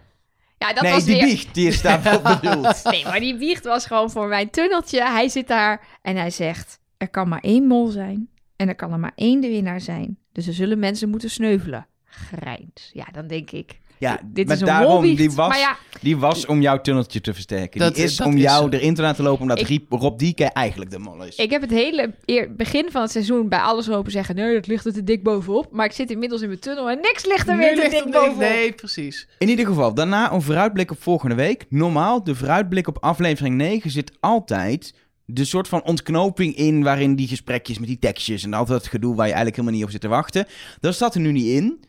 [0.58, 1.26] Ja, dat nee, was die weer...
[1.26, 2.84] biecht, die is daarvoor bedoeld.
[2.84, 5.04] Nee, maar die biecht was gewoon voor mijn tunneltje.
[5.04, 8.30] Hij zit daar en hij zegt: Er kan maar één mol zijn.
[8.56, 10.18] En er kan er maar één de winnaar zijn.
[10.32, 11.88] Dus er zullen mensen moeten sneuvelen.
[12.14, 12.90] Grijns.
[12.94, 13.82] Ja, dan denk ik.
[13.98, 15.18] Ja, dit maar is een daarom, molbiecht.
[15.18, 17.80] die was, Maar ja, die was om jouw tunneltje te versterken.
[17.80, 18.78] Dat- die is dat om is jou zo.
[18.78, 21.36] erin te laten lopen, omdat Ik- Riep- Rob Dieke eigenlijk de mol is.
[21.36, 24.68] ik heb het hele eer- begin van het seizoen bij alles lopen zeggen: Nee, dat
[24.68, 25.68] ligt er te dik bovenop.
[25.72, 28.12] Maar ik zit inmiddels in mijn tunnel en niks ligt er weer te ligt dik
[28.12, 28.38] bovenop.
[28.38, 29.28] Nee, precies.
[29.38, 31.66] In ieder geval, daarna een vooruitblik op volgende week.
[31.70, 34.94] Normaal, de vooruitblik op aflevering 9 zit altijd
[35.26, 36.84] de soort van ontknoping in...
[36.84, 39.86] waarin die gesprekjes met die tekstjes en altijd het gedoe waar je eigenlijk helemaal niet
[39.88, 40.46] op zit te wachten.
[40.80, 41.84] Dat staat er nu niet in.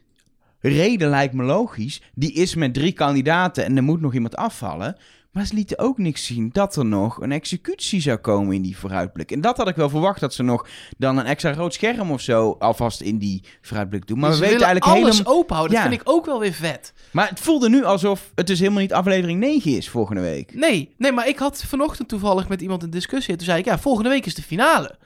[0.68, 2.02] Reden lijkt me logisch.
[2.14, 4.96] Die is met drie kandidaten en er moet nog iemand afvallen.
[5.32, 8.76] Maar ze lieten ook niks zien dat er nog een executie zou komen in die
[8.76, 9.30] vooruitblik.
[9.30, 10.66] En dat had ik wel verwacht, dat ze nog
[10.98, 14.18] dan een extra rood scherm of zo alvast in die vooruitblik doen.
[14.18, 15.38] Maar Dus we ze weten eigenlijk alles helemaal...
[15.38, 15.74] openhouden.
[15.76, 15.90] Dat Ja.
[15.90, 16.92] vind ik ook wel weer vet.
[17.12, 20.54] Maar het voelde nu alsof het dus helemaal niet aflevering 9 is volgende week.
[20.54, 23.32] Nee, nee, maar ik had vanochtend toevallig met iemand een discussie.
[23.32, 24.98] En toen zei ik, ja, volgende week is de finale.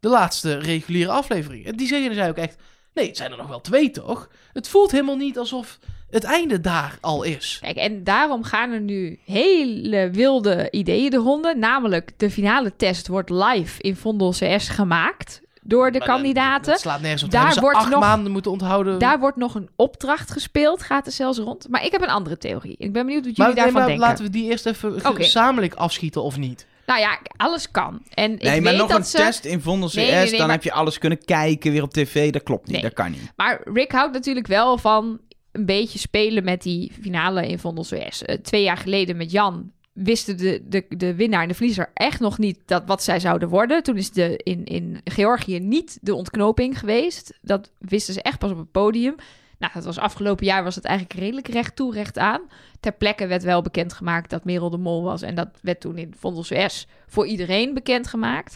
[0.00, 1.66] De laatste reguliere aflevering.
[1.66, 2.56] En die zeggen zei ook echt,
[2.94, 4.28] nee, het zijn er nog wel twee, toch?
[4.52, 5.78] Het voelt helemaal niet alsof
[6.10, 7.58] het einde daar al is.
[7.62, 11.54] Kijk, en daarom gaan er nu hele wilde ideeën de ronde.
[11.56, 16.72] Namelijk, de finale test wordt live in Vondel CS gemaakt door de Maar kandidaten.
[16.72, 17.30] Dat slaat nergens op.
[17.30, 18.98] Daar wordt acht nog- maanden moeten onthouden.
[18.98, 21.68] Daar wordt nog een opdracht gespeeld, gaat er zelfs rond.
[21.68, 22.74] Maar ik heb een andere theorie.
[22.78, 24.06] Ik ben benieuwd wat jullie maar, nee, daarvan maar denken.
[24.08, 26.66] laten we die eerst even gezamenlijk afschieten of niet.
[26.88, 28.02] Nou ja, alles kan.
[28.14, 29.16] En ik Nee, maar weet nog dat een ze...
[29.16, 31.82] test in Vondel CS, Nee, nee, nee, dan maar- heb je alles kunnen kijken weer
[31.82, 32.30] op tv.
[32.30, 33.32] Dat klopt niet, dat kan niet.
[33.36, 35.20] Maar Rick houdt natuurlijk wel van
[35.52, 38.22] een beetje spelen met die finale in Vondel CS.
[38.22, 42.20] Eh, twee jaar geleden met Jan wisten de, de, de winnaar en de verliezer echt
[42.20, 43.82] nog niet dat wat zij zouden worden.
[43.82, 47.38] Toen is de, in, in Georgië niet de ontknoping geweest.
[47.42, 49.14] Dat wisten ze echt pas op het podium.
[49.58, 52.40] Nou, dat was afgelopen jaar was het eigenlijk redelijk recht toe, recht aan.
[52.80, 55.22] Ter plekke werd wel bekendgemaakt dat Merel de Mol was.
[55.22, 58.54] En dat werd toen in Vondel CS voor iedereen bekendgemaakt.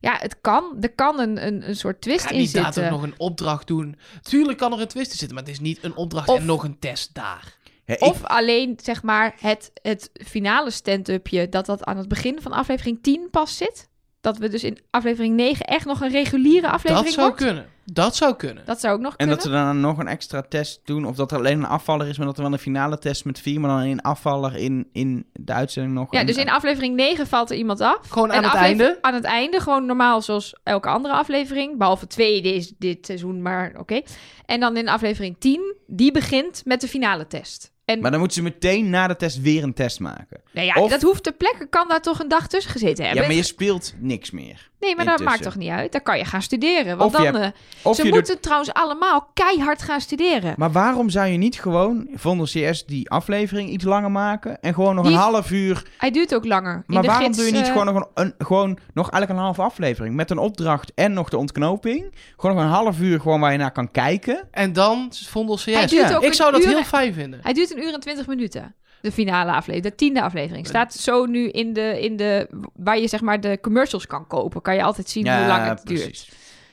[0.00, 0.76] Ja, het kan.
[0.80, 2.72] Er kan een, een, een soort twist in zitten.
[2.72, 3.96] toch nog een opdracht doen.
[4.22, 6.46] Tuurlijk kan er een twist in zitten, maar het is niet een opdracht Of- en
[6.46, 7.56] nog een test daar.
[7.86, 11.48] Ik- Of alleen, zeg maar, het, het finale stand-upje...
[11.48, 13.88] dat dat aan het begin van aflevering 10 pas zit.
[14.20, 17.42] Dat we dus in aflevering 9 echt nog een reguliere aflevering Dat zou wordt.
[17.44, 17.66] kunnen.
[17.92, 18.62] Dat zou kunnen.
[18.66, 19.34] Dat zou ook nog en kunnen.
[19.34, 21.04] dat ze dan nog een extra test doen.
[21.06, 23.40] Of dat er alleen een afvaller is, maar dat er wel een finale test met
[23.40, 23.60] vier.
[23.60, 26.12] Maar dan een afvaller in, in de uitzending nog.
[26.12, 27.98] Ja, een- dus in aflevering 9 valt er iemand af.
[28.08, 28.98] Gewoon En aan het einde.
[29.00, 31.78] Aan het einde, gewoon normaal zoals elke andere aflevering.
[31.78, 34.00] Behalve twee deze, dit seizoen, maar oké.
[34.46, 37.72] En dan in aflevering 10, die begint met de finale test.
[37.84, 40.40] En Maar dan moeten ze meteen na de test weer een test maken.
[40.52, 43.22] nou ja, of- dat hoeft ter plekke, kan daar toch een dag tussen gezeten hebben.
[43.22, 44.70] Ja, maar je speelt niks meer.
[44.80, 45.92] Nee, maar dat maakt toch niet uit?
[45.92, 46.96] Dan kan je gaan studeren.
[46.96, 47.60] Want Of je dan, hebt- eh,
[47.90, 50.54] Of ze je moeten trouwens allemaal keihard gaan studeren.
[50.56, 54.60] Maar waarom zou je niet gewoon Vondel CS die aflevering iets langer maken?
[54.60, 56.74] En gewoon nog Die- een half uur Hij duurt ook langer.
[56.74, 59.10] In Maar de waarom gids, doe je niet eh, gewoon nog, een, een- gewoon nog
[59.10, 62.14] eigenlijk een halve aflevering met een opdracht en nog de ontknoping?
[62.36, 64.48] Gewoon nog een half uur gewoon waar je naar kan kijken.
[64.50, 65.64] En dan Vondel CS.
[65.64, 67.40] Hij duurt Ja, ook Ik zou dat uur- heel fijn vinden.
[67.42, 68.74] Hij duurt een uur en twintig minuten.
[69.00, 70.66] De finale aflevering, de tiende aflevering.
[70.66, 72.48] Staat zo nu in de, in de...
[72.74, 74.62] Waar je zeg maar de commercials kan kopen.
[74.62, 76.28] Kan je altijd zien hoe lang het duurt.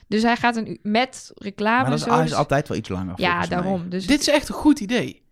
[0.08, 2.22] Dus hij gaat een uur met reclame Maar dat is, zo.
[2.22, 3.14] dus- altijd wel iets langer.
[3.16, 3.90] ja, daarom.
[3.90, 5.24] Dus Dit is echt een goed idee.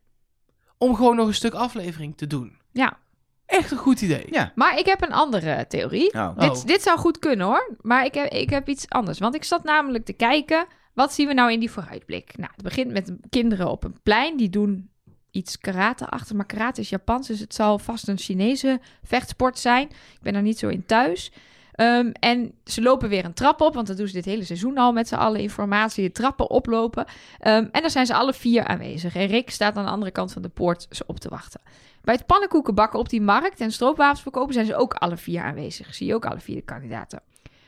[0.78, 2.58] Om gewoon nog een stuk aflevering te doen.
[2.72, 2.98] ja.
[3.46, 4.26] echt een goed idee.
[4.30, 4.52] Ja.
[4.56, 6.14] Maar ik heb een andere theorie.
[6.14, 6.22] Oh.
[6.22, 6.40] Oh.
[6.40, 7.76] Dit, dit zou goed kunnen hoor.
[7.82, 9.20] Maar ik heb, ik heb iets anders.
[9.20, 10.66] Want ik zat namelijk te kijken.
[10.94, 12.38] Wat zien we nou in die vooruitblik?
[12.38, 14.38] Nou, het begint met kinderen op een plein.
[14.38, 14.90] Die doen
[15.34, 16.36] iets karate-achtig.
[16.36, 17.28] Maar karate is Japans.
[17.28, 19.88] Dus het zal vast een Chinese vechtsport zijn.
[19.90, 21.32] Ik ben daar niet zo in thuis.
[21.74, 23.74] Ehm, en ze lopen weer een trap op.
[23.74, 25.42] Want dat doen ze dit hele seizoen al met z'n allen.
[25.42, 27.06] Informatie, trappen oplopen.
[27.40, 29.16] Ehm, en dan zijn ze alle vier aanwezig.
[29.16, 31.62] En Rick staat aan de andere kant van de poort ze op te wachten.
[32.02, 35.96] Bij het pannenkoekenbakken op die markt en stroopwafels verkopen zijn ze ook alle vier aanwezig.
[35.96, 37.22] Zie je ook alle vier de kandidaten.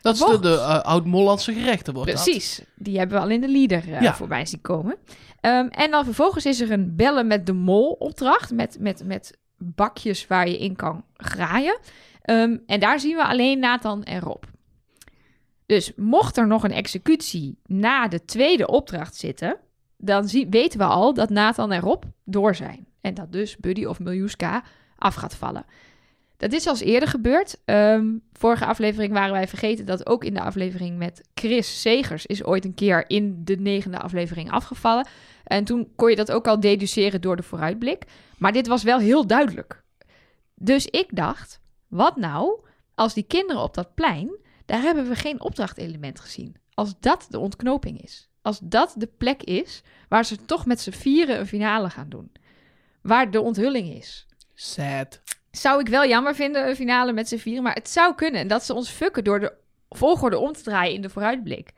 [0.05, 2.23] Dat is de, eh, oud-Mollandse gerechten wordt dat.
[2.23, 4.15] Precies, die hebben we al in de leader eh, Ja.
[4.15, 4.97] voorbij zien komen.
[5.41, 8.51] Ehm, en dan vervolgens is er een bellen met de mol opdracht.
[8.51, 11.79] Met, met, met bakjes waar je in kan graaien.
[12.21, 14.43] Ehm, en daar zien we alleen Nathan en Rob.
[15.65, 19.57] Dus mocht er nog een executie na de tweede opdracht zitten...
[19.97, 22.87] dan zie, weten we al dat Nathan en Rob door zijn.
[23.01, 24.63] En dat dus Buddy of Miljuska
[24.97, 25.65] af gaat vallen.
[26.37, 27.57] Dat is als eerder gebeurd.
[27.65, 32.43] Ehm, vorige aflevering waren wij vergeten dat ook in de aflevering met Chris Segers is
[32.43, 35.07] ooit een keer in de negende aflevering afgevallen.
[35.43, 38.03] En toen kon je dat ook al deduceren door de vooruitblik.
[38.37, 39.83] Maar dit was wel heel duidelijk.
[40.55, 42.59] Dus ik dacht, wat nou
[42.95, 46.55] als die kinderen op dat plein, daar hebben we geen opdrachtelement gezien.
[46.73, 48.29] Als dat de ontknoping is.
[48.41, 52.31] Als dat de plek is waar ze toch met z'n vieren een finale gaan doen.
[53.01, 54.25] Waar de onthulling is.
[54.55, 55.21] Sad.
[55.51, 57.63] Zou ik wel jammer vinden, een finale met z'n vieren.
[57.63, 58.41] Maar het zou kunnen.
[58.41, 59.53] En dat ze ons fucken door de
[59.89, 61.69] volgorde om te draaien in de vooruitblik.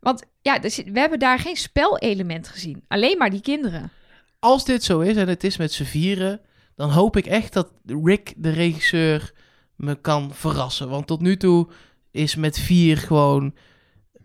[0.00, 2.84] Want ja, we hebben daar geen spelelement gezien.
[2.88, 3.90] Alleen maar die kinderen.
[4.38, 6.40] Als dit zo is en het is met z'n vieren,
[6.76, 9.32] dan hoop ik echt dat Rick, de regisseur,
[9.76, 10.88] me kan verrassen.
[10.88, 11.68] Want tot nu toe
[12.10, 13.54] is met vier gewoon,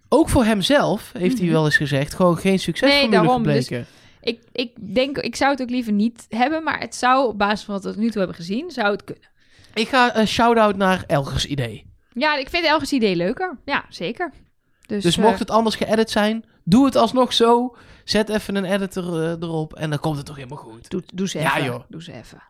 [0.10, 1.54] ook voor hemzelf, heeft hij Mhm.
[1.54, 3.88] wel eens gezegd, gewoon geen succesformule Nee, daarom, dus- gebleken.
[4.28, 6.64] Ik, ik denk, ik zou het ook liever niet hebben.
[6.64, 9.04] Maar het zou, op basis van wat we tot nu toe hebben gezien, zou het
[9.04, 9.30] kunnen.
[9.74, 11.86] Ik ga een shout-out naar Elgers idee.
[12.14, 13.58] Ja, ik vind Elges idee leuker.
[13.66, 14.32] Ja, zeker.
[14.86, 17.76] Dus, Dus eh, mocht het anders geëdit zijn, doe het alsnog zo.
[18.04, 20.90] Zet even een editor eh, erop en dan komt het toch helemaal goed.
[20.90, 21.64] doe, doe ze Ja, even.
[21.66, 21.84] joh.
[21.90, 22.44] Doe ze even.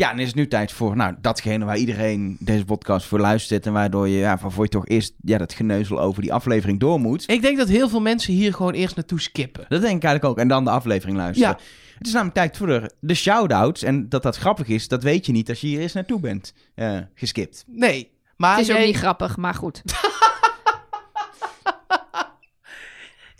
[0.00, 3.66] Ja, en is het nu tijd voor nou, datgene waar iedereen deze podcast voor luistert.
[3.66, 7.00] En waardoor je, ja, waarvoor je toch eerst ja, dat geneuzel over die aflevering door
[7.00, 7.30] moet.
[7.30, 9.64] Ik denk dat heel veel mensen hier gewoon eerst naartoe skippen.
[9.68, 10.38] Dat denk ik eigenlijk ook.
[10.38, 11.56] En dan de aflevering luisteren.
[11.58, 11.64] Ja.
[11.98, 13.82] Het is namelijk tijd voor de, de shout-outs.
[13.82, 16.54] En dat dat grappig is, dat weet je niet als je hier eerst naartoe bent
[16.74, 17.64] eh, geskipt.
[17.66, 19.82] Nee, maar het is ook jij- niet grappig, maar goed.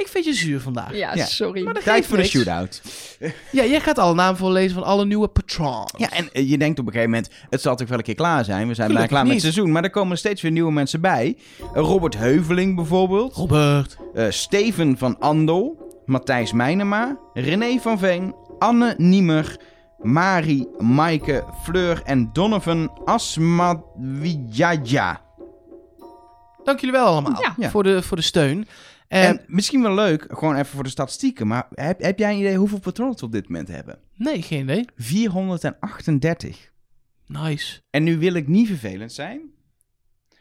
[0.01, 0.97] ik vind je zuur vandaag.
[0.97, 1.25] Ja, Ja.
[1.25, 1.63] sorry.
[1.65, 2.35] Maar Tijd voor de niks.
[2.35, 2.83] shootout.
[3.53, 5.93] Ja, jij gaat alle namen voorlezen van alle nieuwe patrons.
[5.97, 8.15] Ja, en eh, je denkt op een gegeven moment, het zal toch wel een keer
[8.15, 8.69] klaar zijn.
[8.69, 9.73] We zijn bijna klaar met het seizoen.
[9.73, 11.37] Maar er komen steeds weer nieuwe mensen bij.
[11.61, 13.35] Eh, Robert Heuveling bijvoorbeeld.
[13.35, 13.97] Robert.
[14.15, 15.89] Eh, Steven van Andel.
[16.07, 17.19] Matthijs Meijnema.
[17.35, 18.35] René van Veen.
[18.59, 19.57] Anne Niemer.
[19.99, 25.21] Mari, Maaike, Fleur en Donovan Asmadwijaja.
[26.65, 27.45] Dank jullie wel allemaal.
[27.57, 27.71] Ja.
[27.71, 28.69] Voor, de, voor de steun.
[29.11, 31.47] En, En misschien wel leuk, gewoon even voor de statistieken.
[31.47, 33.99] Maar heb, heb jij een idee hoeveel patronen we op dit moment hebben?
[34.15, 34.85] nee, geen idee.
[34.97, 36.71] 438.
[37.27, 37.81] Nice.
[37.91, 39.41] En nu wil ik niet vervelend zijn.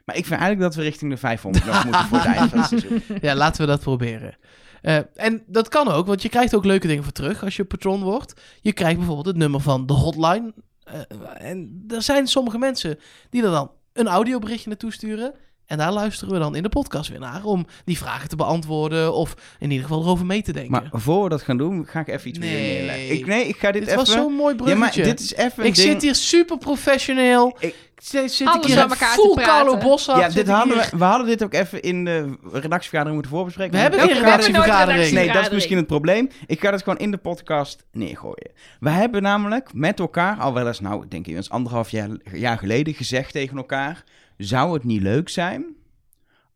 [0.05, 2.59] Maar ik vind eigenlijk dat we richting de 500 nog moeten voor het eind van
[2.59, 3.01] het seizoen.
[3.22, 4.38] Ja, laten we dat proberen.
[4.82, 7.65] Eh, en dat kan ook, want je krijgt ook leuke dingen voor terug als je
[7.65, 8.41] patron wordt.
[8.61, 10.53] Je krijgt bijvoorbeeld het nummer van de hotline.
[10.84, 10.99] Eh,
[11.38, 12.99] en er zijn sommige mensen
[13.30, 15.34] die er dan een audioberichtje naartoe sturen.
[15.70, 19.13] En daar luisteren we dan in de podcast weer naar om die vragen te beantwoorden
[19.13, 20.72] of in ieder geval erover mee te denken.
[20.72, 22.51] Maar voor we dat gaan doen, ga ik even iets Nee.
[22.53, 23.11] meer neerleggen.
[23.17, 23.97] Ik, nee, ik ga dit, dit even...
[23.99, 25.03] was zo'n mooi ja, maar bruggetje.
[25.03, 25.88] dit is even ik ding...
[25.88, 27.55] zit hier super professioneel.
[27.59, 29.51] Ik- Ik zit, zit Alles ik hier aan elkaar te full praten.
[29.53, 30.20] Carlo Bossa.
[30.20, 33.74] Ja, dit ik hadden we, we hadden dit ook even in de redactievergadering moeten voorbespreken.
[33.74, 35.11] We hebben geen ik ga dit- redactievergadering.
[35.11, 36.30] Nee, dat is misschien het probleem.
[36.47, 38.51] Ik ga het gewoon in de podcast neergooien.
[38.80, 42.57] We hebben namelijk met elkaar al wel eens, nou, ik denk eens anderhalf jaar, jaar
[42.57, 44.04] geleden gezegd tegen elkaar:
[44.45, 45.66] zou het niet leuk zijn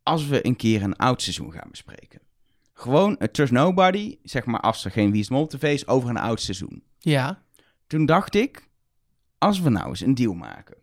[0.02, 2.20] als we een keer een oud seizoen gaan bespreken?
[2.72, 6.08] Gewoon een Trust Nobody, zeg maar als er geen Wie is Mol tv is, over
[6.08, 6.82] een oud seizoen.
[6.98, 7.42] Ja.
[7.86, 8.68] Toen dacht ik,
[9.38, 10.76] als we nou eens een deal maken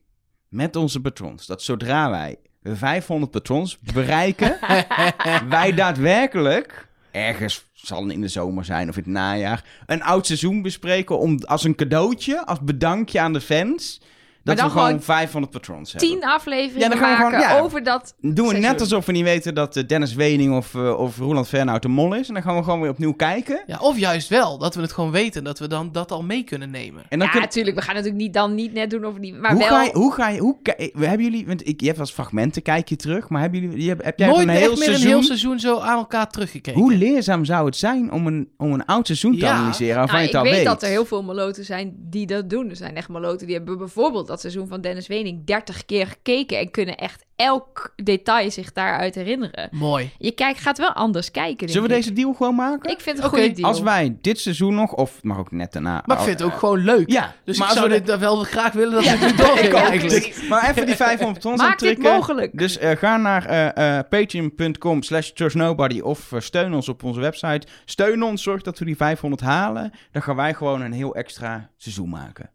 [0.47, 4.57] met onze patrons, dat zodra wij 500 patrons bereiken,
[5.49, 10.25] wij daadwerkelijk ergens zal het in de zomer zijn of in het najaar een oud
[10.25, 14.01] seizoen bespreken om als een cadeautje, als bedankje aan de fans,
[14.43, 16.09] Dat dan we gewoon gewoon 500 patrons hebben.
[16.09, 17.61] Tien afleveringen Ja, dan gaan we maken gewoon- ja.
[17.63, 20.99] over dat Doen we net alsof we niet weten dat eh, Dennis Wening of, eh,
[20.99, 22.27] of Roland Fernhout de mol is.
[22.27, 23.63] En dan gaan we gewoon weer opnieuw kijken.
[23.67, 26.43] Ja, of juist wel, dat we het gewoon weten, dat we dan dat al mee
[26.43, 27.03] kunnen nemen.
[27.09, 27.75] En dan ja, kun- natuurlijk.
[27.75, 29.39] We gaan natuurlijk niet dan niet net doen of niet.
[29.39, 29.69] Maar hoe, wel.
[29.69, 32.05] ga je, hoe ga je, hoe ki- we hebben jullie, want ik, je hebt wel
[32.05, 34.59] eens fragmenten, kijk je terug, maar hebben jullie, je, hebt- heb jij Nooit een heel
[34.69, 36.79] echt meer seizoen, een heel seizoen zo aan elkaar teruggekeken.
[36.81, 39.51] hoe leerzaam zou het zijn om een, om een oud seizoen te Ja.
[39.53, 40.65] analyseren waarvan Nou, je ik het al weet weet?
[40.73, 42.69] dat er heel veel maloten zijn die dat doen.
[42.69, 46.59] Er zijn echt maloten die hebben bijvoorbeeld dat seizoen van Dennis Wening 30 keer gekeken
[46.59, 49.69] en kunnen echt elk detail zich daaruit herinneren.
[49.71, 50.11] Mooi.
[50.17, 51.69] Je kijkt, gaat wel anders kijken.
[51.69, 52.01] Zullen we ik.
[52.03, 52.91] deze deal gewoon maken?
[52.91, 53.67] Ik vind het een goede deal.
[53.67, 56.03] Als wij dit seizoen nog, of het mag ook net daarna...
[56.05, 57.11] Maar ik vind het ook gewoon leuk.
[57.11, 59.17] Ja, Dus maar ik als zou we dit wel graag willen dat Ja.
[59.17, 60.25] we eigenlijk.
[60.25, 62.57] Dus- maar even die 500 patrons Maak dit mogelijk.
[62.57, 67.19] Dus eh, ga naar eh, eh, patreon.com slash trustnobody of eh, steun ons op onze
[67.19, 67.67] website.
[67.85, 69.91] Steun ons, zorg dat we die 500 halen.
[70.11, 72.49] Dan gaan wij gewoon een heel extra seizoen maken.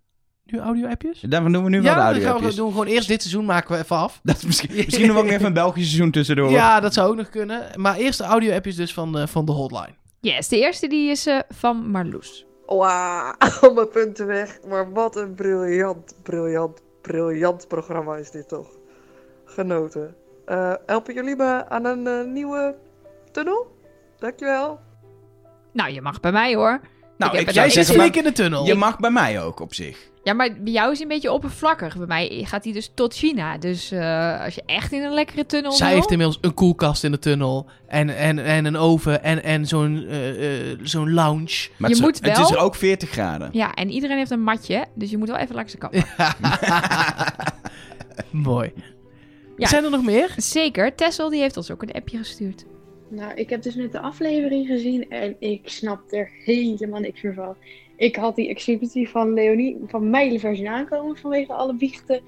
[0.47, 1.21] Nu audio-appjes?
[1.21, 3.23] Daarvan doen we nu wel de Ja, dan gaan we audio doen gewoon eerst dit
[3.23, 4.21] seizoen maken we even af.
[4.23, 6.51] Dat is misschien, misschien nog wel even een Belgisch seizoen tussendoor.
[6.51, 7.71] Ja, dat zou ook nog kunnen.
[7.75, 9.95] Maar eerst de audio-appjes dus van, eh, van de hotline.
[10.21, 12.47] Yes, de eerste die is eh, van Marloes.
[12.67, 14.59] Wauw, al mijn punten weg.
[14.69, 18.69] Maar wat een briljant, briljant, briljant programma is dit toch.
[19.45, 20.15] Genoten.
[20.45, 22.75] Eh, helpen jullie me aan een eh, nieuwe
[23.33, 23.77] tunnel?
[24.19, 24.81] Dankjewel.
[25.73, 26.81] Nou, je mag bij mij hoor.
[27.19, 28.67] Nou, Ik jij maar, flink in de tunnel.
[28.67, 29.99] je mag bij mij ook op zich.
[30.23, 31.97] Ja, maar bij jou is hij een beetje oppervlakkig.
[31.97, 33.59] Bij mij gaat hij dus tot China.
[33.59, 35.97] Dus eh, als je echt in een lekkere tunnel Zij wil...
[35.97, 37.67] heeft inmiddels een koelkast in de tunnel.
[37.87, 39.23] En, en, en een oven.
[39.23, 41.69] En, en zo'n eh, eh, zo'n lounge.
[41.77, 43.49] Maar Je het, is- moet het is wel- er ook 40 graden.
[43.53, 44.85] Ja, en iedereen heeft een matje.
[44.95, 45.95] Dus je moet wel even langs de kant.
[48.31, 48.73] Mooi.
[49.57, 49.67] Ja.
[49.69, 50.35] Zijn er nog meer?
[50.37, 50.95] Zeker.
[50.95, 52.65] Tessel die heeft ons ook een appje gestuurd.
[53.09, 57.35] Nou, ik heb dus net de aflevering gezien en ik snap er helemaal niks meer
[57.35, 57.57] van.
[57.97, 62.21] Ik had die exhibitie van Leonie van mij liever zien aankomen vanwege alle biechten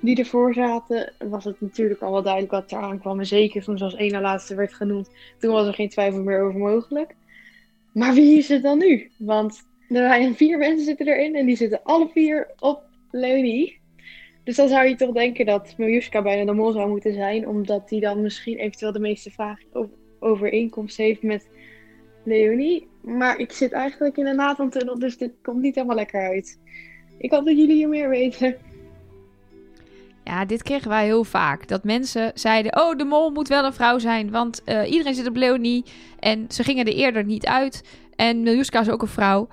[0.00, 1.12] die ervoor zaten.
[1.18, 3.18] Was het natuurlijk al wel duidelijk wat er aankwam.
[3.18, 6.42] En zeker toen zoals één na laatste werd genoemd, toen was er geen twijfel meer
[6.42, 7.14] over mogelijk.
[7.92, 9.10] Maar wie is het dan nu?
[9.18, 13.78] Want er zijn vier mensen zitten erin en die zitten alle vier op Leonie.
[14.44, 17.88] Dus dan zou je toch denken dat Miljuska bijna de mol zou moeten zijn, omdat
[17.88, 19.66] die dan misschien eventueel de meeste vragen
[20.24, 21.48] overeenkomst heeft met
[22.22, 22.88] Leonie.
[23.00, 26.58] Maar ik zit eigenlijk in een Nathan-tunnel, dus dit komt niet helemaal lekker uit.
[27.18, 28.56] Ik hoop dat jullie hier meer weten.
[30.24, 31.68] Ja, dit kregen wij heel vaak.
[31.68, 34.30] Dat mensen zeiden, oh, de mol moet wel een vrouw zijn.
[34.30, 35.84] Want eh, iedereen zit op Leonie.
[36.18, 37.84] En ze gingen er eerder niet uit.
[38.16, 39.48] En Miljuska is ook een vrouw.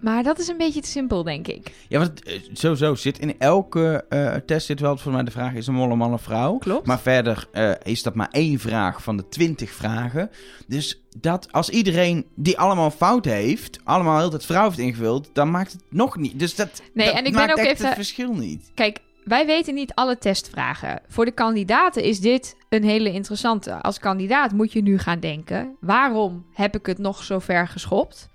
[0.00, 1.72] Maar dat is een beetje te simpel, denk ik.
[1.88, 5.52] Ja, want eh, sowieso zit in elke eh, test zit wel volgens mij de vraag:
[5.54, 6.56] is een mol een man of vrouw?
[6.58, 6.86] Klopt.
[6.86, 10.30] Maar verder eh, is dat maar één vraag van de twintig vragen.
[10.66, 15.50] Dus dat als iedereen die allemaal fout heeft, allemaal heel het vrouw heeft ingevuld, dan
[15.50, 16.38] maakt het nog niet.
[16.38, 18.70] Dus dat, Nee, dat en ik ben maakt ook echt even- het verschil niet.
[18.74, 21.00] Kijk, wij weten niet alle testvragen.
[21.08, 23.72] Voor de kandidaten is dit een hele interessante.
[23.82, 28.28] Als kandidaat moet je nu gaan denken: waarom heb ik het nog zo ver geschopt?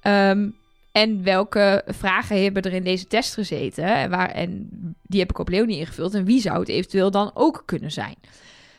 [0.00, 0.48] Ehm,
[0.94, 3.84] en welke vragen hebben er in deze test gezeten?
[3.84, 4.68] En, waar, en
[5.02, 6.14] die heb ik op Leonie ingevuld.
[6.14, 8.14] En wie zou het eventueel dan ook kunnen zijn?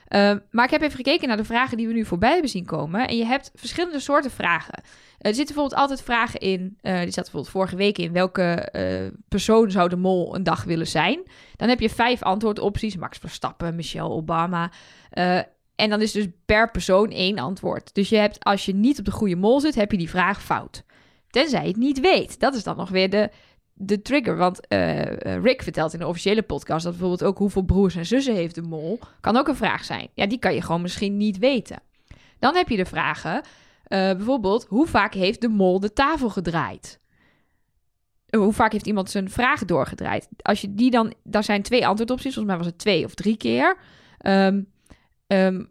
[0.08, 2.66] Ehm, maar ik heb even gekeken naar de vragen die we nu voorbij hebben zien
[2.66, 3.08] komen.
[3.08, 4.84] En je hebt verschillende soorten vragen.
[5.18, 6.78] Er zitten bijvoorbeeld altijd vragen in.
[6.82, 8.12] eh, die zat bijvoorbeeld vorige week in.
[8.12, 11.20] Welke eh, persoon zou de mol een dag willen zijn?
[11.56, 12.98] Dan heb je vijf antwoordopties.
[12.98, 14.72] Max Verstappen, Michelle Obama.
[15.10, 15.38] Eh,
[15.76, 17.94] en dan is dus per persoon één antwoord.
[17.94, 20.44] Dus je hebt, als je niet op de goede mol zit, heb je die vraag
[20.44, 20.84] fout.
[21.36, 22.40] Tenzij het niet weet.
[22.40, 23.30] Dat is dan nog weer de,
[23.74, 24.38] de trigger.
[24.38, 28.06] Want eh, eh, Rick vertelt in de officiële podcast dat bijvoorbeeld ook hoeveel broers en
[28.06, 29.00] zussen heeft de mol.
[29.22, 30.10] Kan ook een vraag zijn.
[30.14, 31.80] Ja, die kan je gewoon misschien niet weten.
[32.40, 33.42] Dan heb je de vragen.
[33.84, 37.00] eh, bijvoorbeeld, hoe vaak heeft de mol de tafel gedraaid?
[38.30, 40.28] Hoe vaak heeft iemand zijn vragen doorgedraaid?
[40.42, 42.34] Als je die dan, daar zijn twee antwoordopties.
[42.34, 43.78] Volgens mij was het twee of drie keer.
[44.18, 44.62] Ehm,
[45.28, 45.64] ehm,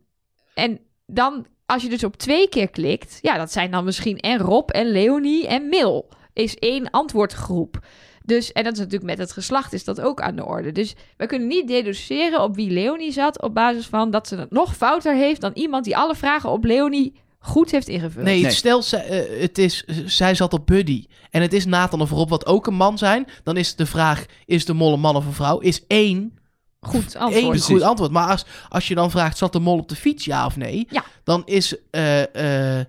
[0.54, 4.38] en dan, als je dus op twee keer klikt, ja, dat zijn dan misschien en
[4.38, 6.08] Rob en Leonie en Mil.
[6.32, 7.78] Is één antwoordgroep.
[8.24, 10.72] Dus, en dat is natuurlijk met het geslacht is dat ook aan de orde.
[10.72, 14.50] Dus we kunnen niet deduceren op wie Leonie zat op basis van dat ze het
[14.50, 18.24] nog fouter heeft dan iemand die alle vragen op Leonie goed heeft ingevuld.
[18.24, 18.50] Nee, Nee.
[18.50, 21.04] stel zij, eh, het is, zij zat op Buddy.
[21.30, 23.26] En het is Nathan of Rob wat ook een man zijn.
[23.42, 25.58] Dan is de vraag, is de mol een man of een vrouw?
[25.58, 26.38] Is één,
[26.86, 27.48] Goed antwoord.
[27.48, 27.66] Precies.
[27.66, 28.10] goed antwoord.
[28.10, 30.86] Maar als, als je dan vraagt, zat de mol op de fiets, ja of nee?
[30.90, 31.04] Ja.
[31.24, 32.86] Dan is eh, eh, eh,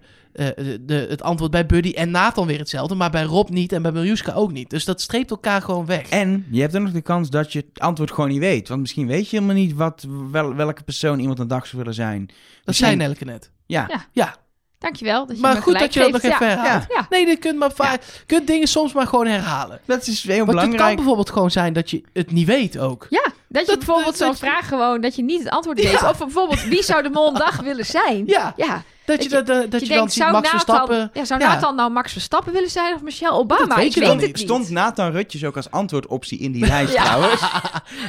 [0.82, 2.96] de, het antwoord bij Buddy en Nathan weer hetzelfde.
[2.96, 4.70] Maar bij Rob niet en bij Miljuska ook niet.
[4.70, 6.10] Dus dat streept elkaar gewoon weg.
[6.10, 8.68] En je hebt ook nog de kans dat je het antwoord gewoon niet weet.
[8.68, 11.94] Want misschien weet je helemaal niet wat, wel, welke persoon iemand een dag zou willen
[11.94, 12.26] zijn.
[12.26, 12.36] dat
[12.66, 13.52] Misschien- zei Nelke net.
[13.66, 13.86] Ja.
[13.90, 14.06] Ja.
[14.12, 14.36] Ja,
[14.80, 15.26] Dankjewel.
[15.26, 16.56] Dat je Maar goed dat je dat nog even Ja.
[16.56, 16.86] herhaalt.
[16.88, 17.06] Ja.
[17.10, 19.80] Nee, je kunt, maar va- kunt dingen soms maar gewoon herhalen.
[19.86, 20.96] Dat is heel Want het kan belangrijk.
[20.96, 23.08] bijvoorbeeld gewoon zijn dat je het niet weet ook.
[23.10, 25.90] Ja, dat je Dat- bijvoorbeeld zo'n vraag gewoon, dat je niet het antwoord Ja.
[25.90, 26.04] weet.
[26.04, 28.24] Of bijvoorbeeld, wie zou de mol een dag willen zijn?
[28.26, 30.50] Ja, Ja, dat je, je- dat, dat, dat dat je, je dan denkt, Max Nathan,
[30.50, 31.10] Verstappen...
[31.14, 31.54] ja, zou Ja.
[31.54, 33.66] Nathan nou Max Verstappen willen zijn of Michelle Obama?
[33.66, 34.40] Dat weet ik je weet dan het niet.
[34.40, 37.04] Stond Nathan Rutjes ook als antwoordoptie in die lijst Ja.
[37.04, 37.42] trouwens?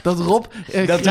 [0.02, 1.04] Dat Rob eh, Dat een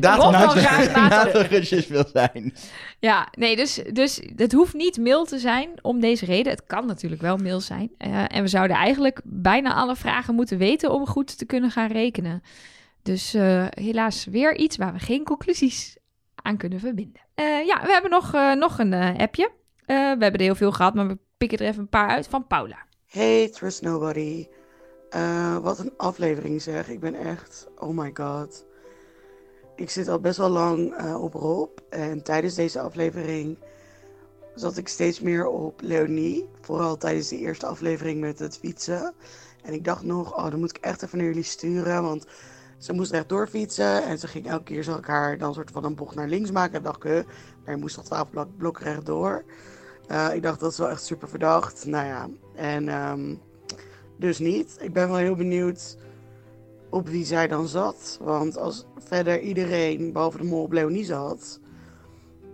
[0.00, 2.54] dag Rob Nathan Nathan- Nathan Rutjes wil zijn.
[2.98, 6.52] Ja, nee, dus, dus het hoeft niet mail te zijn om deze reden.
[6.52, 7.90] Het kan natuurlijk wel mail zijn.
[7.98, 11.88] Eh, en we zouden eigenlijk bijna alle vragen moeten weten om goed te kunnen gaan
[11.92, 12.42] rekenen.
[13.10, 15.98] Dus eh, helaas weer iets waar we geen conclusies
[16.34, 17.22] aan kunnen verbinden.
[17.34, 19.50] Eh, ja, we hebben nog, eh, nog een appje.
[19.86, 22.46] We hebben er heel veel gehad, maar we pikken er even een paar uit van
[22.46, 22.86] Paula.
[23.06, 24.48] Hey, Trust Nobody.
[25.62, 26.88] Wat een aflevering zeg.
[26.88, 28.66] Ik ben echt, oh my god.
[29.76, 31.78] Ik zit al best wel lang op Rob.
[31.88, 33.58] En tijdens deze aflevering
[34.54, 36.48] zat ik steeds meer op Leonie.
[36.60, 39.14] Vooral tijdens de eerste aflevering met het fietsen.
[39.62, 42.02] En ik dacht nog, oh, dan moet ik echt even naar jullie sturen.
[42.02, 42.26] Want
[42.80, 44.04] ze moest rechtdoor fietsen.
[44.04, 46.50] En ze ging elke keer, zag ik haar dan soort van een bocht naar links
[46.50, 46.76] maken.
[46.76, 47.26] En dacht ik,
[47.64, 49.44] maar je moest al 12 blok, blok rechtdoor.
[50.06, 51.86] Eh, ik dacht, dat is wel echt super verdacht.
[51.86, 53.34] Nou ja, en ehm,
[54.16, 54.76] dus niet.
[54.80, 55.96] Ik ben wel heel benieuwd
[56.90, 58.18] op wie zij dan zat.
[58.22, 61.60] Want als verder iedereen, behalve de mol, op Leonie zat...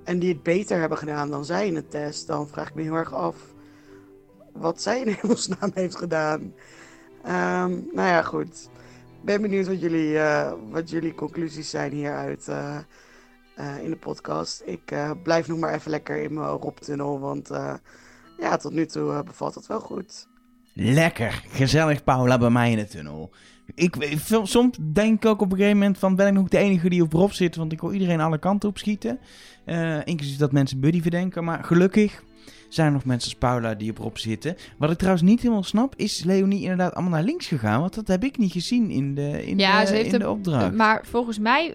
[0.05, 2.27] en die het beter hebben gedaan dan zij in de test...
[2.27, 3.37] dan vraag ik me heel erg af
[4.53, 6.55] wat zij in hemelsnaam heeft gedaan.
[7.23, 8.69] Ehm, nou ja, goed.
[9.27, 12.79] Ben benieuwd wat jullie, eh, wat jullie conclusies zijn hieruit eh,
[13.83, 14.63] in de podcast.
[14.65, 17.49] Ik blijf nog maar even lekker in mijn Rob-tunnel, want
[18.39, 20.29] ja, tot nu toe bevalt het wel goed.
[20.73, 23.31] Lekker, gezellig Paula bij mij in de tunnel.
[23.75, 23.97] Ik,
[24.43, 27.03] soms denk ik ook op een gegeven moment van ben ik nog de enige die
[27.03, 29.19] op Rob zit, want ik wil iedereen alle kanten op schieten.
[30.05, 32.23] Inclusief dat mensen Buddy verdenken, maar gelukkig
[32.69, 34.57] zijn er nog mensen als Paula die op Rob zitten.
[34.77, 37.81] Wat ik trouwens niet helemaal snap, is Leonie inderdaad allemaal naar links gegaan?
[37.81, 40.31] Want dat heb ik niet gezien in de, in Ja, de, ze heeft in de
[40.31, 40.73] opdracht.
[40.75, 41.75] Maar volgens mij,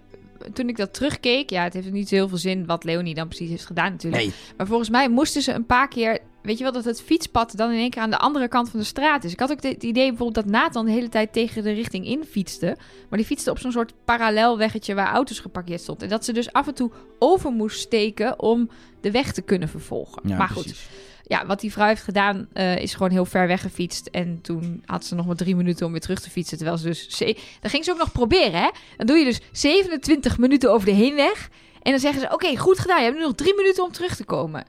[0.54, 1.50] toen ik dat terugkeek...
[1.50, 4.24] Ja, het heeft niet zo heel veel zin wat Leonie dan precies heeft gedaan natuurlijk.
[4.24, 4.34] Nee.
[4.58, 6.20] Maar volgens mij moesten ze een paar keer...
[6.44, 8.80] Weet je wel, dat het fietspad dan in één keer aan de andere kant van
[8.80, 9.32] de straat is.
[9.32, 12.24] Ik had ook het idee bijvoorbeeld dat Nathan de hele tijd tegen de richting in
[12.30, 12.78] fietste.
[13.10, 16.04] Maar die fietste op zo'n soort parallel weggetje waar auto's geparkeerd stonden.
[16.04, 18.70] En dat ze dus af en toe over moest steken om
[19.02, 20.22] de weg te kunnen vervolgen.
[20.30, 20.88] Ja, maar goed, precies.
[21.24, 24.08] ja, wat die vrouw heeft gedaan, eh, is gewoon heel ver weggefietst.
[24.08, 26.58] En toen had ze nog maar drie minuten om weer terug te fietsen.
[26.58, 27.10] Terwijl ze dus...
[27.18, 28.70] ze- Dan ging ze ook nog proberen, hè?
[28.98, 31.50] Dan doe je dus 27 minuten over de heenweg.
[31.82, 32.98] En dan zeggen ze, oké, goed gedaan.
[32.98, 34.66] Je hebt nu nog drie minuten om terug te komen.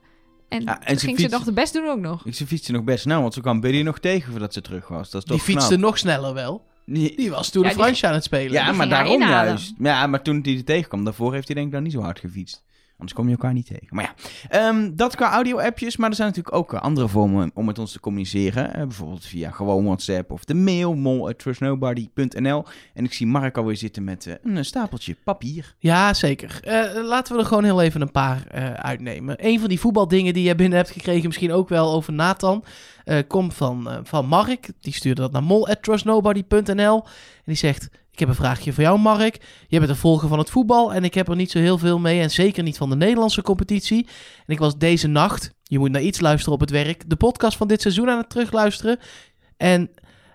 [0.53, 2.27] En, Ja, en toen ze ging ze nog de best doen ook nog.
[2.27, 4.89] Ik ze fietste nog best snel, want ze kwam Buddy nog tegen voordat ze terug
[4.89, 5.11] was.
[5.11, 5.81] Dat is Die toch fietste knap.
[5.81, 6.65] nog sneller wel.
[6.87, 8.53] Die- Die was toen Ja, de die- Fransje aan het spelen.
[8.53, 9.73] Ja, die maar daarom juist.
[9.79, 12.19] Ja, maar toen hij er tegenkwam, daarvoor heeft hij denk ik dan niet zo hard
[12.19, 12.63] gefietst.
[13.03, 13.87] Anders kom je elkaar niet tegen.
[13.91, 14.15] Maar ja,
[14.49, 15.97] ehm, dat qua audio-appjes.
[15.97, 18.75] Maar er zijn natuurlijk ook eh, andere vormen om met ons te communiceren.
[18.75, 22.65] Eh, bijvoorbeeld via gewoon WhatsApp of de mail, mol.trustnobody.nl.
[22.95, 25.75] En ik zie Mark alweer zitten met eh, een stapeltje papier.
[25.79, 26.61] Ja, zeker.
[27.05, 28.47] Laten we er gewoon heel even een paar
[28.77, 29.37] uitnemen.
[29.39, 32.65] Een van die voetbaldingen die je binnen hebt gekregen, misschien ook wel over Nathan,
[33.27, 34.69] komt van, van Mark.
[34.81, 37.03] Die stuurde dat naar mol.trustnobody.nl.
[37.05, 39.41] En die zegt, ik heb een vraagje voor jou Mark.
[39.69, 41.99] Je bent een volger van het voetbal en ik heb er niet zo heel veel
[41.99, 42.21] mee.
[42.21, 44.07] En zeker niet van de Nederlandse competitie.
[44.47, 47.57] En ik was deze nacht, je moet naar iets luisteren op het werk, de podcast
[47.57, 48.99] van dit seizoen aan het terugluisteren.
[49.57, 49.91] En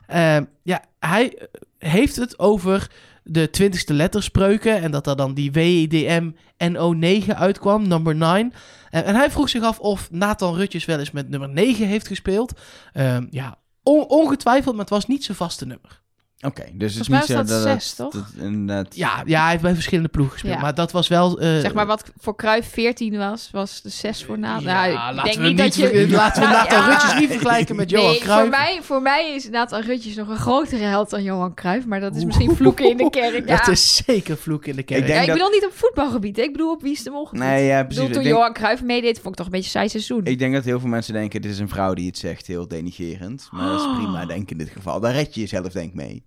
[0.08, 1.48] eh, ja, hij eh,
[1.92, 2.92] heeft het over
[3.24, 4.82] de twintigste letterspreuken.
[4.82, 6.32] En dat er dan die WDM
[6.64, 8.54] NO9 uitkwam, number 9.
[8.90, 12.08] En, en hij vroeg zich af of Nathan Rutjes wel eens met nummer 9 heeft
[12.08, 12.60] gespeeld.
[12.94, 16.06] Ehm, ja, on- ongetwijfeld, maar het was niet zijn vaste nummer.
[16.46, 17.62] Oké, dus het is niet zo was dat dat...
[17.82, 18.32] zes, dat- toch?
[18.36, 20.56] dat- inderdaad- Ja, ja, hij heeft bij verschillende ploegen gespeeld.
[20.56, 20.62] Ja.
[20.62, 21.40] Maar dat was wel...
[21.40, 24.64] eh, Zeg maar wat voor Cruijff 14 was, was de 6 voor Nathan.
[24.64, 26.08] Ja, nou, ik laten denk we niet dat je...
[26.10, 26.88] laten we Nathan ja.
[26.90, 28.42] Rutjes niet vergelijken met Johan nee, Cruijff.
[28.42, 31.86] voor mij, voor mij is Nathan Rutjes nog een grotere held dan Johan Cruijff.
[31.86, 33.48] Maar dat is misschien vloeken in de kerk.
[33.48, 33.58] Ja.
[33.58, 35.00] Dat is zeker vloek in de kerk.
[35.00, 36.36] Ik denk Ja, ik dat- bedoel niet op voetbalgebied.
[36.38, 36.42] hè.
[36.44, 37.44] Ik bedoel op wie is de mol gebied.
[37.44, 38.04] Nee, ja, Ik precies.
[38.04, 40.26] bedoel, toen Ik denk- Johan Cruijff meedeed, vond ik toch een beetje saai seizoen.
[40.26, 42.68] Ik denk dat heel veel mensen denken, dit is een vrouw die het zegt, heel
[42.68, 43.48] denigerend.
[43.52, 45.00] Maar dat is prima, denk ik in dit geval.
[45.00, 46.26] Daar red je jezelf denk ik mee.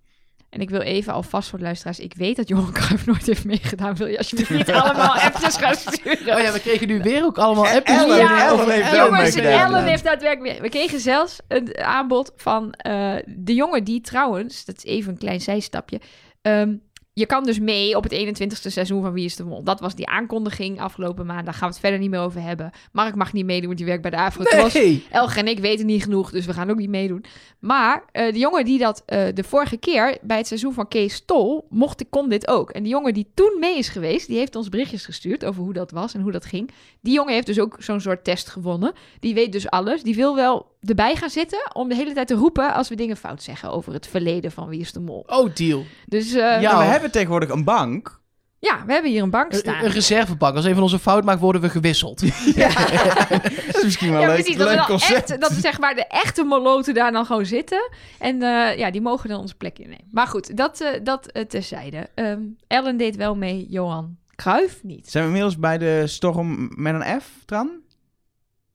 [0.51, 1.99] En ik wil even alvast voor de luisteraars.
[1.99, 3.97] Ik weet dat Johan Cruijff nooit heeft meegedaan.
[3.97, 6.37] Wil je alsjeblieft niet allemaal appjes gaan sturen?
[6.37, 7.97] Oh ja, we kregen nu weer ook allemaal appjes.
[7.97, 8.17] Ellen.
[8.17, 9.35] Ja, Ellen heeft Jongens.
[9.35, 10.61] Ellen heeft daadwerkelijk mee.
[10.61, 15.19] We kregen zelfs een aanbod van eh, de jongen die trouwens, dat is even een
[15.19, 16.01] klein zijstapje,
[16.43, 16.75] ehm,
[17.21, 19.63] je kan dus mee op het 21ste seizoen van Wie is de Mol.
[19.63, 21.45] Dat was die aankondiging afgelopen maand.
[21.45, 22.71] Daar gaan we het verder niet meer over hebben.
[22.93, 24.43] Mark mag niet meedoen, want die werkt bij de Afro
[24.73, 25.07] Nee.
[25.11, 27.25] Elge en ik weten niet genoeg, dus we gaan ook niet meedoen.
[27.59, 31.23] Maar eh, de jongen die dat eh, de vorige keer bij het seizoen van Kees
[31.25, 32.71] Tol mocht, kon dit ook.
[32.71, 35.73] En die jongen die toen mee is geweest, die heeft ons berichtjes gestuurd over hoe
[35.73, 36.71] dat was en hoe dat ging.
[37.01, 38.93] Die jongen heeft dus ook zo'n soort test gewonnen.
[39.21, 40.03] Die weet dus alles.
[40.03, 43.17] Die wil wel erbij gaan zitten om de hele tijd te roepen als we dingen
[43.17, 45.25] fout zeggen over het verleden van Wie is de Mol.
[45.27, 45.85] Oh, deal.
[46.07, 48.21] Dus eh, Ja, Ja, we hebben tegenwoordig een bank.
[48.59, 49.85] ja, we hebben hier een bank Een, staan.
[49.85, 50.57] een reservebank.
[50.57, 52.21] Als een van onze fout maakt, worden we gewisseld.
[53.67, 54.57] Dat is misschien wel Ja, een leuk, precies.
[54.57, 55.31] Dat, we leuk concept.
[55.31, 57.91] echt, dat we zeg maar de echte moloten daar dan gewoon zitten.
[58.19, 60.05] En eh, ja, die mogen dan onze plek innemen.
[60.11, 62.09] Maar goed, dat, eh dat terzijde.
[62.15, 65.11] Ehm, Ellen deed wel mee, Johan Cruijff niet.
[65.11, 67.71] Zijn we inmiddels bij de storm met een F, Tran?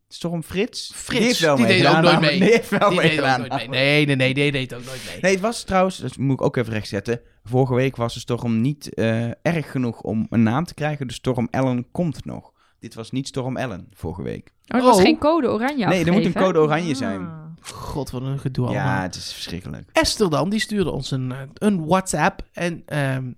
[0.07, 0.91] Storm Frits?
[0.95, 2.40] Frits, Die heeft wel die deed ook nooit mee.
[2.40, 3.40] Die heeft wel Die deed ook meegedaan.
[3.40, 3.68] nooit mee.
[3.69, 5.22] Nee, nee, nee, die deed ook nooit mee.
[5.22, 7.22] Nee, het was trouwens, dat moet ik ook even rechtzetten.
[7.44, 11.07] Vorige week was de storm niet eh, erg genoeg om een naam te krijgen.
[11.07, 12.52] De storm Ellen komt nog.
[12.80, 14.53] Dit was niet storm Ellen vorige week.
[14.68, 15.02] Oh, er was Oh.
[15.02, 17.19] geen code oranje Nee, er moet een code oranje zijn.
[17.22, 17.44] Ah.
[17.61, 18.86] God, wat een gedoe allemaal.
[18.86, 19.90] Ja, het is verschrikkelijk.
[19.91, 22.41] Esther dan, die stuurde ons een, eh, een WhatsApp.
[22.53, 23.32] En ehm,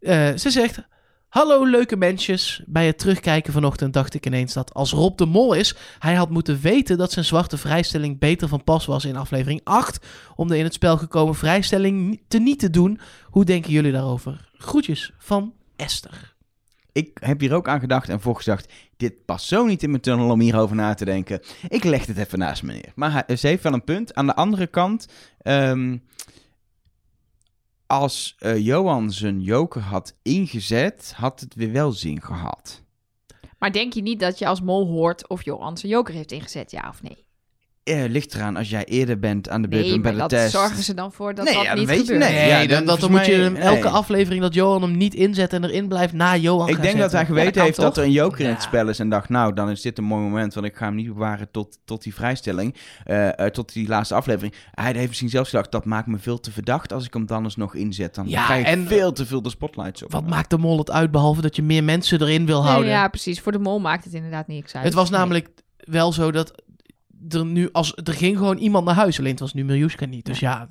[0.00, 0.80] eh, ze zegt...
[1.36, 2.62] Hallo leuke mensjes.
[2.66, 5.76] Bij het terugkijken vanochtend dacht ik ineens dat als Rob de Mol is...
[5.98, 10.06] hij had moeten weten dat zijn zwarte vrijstelling beter van pas was in aflevering 8...
[10.34, 13.00] om de in het spel gekomen vrijstelling te niet te doen.
[13.30, 14.50] Hoe denken jullie daarover?
[14.52, 16.34] Groetjes van Esther.
[16.92, 18.72] Ik heb hier ook aan gedacht en voorgedacht.
[18.96, 21.40] Dit past zo niet in mijn tunnel om hierover na te denken.
[21.68, 22.92] Ik leg het even naast me neer.
[22.94, 24.14] Maar ze heeft wel een punt.
[24.14, 25.08] Aan de andere kant...
[25.42, 25.96] ehm,
[27.86, 32.82] als eh, Johan zijn joker had ingezet, had het weer wel zin gehad.
[33.58, 36.70] Maar denk je niet dat je als mol hoort of Johan zijn joker heeft ingezet,
[36.70, 37.25] ja of nee?
[37.86, 40.28] Eh, ligt eraan als jij eerder bent aan de beurt Nee, en bij de dat
[40.28, 40.50] test.
[40.52, 42.30] zorgen ze dan voor dat Nee, dat ja, niet weet je- gebeurt.
[42.30, 42.38] nee.
[42.38, 43.88] Nee, ja, dan, moet je hem elke nee.
[43.92, 47.26] aflevering dat Johan hem niet inzet en erin blijft na Johan Ik denk dat hij
[47.26, 49.80] geweten heeft dat er een joker in het spel is en dacht, nou, dan is
[49.80, 53.38] dit een mooi moment, want ik ga hem niet bewaren tot, tot die vrijstelling, eh,
[53.38, 54.54] eh, tot die laatste aflevering.
[54.70, 57.44] Hij heeft misschien zelfs gedacht, dat maakt me veel te verdacht als ik hem dan
[57.44, 58.14] eens nog inzet.
[58.14, 60.12] Dan Ja, krijg ik en- veel te veel de spotlights op.
[60.12, 62.90] Wat maakt de mol het uit, behalve dat je meer mensen erin wil Nee, houden?
[62.90, 63.40] ja, precies.
[63.40, 64.84] Voor de mol maakt het inderdaad niks uit.
[64.84, 65.18] Het was Nee.
[65.20, 66.62] namelijk wel zo dat
[67.28, 70.26] er nu, als er ging gewoon iemand naar huis, alleen het was nu Miljuska niet.
[70.26, 70.68] Dus ja,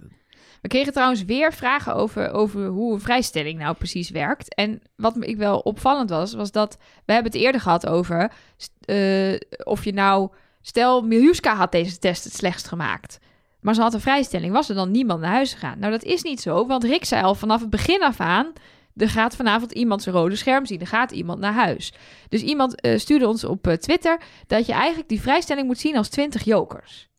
[0.62, 4.56] We kregen trouwens weer vragen over, over hoe een vrijstelling nou precies werkt.
[4.56, 8.32] En wat ik wel opvallend was, was dat we hebben het eerder gehad over
[8.86, 10.30] eh, of je nou,
[10.62, 13.20] stel Miljuska had deze test het slechtst gemaakt.
[13.62, 14.54] Maar ze had een vrijstelling.
[14.54, 15.80] Was er dan niemand naar huis gegaan?
[15.80, 18.54] Nou, dat is niet zo, want Rick zei al vanaf het begin af aan...
[18.96, 20.80] er gaat vanavond iemand zijn rode scherm zien.
[20.80, 21.94] Er gaat iemand naar huis.
[22.30, 24.20] Dus iemand eh, stuurde ons op eh, Twitter...
[24.48, 27.10] dat je eigenlijk die vrijstelling moet zien als 20 jokers.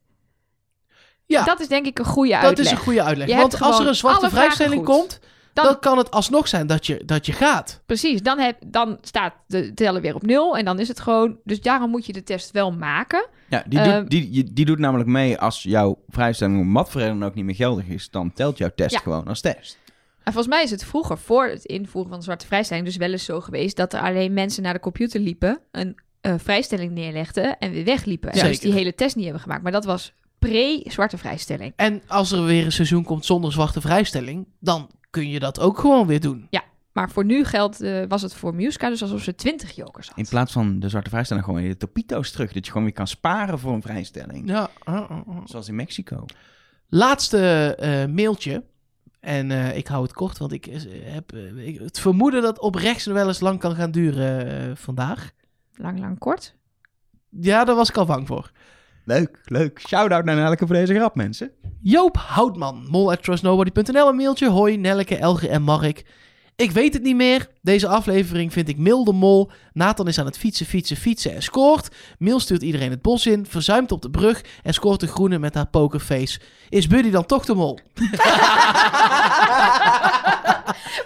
[1.27, 2.67] ja Dat is denk ik een goede dat uitleg.
[2.67, 3.29] is een goede uitleg.
[3.29, 4.97] Je Want als er een zwarte vrijstelling goed.
[4.97, 5.21] komt,
[5.53, 7.83] dan, Dan- kan het alsnog zijn dat je, dat je gaat.
[7.87, 11.39] Precies, dan, heb, dan staat de teller weer op nul en dan is het gewoon...
[11.45, 13.27] Dus daarom moet je de test wel maken.
[13.49, 16.97] Ja, die, Ehm, doet, die, die, die doet namelijk mee als jouw vrijstelling om wat
[17.23, 18.99] ook niet meer geldig is, dan telt jouw test Ja.
[18.99, 19.79] gewoon als test.
[20.27, 22.87] En volgens mij is het vroeger, voor het invoeren van de zwarte vrijstelling...
[22.87, 25.61] dus wel eens zo geweest dat er alleen mensen naar de computer liepen...
[25.71, 28.31] een eh, vrijstelling neerlegden en weer wegliepen.
[28.31, 29.63] En Ja, dus die hele test niet hebben gemaakt.
[29.63, 31.73] Maar dat was pre-zwarte vrijstelling.
[31.77, 35.79] En als er weer een seizoen komt zonder zwarte vrijstelling, dan kun je dat ook
[35.79, 36.49] gewoon weer doen.
[36.93, 40.19] Maar voor nu geldt, eh, was het voor Muska dus alsof ze 20 jokers had.
[40.19, 42.53] In plaats van de zwarte vrijstelling gewoon weer de topito's terug.
[42.53, 44.49] Dat je gewoon weer kan sparen voor een vrijstelling.
[44.49, 44.71] Ja.
[44.89, 45.37] uh, uh, uh.
[45.45, 46.25] Zoals in Mexico.
[46.89, 48.65] Laatste eh, mailtje.
[49.27, 52.59] En eh, ik hou het kort, want ik eh, heb eh, ik- het vermoeden dat
[52.61, 55.31] oprechts wel eens lang kan gaan duren vandaag.
[55.75, 56.55] Lang, lang, kort.
[57.31, 58.51] Ja, daar was ik al bang voor.
[59.05, 59.81] Leuk, leuk.
[59.89, 61.51] Shout-out naar Nelke voor deze grap, mensen.
[61.81, 64.49] Joop Houtman, mol at trustnobody.nl, een mailtje.
[64.49, 66.05] Hoi, Nelleke, Elge en Mark.
[66.57, 67.49] Ik weet het niet meer.
[67.63, 69.51] Deze aflevering vind ik milde mol.
[69.73, 71.89] Nathan is aan het fietsen, fietsen, fietsen en scoort.
[72.19, 75.55] Mil stuurt iedereen het bos in, verzuimt op de brug en scoort de groene met
[75.55, 76.41] haar pokerface.
[76.69, 77.79] Is Buddy dan toch de mol?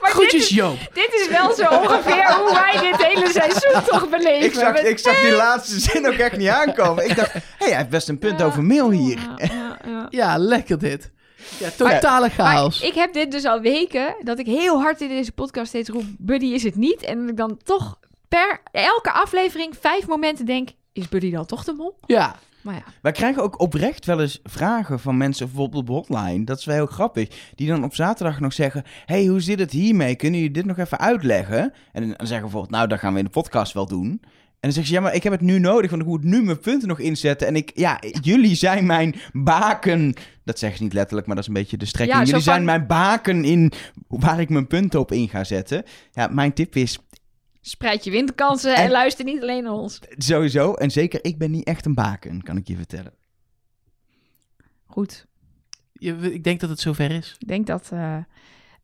[0.01, 0.75] Maar Groetjes dit, Joop.
[0.79, 4.45] is, dit is wel zo ongeveer hoe wij dit hele seizoen toch beleven.
[4.45, 7.11] Ik zag, ik zag die laatste zin ook echt niet aankomen.
[7.11, 9.19] Ik dacht, hé, hij heeft best een punt over mail hier.
[9.19, 10.07] Ja, ja, ja.
[10.11, 11.11] Ja, lekker dit.
[11.59, 12.81] Ja, totale Maar chaos.
[12.81, 16.05] ik heb dit dus al weken, dat ik heel hard in deze podcast steeds roep,
[16.19, 17.03] Buddy is het niet.
[17.03, 17.99] En dat ik dan toch
[18.29, 21.97] per elke aflevering vijf momenten denk, is Buddy dan toch de mol?
[22.07, 25.93] Ja, Maar ja, Wij krijgen ook oprecht wel eens vragen van mensen, bijvoorbeeld op de
[26.15, 26.45] hotline.
[26.45, 27.29] Dat is wel heel grappig.
[27.55, 30.17] Die dan op zaterdag nog zeggen: hey, hoe zit het hiermee?
[30.17, 31.73] Kunnen jullie dit nog even uitleggen?
[31.93, 34.21] En dan zeggen we bijvoorbeeld: Nou, dat gaan we in de podcast wel doen.
[34.61, 36.43] En dan zegt ze, ja, maar ik heb het nu nodig, want ik moet nu
[36.43, 37.47] mijn punten nog inzetten.
[37.47, 40.15] En ik, ja, jullie zijn mijn baken.
[40.45, 42.19] Dat zeggen ze niet letterlijk, maar dat is een beetje de strekking.
[42.19, 43.73] Ja, jullie van- zijn mijn baken in
[44.09, 45.85] waar ik mijn punten op in ga zetten.
[46.13, 46.99] Ja, mijn tip is
[47.61, 49.99] Spreid je winterkansen en, En- luister niet alleen naar ons.
[50.17, 53.13] sowieso, en zeker, ik ben niet echt een baken, kan ik je vertellen.
[54.87, 55.27] Goed.
[55.93, 57.37] Je, ik denk dat het zover is.
[57.39, 57.89] Ik denk dat.
[57.93, 58.17] eh,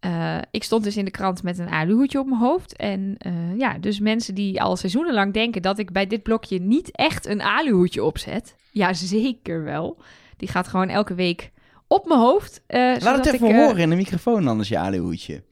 [0.01, 2.77] eh, ik stond dus in de krant met een aluhoedje op mijn hoofd.
[2.77, 6.90] En eh, ja, dus mensen die al seizoenenlang denken dat ik bij dit blokje niet
[6.90, 8.55] echt een aluhoedje opzet.
[8.70, 9.98] Ja, zeker wel.
[10.36, 11.51] Die gaat gewoon elke week
[11.86, 12.62] op mijn hoofd.
[12.66, 15.43] eh, Laat het even ik, horen in de microfoon anders, je aluhoedje.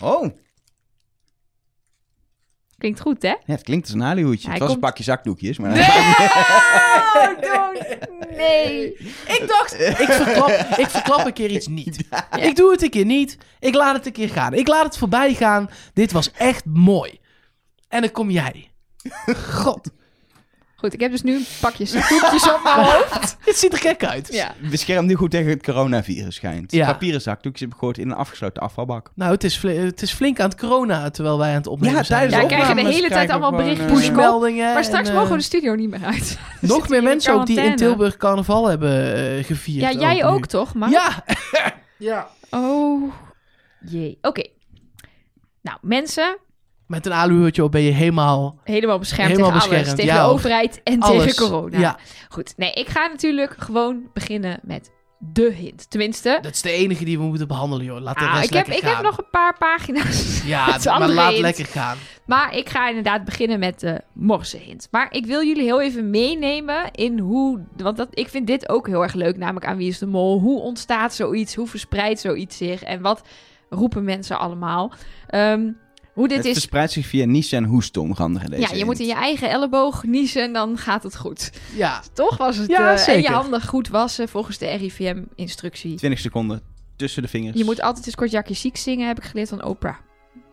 [0.00, 0.26] Oh,
[2.80, 3.28] Klinkt goed, hè?
[3.28, 4.42] ja, het klinkt als een.
[4.42, 5.70] Hij het was komt- een pakje zakdoekjes, maar...
[5.70, 8.92] Oh, don't- nee.
[9.26, 10.48] Ik dacht, ik verklap,
[10.78, 12.04] ik verklap een keer iets niet.
[12.36, 13.36] Ik doe het een keer niet.
[13.58, 14.54] Ik laat het een keer gaan.
[14.54, 15.70] Ik laat het voorbij gaan.
[15.94, 17.18] Dit was echt mooi.
[17.88, 18.70] En dan kom jij.
[19.36, 19.90] God,
[20.80, 23.36] Goed, ik heb dus nu een pakje zakdoekjes op mijn hoofd.
[23.40, 24.28] het ziet er gek uit.
[24.32, 24.54] Ja.
[24.70, 26.72] Beschermt nu goed tegen het coronavirus, schijnt.
[26.72, 26.86] Ja.
[26.92, 29.10] Papieren zakdoekjes heb ik gehoord in een afgesloten afvalbak.
[29.14, 31.96] Nou, het is, fli- het is flink aan het corona terwijl wij aan het opnemen
[31.96, 32.18] Ja, zijn.
[32.30, 33.86] tijdens Ja, krijgen de hele tijd allemaal berichten.
[33.86, 34.74] eh, pushmeldingen.
[34.74, 36.38] Maar straks en, mogen we eh, de studio niet meer uit.
[36.60, 37.76] Nog meer mensen ook die in.
[37.76, 39.92] Tilburg carnaval hebben eh, gevierd.
[39.92, 40.90] Ja, jij ook toch, maar?
[40.90, 41.24] Ja.
[42.10, 42.28] ja.
[42.50, 43.12] Oh,
[43.86, 44.18] jee.
[44.22, 44.46] Oké.
[45.62, 46.36] Nou, mensen,
[46.90, 48.56] Met een aluhoedje op ben je helemaal...
[48.64, 49.78] helemaal beschermd Helemaal tegen alles.
[49.78, 51.22] beschermd, Tegen ja, de overheid en Alles.
[51.22, 51.78] tegen corona.
[51.78, 51.98] Ja,
[52.28, 52.54] Goed.
[52.56, 55.90] Nee, ik ga natuurlijk gewoon beginnen met de hint.
[55.90, 58.00] Tenminste, dat is de enige die we moeten behandelen, joh.
[58.00, 59.04] Laat de ah, rest ik, heb, lekker ik gaan.
[59.04, 60.42] heb nog een paar pagina's.
[60.44, 60.66] Ja,
[60.98, 61.40] maar laat hint.
[61.40, 61.96] lekker gaan.
[62.26, 64.88] Maar ik ga inderdaad beginnen met de morsenhint.
[64.90, 67.60] Maar ik wil jullie heel even meenemen in hoe...
[67.76, 70.40] Want dat, ik vind dit ook heel erg leuk, namelijk aan Wie is de Mol.
[70.40, 71.54] Hoe ontstaat zoiets?
[71.54, 72.82] Hoe verspreidt zoiets zich?
[72.82, 73.22] En wat
[73.68, 74.92] roepen mensen allemaal?
[75.26, 75.70] Ehm,
[76.20, 76.52] hoe dit het is...
[76.52, 79.50] verspreidt zich via niezen en hoesten, onder andere deze Ja, je moet in je eigen
[79.50, 81.50] elleboog niezen en dan gaat het goed.
[81.74, 82.68] Ja, Toch was het...
[82.70, 85.94] Ja, eh, en je handen goed wassen volgens de RIVM-instructie.
[85.96, 86.62] 20 seconden
[86.96, 87.58] tussen de vingers.
[87.58, 89.96] Je moet altijd een kort jakje ziek zingen, heb ik geleerd van Oprah.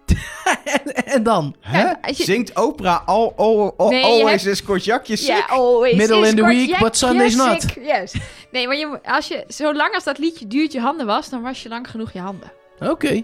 [0.64, 1.56] en, en dan?
[1.72, 5.36] Ja, je- Zingt Oprah al, al, al, Nee, je always hebt- is kort jakjes Ja,
[5.36, 5.48] sick?
[5.50, 7.62] always Middle is in the week, but Sunday's not.
[7.62, 7.80] sick.
[7.84, 8.14] Yes.
[8.52, 11.64] Nee, maar je, als je, zolang als dat liedje duurt je handen was, dan was
[11.64, 12.52] je lang genoeg je handen.
[12.80, 13.24] Oké.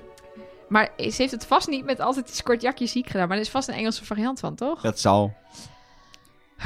[0.68, 3.28] Maar ze heeft het vast niet met altijd die kort jakje ziek gedaan.
[3.28, 4.82] Maar er is vast een Engelse variant van, toch?
[4.82, 5.34] Dat zal.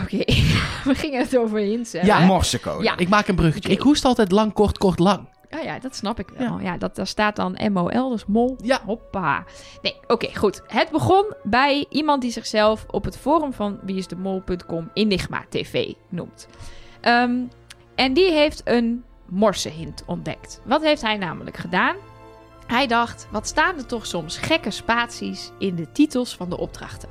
[0.02, 0.18] Oké,
[0.90, 2.10] we gingen het over hints hebben.
[2.10, 2.26] Ja, hè?
[2.26, 2.84] Morsecode.
[2.84, 2.98] Ja.
[2.98, 3.72] Ik maak een bruggetje.
[3.72, 5.28] Ik hoest altijd lang, kort, kort, lang.
[5.50, 6.60] Oh ja, dat snap ik wel.
[6.60, 8.58] Ja, dat, daar staat dan MOL, dus mol.
[8.64, 8.82] Ja.
[8.86, 9.44] Hoppa.
[9.82, 10.62] Nee, oké, goed.
[10.68, 16.48] Het begon bij iemand die zichzelf op het forum van wieisdemol.com Enigma TV noemt.
[17.02, 17.36] Ehm,
[17.96, 20.62] en die heeft een morsehint ontdekt.
[20.64, 21.96] Wat heeft hij namelijk gedaan?
[22.68, 27.10] Hij dacht, wat staan er toch soms gekke spaties in de titels van de opdrachten?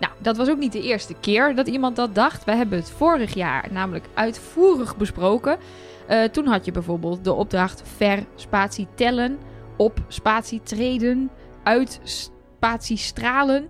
[0.00, 2.44] Nou, dat was ook niet de eerste keer dat iemand dat dacht.
[2.44, 5.58] We hebben het vorig jaar namelijk uitvoerig besproken.
[6.06, 9.38] Eh, toen had je bijvoorbeeld de opdracht ver spatie tellen,
[9.76, 11.30] op spatie treden,
[11.62, 13.68] uit spatie stralen.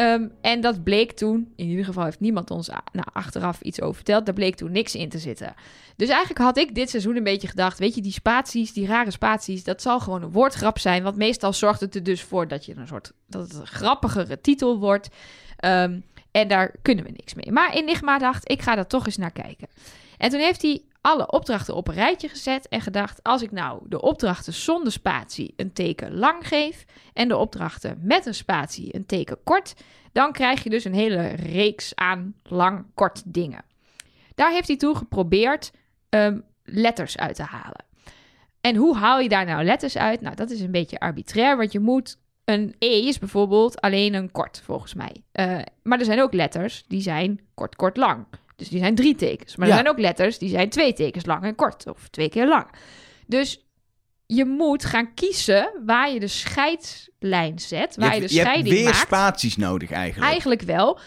[0.00, 3.94] Ehm, en dat bleek toen, in ieder geval heeft niemand ons nou, achteraf iets over
[3.94, 5.54] verteld, daar bleek toen niks in te zitten.
[5.96, 9.10] Dus eigenlijk had ik dit seizoen een beetje gedacht, weet je, die spaties, die rare
[9.10, 11.02] spaties, dat zal gewoon een woordgrap zijn.
[11.02, 14.40] Want meestal zorgt het er dus voor dat je een soort, dat het een grappigere
[14.40, 15.08] titel wordt.
[15.56, 16.00] Ehm,
[16.30, 17.52] en daar kunnen we niks mee.
[17.52, 19.68] Maar Enigma dacht, ik ga daar toch eens naar kijken.
[20.18, 23.82] En toen heeft hij alle opdrachten op een rijtje gezet en gedacht: als ik nou
[23.88, 29.06] de opdrachten zonder spatie een teken lang geef en de opdrachten met een spatie een
[29.06, 29.74] teken kort,
[30.12, 33.64] dan krijg je dus een hele reeks aan lang-kort dingen.
[34.34, 35.70] Daar heeft hij toen geprobeerd
[36.08, 37.84] ehm, letters uit te halen.
[38.60, 40.20] En hoe haal je daar nou letters uit?
[40.20, 42.18] Nou, dat is een beetje arbitrair, want je moet.
[42.44, 45.22] Een E is bijvoorbeeld alleen een kort, volgens mij.
[45.32, 48.26] Eh, maar er zijn ook letters die zijn kort, kort, lang.
[48.60, 49.56] Dus die zijn drie tekens.
[49.56, 49.72] Maar Ja.
[49.76, 51.86] er zijn ook letters die zijn twee tekens lang en kort.
[51.86, 52.66] Of twee keer lang.
[53.26, 53.66] Dus
[54.26, 57.96] je moet gaan kiezen waar je de scheidslijn zet.
[57.96, 58.96] Waar je, hebt- de hebt scheiding weer maakt.
[58.96, 60.30] spaties nodig eigenlijk.
[60.30, 60.98] Eigenlijk wel.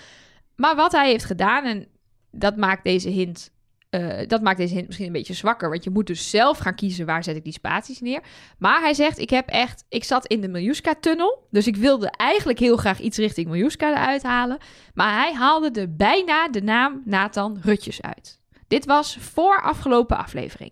[0.56, 1.88] Maar wat hij heeft gedaan, en
[2.32, 3.52] dat maakt deze hint.
[3.94, 5.70] Eh, dat maakt deze hint misschien een beetje zwakker.
[5.70, 8.22] Want je moet dus zelf gaan kiezen waar zet ik die spaties neer.
[8.58, 9.86] Maar hij zegt, ik heb echt...
[9.90, 11.48] Ik zat in de Miljuska-tunnel.
[11.50, 14.58] Dus ik wilde eigenlijk heel graag iets richting Miljuska eruit halen.
[14.94, 18.40] Maar hij haalde er bijna de naam Nathan Rutjes uit.
[18.68, 20.72] Dit was voor afgelopen aflevering.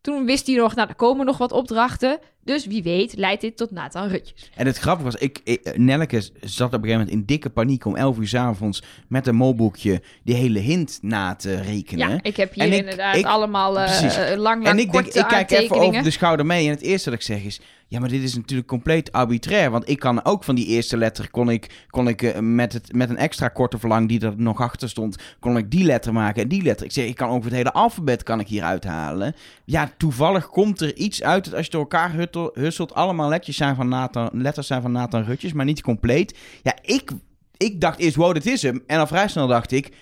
[0.00, 2.18] Toen wist hij nog, nou, er komen nog wat opdrachten.
[2.48, 4.50] Dus wie weet leidt dit tot Nathan Rutjes.
[4.54, 7.84] En het grappige was, ik, ik, Nelleke zat op een gegeven moment in dikke paniek
[7.84, 12.10] om 11 uur 's avonds met een molboekje die hele hint na te rekenen.
[12.10, 15.24] Ja, ik heb hier En inderdaad ik- allemaal eh, lang, lang En ik denk, ik
[15.28, 16.64] kijk even over de schouder mee.
[16.64, 17.60] En het eerste dat ik zeg is...
[17.90, 19.70] Ja, maar dit is natuurlijk compleet arbitrair.
[19.70, 21.30] Want ik kan ook van die eerste letter...
[21.30, 24.60] kon ik, kon ik eh, met, het, met een extra korte verlang die er nog
[24.60, 25.16] achter stond...
[25.40, 26.86] kon ik die letter maken en die letter.
[26.86, 29.34] Ik zeg, ik kan ook het hele alfabet kan ik hier uithalen.
[29.64, 31.44] Ja, toevallig komt er iets uit...
[31.44, 32.94] dat als je door elkaar huttel- husselt...
[32.94, 35.52] allemaal letters zijn van Nathan, letters zijn van Nathan Rutjes...
[35.52, 36.38] maar niet compleet.
[36.62, 37.10] Ja, ik,
[37.56, 38.82] ik dacht eerst, wow, dit is hem.
[38.86, 39.92] En al vrij snel dacht ik...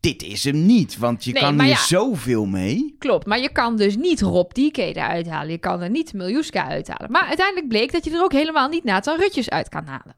[0.00, 1.76] Dit is hem niet, want je Nee, kan hier ja.
[1.76, 2.96] zoveel mee.
[2.98, 5.50] Klopt, maar je kan dus niet Rob Dieke eruit halen.
[5.50, 7.10] Je kan er niet Miljuska uithalen.
[7.10, 10.16] Maar uiteindelijk bleek dat je er ook helemaal niet Nathan Rutjes uit kan halen.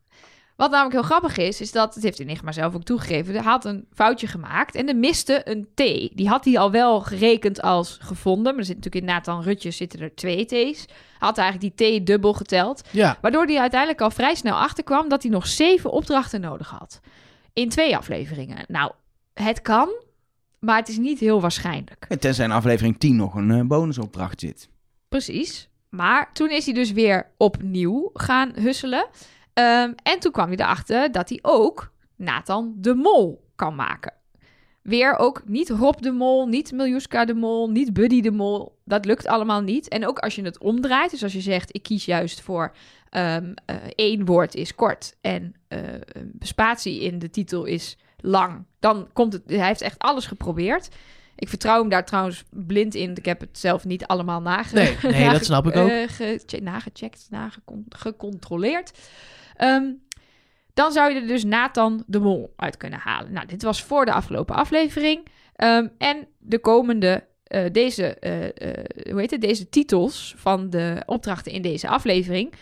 [0.57, 3.65] Wat namelijk heel grappig is, is dat, dat heeft Enigma zelf ook toegegeven, hij had
[3.65, 5.77] een foutje gemaakt en er miste een T.
[6.17, 9.77] Die had hij al wel gerekend als gevonden, maar er zit natuurlijk in Nathan Rutjes
[9.77, 10.53] zitten er twee T's.
[10.55, 12.89] Hij had eigenlijk die T dubbel geteld.
[12.91, 13.19] Ja.
[13.21, 17.01] Waardoor hij uiteindelijk al vrij snel achterkwam dat hij nog zeven opdrachten nodig had.
[17.53, 18.65] In twee afleveringen.
[18.69, 18.93] Nou,
[19.35, 19.89] het kan,
[20.59, 22.07] maar het is niet heel waarschijnlijk.
[22.19, 24.69] Tenzij in aflevering 10 nog een eh, bonusopdracht zit.
[25.09, 25.69] Precies.
[25.89, 29.07] Maar toen is hij dus weer opnieuw gaan husselen.
[29.55, 34.13] Ehm, en toen kwam hij erachter dat hij ook Nathan de Mol kan maken.
[34.83, 38.79] Weer ook niet Rob de Mol, niet Miljuska de Mol, niet Buddy de Mol.
[38.85, 39.89] Dat lukt allemaal niet.
[39.89, 41.75] En ook als je het omdraait, dus als je zegt...
[41.75, 42.75] ik kies juist voor
[43.11, 45.17] ehm, eh, één woord is kort...
[45.21, 45.81] en eh,
[46.39, 48.65] spatie in de titel is lang...
[48.81, 49.43] dan komt het...
[49.47, 50.89] Hij heeft echt alles geprobeerd.
[51.37, 53.11] Ik vertrouw hem daar trouwens blind in.
[53.17, 54.75] Ik heb het zelf niet allemaal nage...
[54.75, 55.89] Nee, nee, dat snap ik ook.
[55.89, 57.87] eh, geche- nagecheckt, nagecon-
[59.55, 59.93] Ehm,
[60.75, 63.33] dan zou je er dus Nathan de Mol uit kunnen halen.
[63.33, 65.27] Nou, dit was voor de afgelopen aflevering.
[65.57, 71.03] Ehm, en de komende, eh, deze, eh, eh, hoe heet het, deze titels van de
[71.07, 72.53] opdrachten in deze aflevering,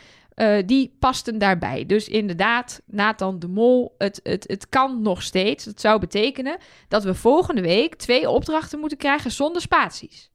[0.66, 1.86] die pasten daarbij.
[1.86, 5.64] Dus inderdaad, Nathan de Mol, het, het, het kan nog steeds.
[5.64, 6.56] Dat zou betekenen
[6.88, 10.30] dat we volgende week twee opdrachten moeten krijgen zonder spaties.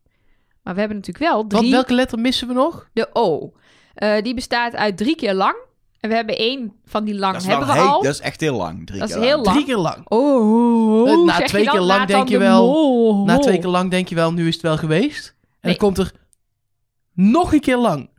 [0.63, 1.61] Maar we hebben natuurlijk wel drie...
[1.61, 2.89] Want welke letter missen we nog?
[2.93, 3.53] De O.
[4.21, 5.66] Die bestaat uit drie keer lang.
[5.99, 8.01] En we hebben één van die lang Dat is, hebben wel we heel- al.
[8.01, 8.85] dat is echt heel lang.
[8.85, 9.45] Drie Dat is keer heel lang.
[9.45, 9.55] lang.
[9.57, 10.05] Drie keer lang.
[10.07, 13.25] Oh, Eh, na zeg twee keer lang Nathan denk je wel- Mol?
[13.25, 15.27] Na twee keer lang denk je wel, nu is het wel geweest.
[15.27, 15.77] En Nee.
[15.77, 16.11] dan komt er
[17.13, 18.09] nog een keer lang.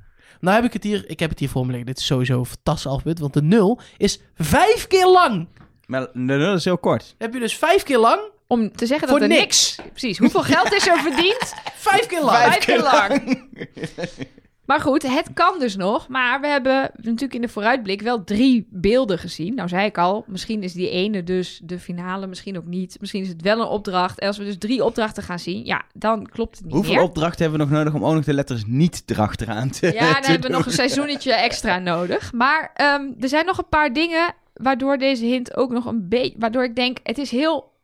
[0.40, 1.86] Nou heb ik het hier, ik heb het hier voor me liggen.
[1.86, 5.48] Dit is sowieso een fantastisch alfabet, want de nul is vijf keer lang.
[5.86, 7.00] Maar de nul is heel kort.
[7.00, 9.78] Dan heb je dus vijf keer lang Om te zeggen dat voor er niks.
[9.90, 10.18] Precies.
[10.18, 11.54] Hoeveel geld is er verdiend?
[11.76, 12.36] Vijf keer lang.
[12.38, 13.42] Vijf keer lang.
[14.68, 16.08] Maar goed, het kan dus nog.
[16.08, 19.54] Maar we hebben natuurlijk in de vooruitblik wel drie beelden gezien.
[19.54, 22.96] Nou zei ik al, misschien is die ene dus de finale, misschien ook niet.
[23.00, 24.18] Misschien is het wel een opdracht.
[24.18, 27.02] En als we dus drie opdrachten gaan zien, ja, dan klopt het niet Hoeveel meer.
[27.02, 30.22] opdrachten hebben we nog nodig om ook nog de letters niet erachteraan te Ja, dan
[30.22, 32.32] te hebben we nog een seizoenetje extra nodig.
[32.32, 36.38] Maar ehm, er zijn nog een paar dingen waardoor deze hint ook nog een beetje...
[36.38, 37.76] Waardoor ik denk, het is heel...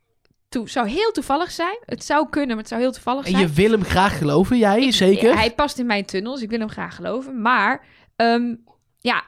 [0.49, 1.77] Toe, zou heel toevallig zijn.
[1.85, 3.43] Het zou kunnen, maar het zou heel toevallig En zijn.
[3.43, 5.35] je wil hem graag geloven, jij, zeker?
[5.35, 6.41] Hij past in mijn tunnels.
[6.41, 7.41] Ik wil hem graag geloven.
[7.41, 7.85] Maar
[8.15, 8.55] ehm,
[8.97, 9.23] ja,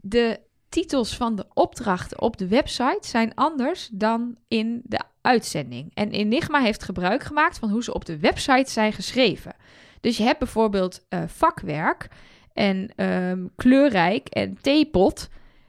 [0.00, 5.90] de titels van de opdrachten op de website zijn anders dan in de uitzending.
[5.94, 9.54] En Enigma heeft gebruik gemaakt van hoe ze op de website zijn geschreven.
[10.00, 12.08] Dus je hebt bijvoorbeeld eh, vakwerk
[12.52, 15.28] en ehm, kleurrijk en theepot.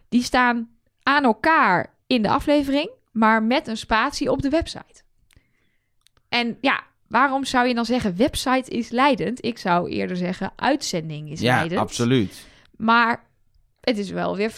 [0.09, 0.69] Die staan
[1.03, 5.03] aan elkaar in de aflevering, maar met een spatie op de website.
[6.29, 9.45] En ja, waarom zou je dan zeggen website is leidend?
[9.45, 11.79] Ik zou eerder zeggen uitzending is Ja, leidend.
[11.81, 12.45] absoluut.
[12.77, 13.23] Maar
[13.81, 14.53] het is wel weer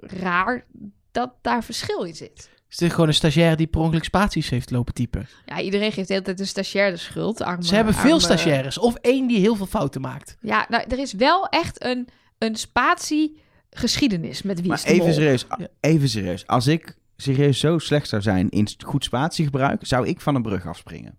[0.00, 0.64] raar
[1.12, 2.50] dat daar verschil in zit.
[2.68, 5.28] Is dit gewoon een stagiair die per ongeluk spaties heeft lopen typen?
[5.46, 7.42] Ja, iedereen geeft de hele tijd een stagiair de schuld.
[7.42, 8.78] Arme, Ze hebben veel arme- stagiaires.
[8.78, 10.36] Of één die heel veel fouten maakt.
[10.40, 12.08] Ja, nou, er is wel echt een,
[12.38, 13.40] een spatie
[13.70, 15.00] geschiedenis met wie Maar is de mol.
[15.00, 15.68] even serieus, Ja.
[15.80, 16.46] even serieus.
[16.46, 20.66] Als ik serieus zo slecht zou zijn in goed spatiegebruik, zou ik van een brug
[20.66, 21.18] afspringen.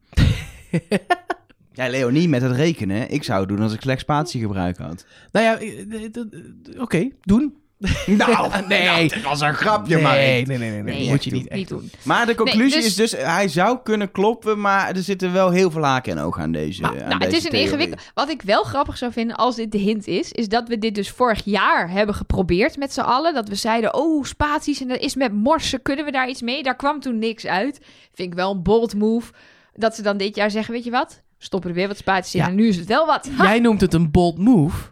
[1.74, 3.10] ja, Leonie, met het rekenen.
[3.10, 5.06] Ik zou het doen als ik slecht spatiegebruik had.
[5.32, 7.63] Nou ja, eh, eh, eh, oké, doen.
[8.06, 9.10] Nou, nee.
[9.10, 10.16] dat was een grapje, nee, maar.
[10.16, 11.80] nee, nee, nee, nee, Nee, Moet je echt niet echt Niet doen.
[11.80, 11.92] doen.
[12.04, 15.72] Maar de conclusie dus- is dus, hij zou kunnen kloppen, maar er zitten wel heel
[15.72, 18.02] veel haken en ogen aan deze Maar, aan Nou, het is een ingewikkeld.
[18.14, 20.96] Wat ik wel grappig zou vinden als dit de hint is, is dat we dit
[20.96, 23.34] dus vorig jaar hebben geprobeerd met z'n allen.
[23.34, 26.64] Dat we zeiden, oh, spaties en dat is met morsen, kunnen we daar iets mee?
[26.64, 27.80] Daar kwam toen niks uit.
[28.14, 29.32] Vind ik wel een bold move.
[29.74, 31.22] Dat ze dan dit jaar zeggen, weet je wat?
[31.38, 32.48] Stoppen er weer wat spaties in Ja.
[32.48, 33.30] en nu is het wel wat.
[33.36, 33.44] Ha!
[33.44, 34.92] Jij noemt het een bold move.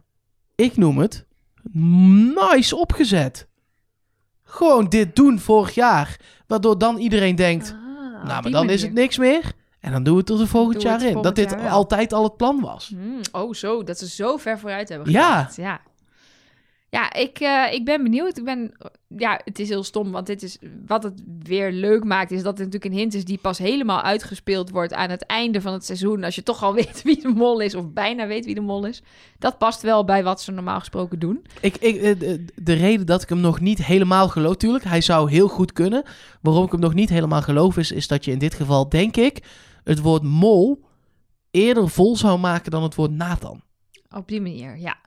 [0.56, 1.26] Ik noem het
[1.72, 3.48] nice opgezet.
[4.44, 6.20] Gewoon dit doen vorig jaar.
[6.48, 7.76] Waardoor dan iedereen denkt,
[8.22, 9.52] Ah, nou, maar dan is het niks meer.
[9.80, 11.22] En dan doen we het tot er volgend jaar in.
[11.22, 12.88] Dat dit jaar altijd al het plan was.
[12.88, 13.84] Hmm, oh, zo.
[13.84, 15.56] Dat ze zo ver vooruit hebben gedacht.
[15.56, 15.64] Ja.
[15.64, 15.82] Ja,
[17.00, 18.38] ik, eh, ik ben benieuwd.
[18.38, 18.72] Ik ben,
[19.08, 22.58] ja, het is heel stom, want dit is, wat het weer leuk maakt, is dat
[22.58, 25.86] het natuurlijk een hint is die pas helemaal uitgespeeld wordt aan het einde van het
[25.86, 26.24] seizoen.
[26.24, 28.86] Als je toch al weet wie de mol is, of bijna weet wie de mol
[28.86, 29.02] is.
[29.40, 31.46] Dat past wel bij wat ze normaal gesproken doen.
[31.62, 35.02] Ik, ik, eh, de, de reden dat ik hem nog niet helemaal geloof, tuurlijk, hij
[35.02, 36.04] zou heel goed kunnen.
[36.42, 39.18] Waarom ik hem nog niet helemaal geloof is, is dat je in dit geval, denk
[39.18, 39.44] ik,
[39.84, 40.84] het woord mol
[41.52, 43.62] eerder vol zou maken dan het woord Nathan.
[44.10, 44.98] Op die manier, ja.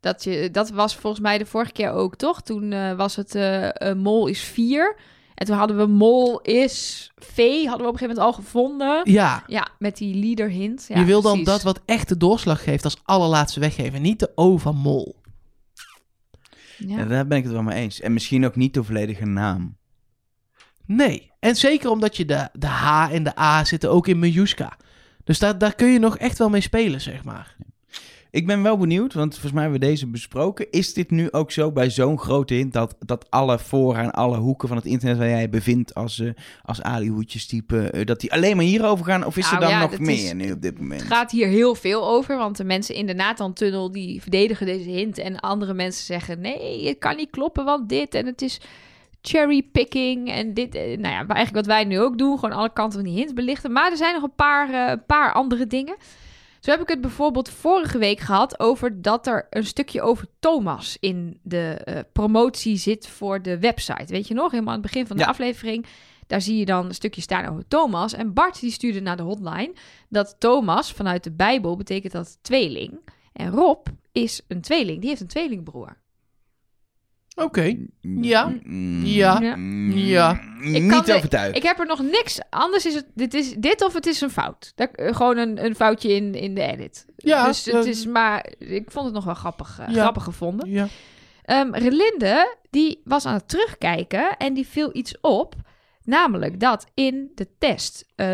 [0.00, 2.42] Dat, je, dat was volgens mij de vorige keer ook, toch?
[2.42, 4.96] Toen eh, was het eh, eh, mol is 4.
[5.34, 9.00] En toen hadden we mol is V, hadden we op een gegeven moment al gevonden.
[9.04, 10.84] Ja, Ja, met die leader hint.
[10.88, 11.48] Ja, je wil dan precies.
[11.48, 15.20] dat wat echt de doorslag geeft als allerlaatste weggeven, niet de O van mol.
[16.78, 16.98] Ja.
[16.98, 18.00] Ja, daar ben ik het wel mee eens.
[18.00, 19.76] En misschien ook niet de volledige naam.
[20.86, 21.30] Nee.
[21.40, 24.76] En zeker omdat je de, de H en de A zitten ook in Miljuska.
[25.24, 27.56] Dus daar, daar kun je nog echt wel mee spelen, zeg maar.
[28.36, 30.70] Ik ben wel benieuwd, want volgens mij hebben we deze besproken.
[30.70, 34.36] Is dit nu ook zo bij zo'n grote hint dat, dat alle voor en alle
[34.36, 36.30] hoeken van het internet waar jij je bevindt als, eh
[36.62, 39.24] als Ali-hoedjes type, eh, dat die alleen maar hierover gaan?
[39.26, 41.00] Of is Nou er dan ja, nog meer is- nu op dit moment?
[41.00, 44.90] Het gaat hier heel veel over, want de mensen in de Nathan-tunnel die verdedigen deze
[44.90, 45.18] hint.
[45.18, 48.60] En andere mensen zeggen, nee, het kan niet kloppen, want dit en het is
[49.22, 50.74] cherrypicking en dit.
[50.74, 53.34] eh, Nou ja, eigenlijk wat wij nu ook doen, gewoon alle kanten van die hint
[53.34, 53.72] belichten.
[53.72, 55.96] Maar er zijn nog een paar, een paar andere dingen.
[56.66, 60.96] Zo heb ik het bijvoorbeeld vorige week gehad over dat er een stukje over Thomas
[61.00, 64.12] in de eh, promotie zit voor de website.
[64.12, 65.28] Weet je nog, helemaal aan het begin van de Ja.
[65.28, 65.86] aflevering.
[66.26, 68.12] Daar zie je dan een stukje staan over Thomas.
[68.12, 69.72] En Bart die stuurde naar de hotline
[70.08, 73.10] dat Thomas vanuit de Bijbel betekent dat tweeling.
[73.32, 75.00] En Rob is een tweeling.
[75.00, 75.96] Die heeft een tweelingbroer.
[77.36, 77.76] Oké.
[78.00, 78.54] Ja.
[79.02, 79.38] Ja.
[79.94, 80.40] Ja.
[80.60, 81.56] Ik kan Niet overtuigd.
[81.56, 82.38] Ik heb er nog niks.
[82.50, 84.72] Anders is het dit, is dit of het is een fout.
[84.74, 87.06] Dat, eh, gewoon een, een foutje in, in de edit.
[87.16, 88.46] Ja, dus het is maar.
[88.58, 90.00] Ik vond het nog wel grappig, eh, Ja.
[90.00, 90.70] grappig gevonden.
[90.70, 90.88] Ja.
[91.44, 95.54] Ehm Relinde, die was aan het terugkijken en die viel iets op.
[96.04, 98.28] Namelijk dat in de test eh,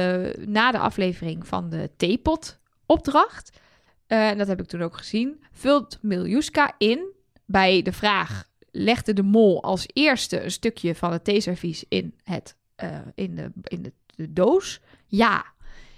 [0.46, 3.58] na de aflevering van de theepot opdracht,
[4.06, 7.12] eh, en dat heb ik toen ook gezien, vult Miljuska in
[7.46, 12.56] bij de vraag: legde de mol als eerste een stukje van het theeservies in, het,
[12.74, 14.80] eh, in, de, in de, de doos?
[15.06, 15.44] Ja.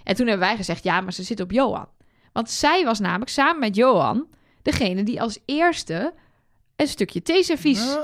[0.02, 1.88] En toen hebben wij gezegd: ja, maar ze zit op Johan.
[2.32, 4.28] Want zij was namelijk samen met Johan
[4.62, 6.14] degene die als eerste
[6.76, 7.96] een stukje theeservies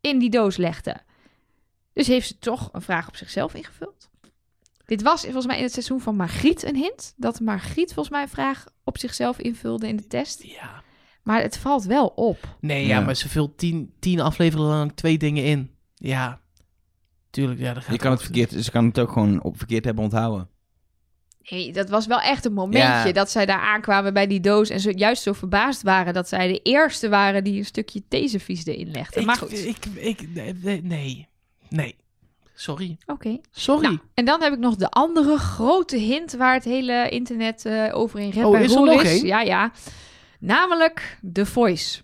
[0.00, 0.96] in die doos legde.
[1.92, 4.10] Dus heeft ze toch een vraag op zichzelf ingevuld.
[4.84, 7.14] Dit was volgens mij in het seizoen van Margriet een hint.
[7.16, 10.42] Dat Margriet volgens mij een vraag op zichzelf invulde in de test.
[10.42, 10.82] Ja.
[11.26, 12.38] Maar het valt wel op.
[12.60, 13.04] Nee, ja, Ja.
[13.04, 15.70] maar ze vult tien, tien afleveringen lang twee dingen in.
[15.94, 16.40] Ja.
[17.30, 17.74] Tuurlijk, ja.
[17.74, 20.48] Dat gaat Je kan het verkeerd, ze kan het ook gewoon op verkeerd hebben onthouden.
[21.48, 23.12] Nee, dat was wel echt een momentje Ja.
[23.12, 24.70] dat zij daar aankwamen bij die doos.
[24.70, 28.66] En ze juist zo verbaasd waren dat zij de eerste waren die een stukje theeservies
[28.66, 29.20] erin legden.
[29.20, 30.28] Ik, maar goed, Ik, ik,
[30.62, 31.28] nee, nee.
[31.68, 31.96] Nee.
[32.54, 32.96] Sorry.
[33.06, 33.38] oké.
[33.50, 33.82] Sorry.
[33.82, 37.90] Nou, en dan heb ik nog de andere grote hint waar het hele internet eh,
[37.96, 39.10] over in rep Oh, en is er nog is.
[39.10, 39.26] één?
[39.26, 39.72] Ja, ja.
[40.40, 42.00] Namelijk The Voice.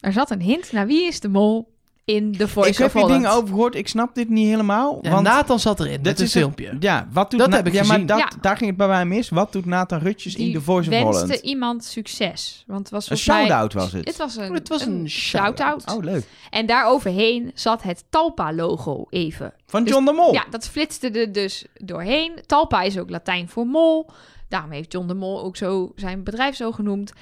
[0.00, 1.72] Er zat een hint naar wie is de mol
[2.04, 3.20] in The Voice ik heb hier Holland.
[3.22, 4.98] dingen over gehoord, ik snap dit niet helemaal.
[5.02, 6.76] Ja, want Nathan zat erin met een is een- filmpje.
[6.80, 7.96] Ja, wat doet Dat Na- heb ik ja, gezien.
[7.98, 8.30] maar dat, Ja.
[8.40, 9.28] daar ging het bij mij mis.
[9.28, 11.40] Wat doet Nathan Rutjes in Die The Voice of wenste Holland?
[11.40, 12.64] iemand succes.
[12.66, 14.06] Want het was Een shout-out was het.
[14.08, 15.90] Het was een, Het was een shout-out.
[15.92, 16.24] Oh, leuk.
[16.50, 19.52] En daaroverheen zat het Talpa-logo even.
[19.66, 20.32] Van Dus- John de Mol.
[20.32, 22.32] Ja, dat flitste er dus doorheen.
[22.46, 24.10] Talpa is ook Latijn voor mol.
[24.48, 27.12] Daarom heeft John de Mol ook zo zijn bedrijf zo genoemd.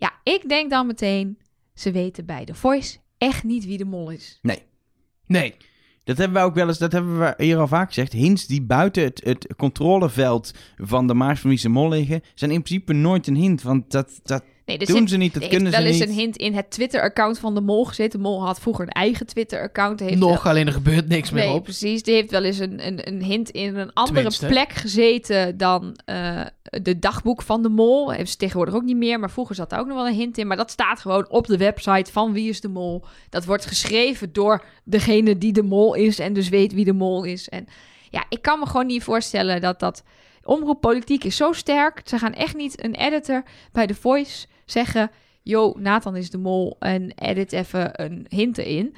[0.00, 1.38] Ja, ik denk dan meteen,
[1.74, 4.38] ze weten bij The Voice echt niet wie de mol is.
[4.42, 4.62] Nee.
[5.26, 5.54] Nee.
[6.04, 8.12] Dat hebben we ook wel eens, dat hebben we hier al vaak gezegd.
[8.12, 12.92] Hints die buiten het, het controleveld van de Maars van Mol liggen, zijn in principe
[12.92, 13.62] nooit een hint.
[13.62, 15.98] Want dat, dat Nee, er doen zit- ze niet, dat er kunnen ze wel eens
[15.98, 16.08] niet.
[16.08, 18.18] een hint in het Twitter-account van de mol gezeten.
[18.18, 20.00] De mol had vroeger een eigen Twitter-account.
[20.18, 21.62] Nog, alleen er gebeurt niks meer Nee, op.
[21.64, 22.02] precies.
[22.02, 24.46] Die heeft wel eens een, een, een hint in een andere Tenminste.
[24.46, 28.12] plek gezeten dan eh, de dagboek van de mol.
[28.12, 30.38] Heeft ze tegenwoordig ook niet meer, maar vroeger zat daar ook nog wel een hint
[30.38, 30.46] in.
[30.46, 33.04] Maar dat staat gewoon op de website van Wie is de Mol.
[33.30, 37.24] Dat wordt geschreven door degene die de mol is en dus weet wie de mol
[37.24, 37.48] is.
[37.48, 37.66] En
[38.10, 40.02] ja, ik kan me gewoon niet voorstellen dat dat...
[40.44, 42.00] Omroep Politiek is zo sterk.
[42.04, 43.42] Ze gaan echt niet een editor
[43.72, 45.10] bij The Voice zeggen...
[45.42, 48.94] Yo, Nathan is de mol en edit even een hint erin.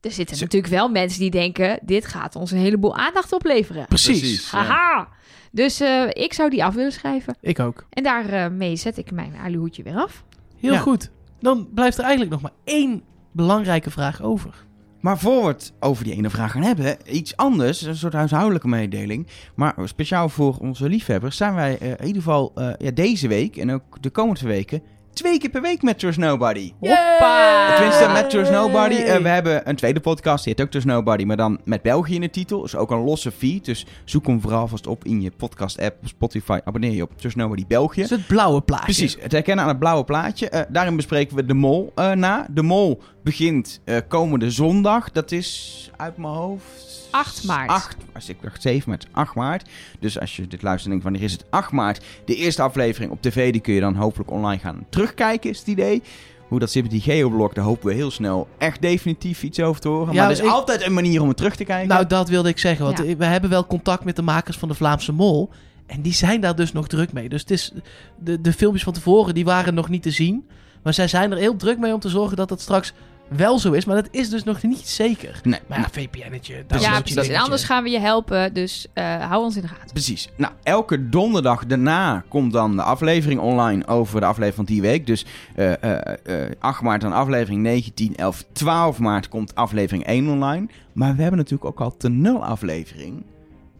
[0.00, 1.78] Er zitten natuurlijk wel mensen die denken...
[1.82, 3.86] dit gaat ons een heleboel aandacht opleveren.
[3.86, 4.50] Precies.
[4.50, 4.58] ja.
[4.58, 5.08] Haha!
[5.50, 7.36] Dus eh, ik zou die af willen schrijven.
[7.40, 7.86] Ik ook.
[7.90, 10.24] En daarmee zet ik mijn aluhoedje weer af.
[10.58, 10.78] Heel Ja.
[10.78, 11.10] goed.
[11.40, 14.54] Dan blijft er eigenlijk nog maar één belangrijke vraag over.
[15.00, 18.68] Maar voor we het over die ene vraag gaan hebben, iets anders, een soort huishoudelijke
[18.68, 19.26] mededeling.
[19.54, 23.56] Maar speciaal voor onze liefhebbers zijn wij eh, in ieder geval eh, ja, deze week
[23.56, 24.82] en ook de komende weken
[25.12, 26.72] twee keer per week met Trust Nobody.
[26.80, 27.74] Hoppa!
[27.76, 28.94] Tenminste, met Trust Nobody.
[28.94, 32.14] Eh, we hebben een tweede podcast, die heet ook Trust Nobody, maar dan met België
[32.14, 32.64] in de titel.
[32.64, 36.58] Is ook een losse feed, dus zoek hem vooral vast op in je podcast-app, Spotify.
[36.64, 38.00] Abonneer je op Trust Nobody België.
[38.00, 38.84] Dat is het blauwe plaatje.
[38.84, 40.48] Precies, het herkennen aan het blauwe plaatje.
[40.48, 42.46] Eh, daarin bespreken we de mol eh, na.
[42.50, 45.12] De mol begint komende zondag.
[45.12, 47.01] Dat is uit mijn hoofd...
[47.12, 47.70] 8 maart.
[47.70, 49.68] 8, als ik dacht 7, maar het is 8 maart.
[49.98, 52.04] Dus als je dit luistert, denk ik, wanneer is het 8 maart?
[52.24, 55.66] De eerste aflevering op tv, die kun je dan hopelijk online gaan terugkijken, is het
[55.68, 56.02] idee.
[56.48, 59.80] Hoe dat zit met die geoblok, daar hopen we heel snel echt definitief iets over
[59.80, 60.14] te horen.
[60.14, 61.88] Ja, maar er is ik- altijd een manier om het terug te kijken.
[61.88, 62.84] Nou, dat wilde ik zeggen.
[62.84, 63.16] Want Ja.
[63.16, 65.50] we hebben wel contact met de makers van de Vlaamse Mol.
[65.86, 67.28] En die zijn daar dus nog druk mee.
[67.28, 67.72] Dus het is,
[68.18, 70.46] de, de filmpjes van tevoren die waren nog niet te zien.
[70.82, 72.92] Maar zij zijn er heel druk mee om te zorgen dat dat straks
[73.28, 73.84] wel zo is.
[73.84, 75.40] Maar dat is dus nog niet zeker.
[75.42, 76.54] nee, Maar ja, VPN'tje.
[76.54, 77.28] Ja, dat- precies.
[77.28, 78.54] En anders gaan we je helpen.
[78.54, 79.92] Dus eh, hou ons in de gaten.
[79.92, 80.28] Precies.
[80.36, 85.06] Nou, elke donderdag daarna komt dan de aflevering online over de aflevering van die week.
[85.06, 85.24] Dus
[85.54, 90.66] eh, eh, eh, 8 maart dan aflevering 19, 11, 12 maart komt aflevering 1 online.
[90.92, 93.22] Maar we hebben natuurlijk ook al de nul aflevering.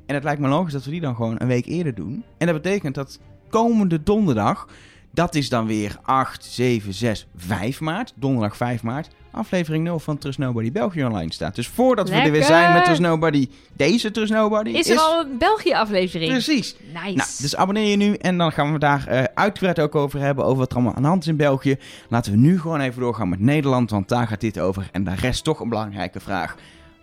[0.06, 2.24] En het lijkt me logisch dat we die dan gewoon een week eerder doen.
[2.38, 4.68] En dat betekent dat komende donderdag,
[5.12, 10.18] dat is dan weer 8, 7, 6, 5 maart, donderdag 5 maart, aflevering 0 van
[10.18, 11.54] Trust Nobody België online staat.
[11.54, 15.20] Dus voordat we er weer zijn met Trust Nobody, deze Trust Nobody Is er al
[15.20, 16.30] een België-aflevering?
[16.30, 16.76] Precies.
[16.92, 17.16] Nice.
[17.16, 20.44] Nou, dus abonneer je nu en dan gaan we daar eh uitgebreid ook over hebben.
[20.44, 21.76] Over wat er allemaal aan de hand is in België.
[22.08, 24.88] Laten we nu gewoon even doorgaan met Nederland, want daar gaat dit over.
[24.92, 26.56] En daar rest toch een belangrijke vraag.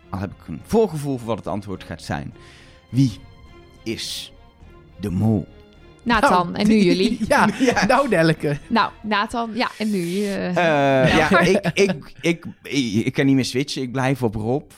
[0.09, 2.33] Al heb ik een voorgevoel voor wat het antwoord gaat zijn.
[2.89, 3.19] Wie
[3.83, 4.33] is
[4.99, 5.47] de mol?
[6.03, 7.17] Nathan, Nou, en nu jullie.
[7.27, 7.47] ja,
[7.87, 8.57] nou Nelke.
[8.67, 10.23] Nou, Nathan, ja, en nu?
[10.23, 13.81] eh, Eh, ja, ik, ik, ik, ik, ik kan niet meer switchen.
[13.81, 14.71] Ik blijf op Rob.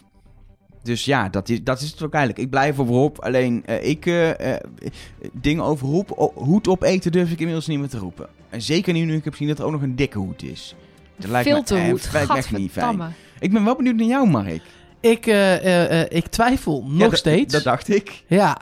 [0.83, 2.43] Dus ja, dat is, dat is het ook eigenlijk.
[2.45, 3.17] Ik blijf op Rob.
[3.19, 4.59] Alleen eh, ik eh, eh,
[5.33, 8.27] dingen over Rob, o- hoed opeten durf ik inmiddels niet meer te roepen.
[8.49, 10.75] En zeker nu, nu ik heb gezien dat er ook nog een dikke hoed is.
[11.17, 12.09] Dat lijkt filterhoed.
[12.11, 13.01] lijkt me echt niet fijn.
[13.39, 14.61] Ik ben wel benieuwd naar jou, Mark.
[14.99, 17.53] Ik, eh, eh, eh, ik twijfel nog Ja, steeds.
[17.53, 18.23] Dat dacht ik.
[18.27, 18.57] Ja,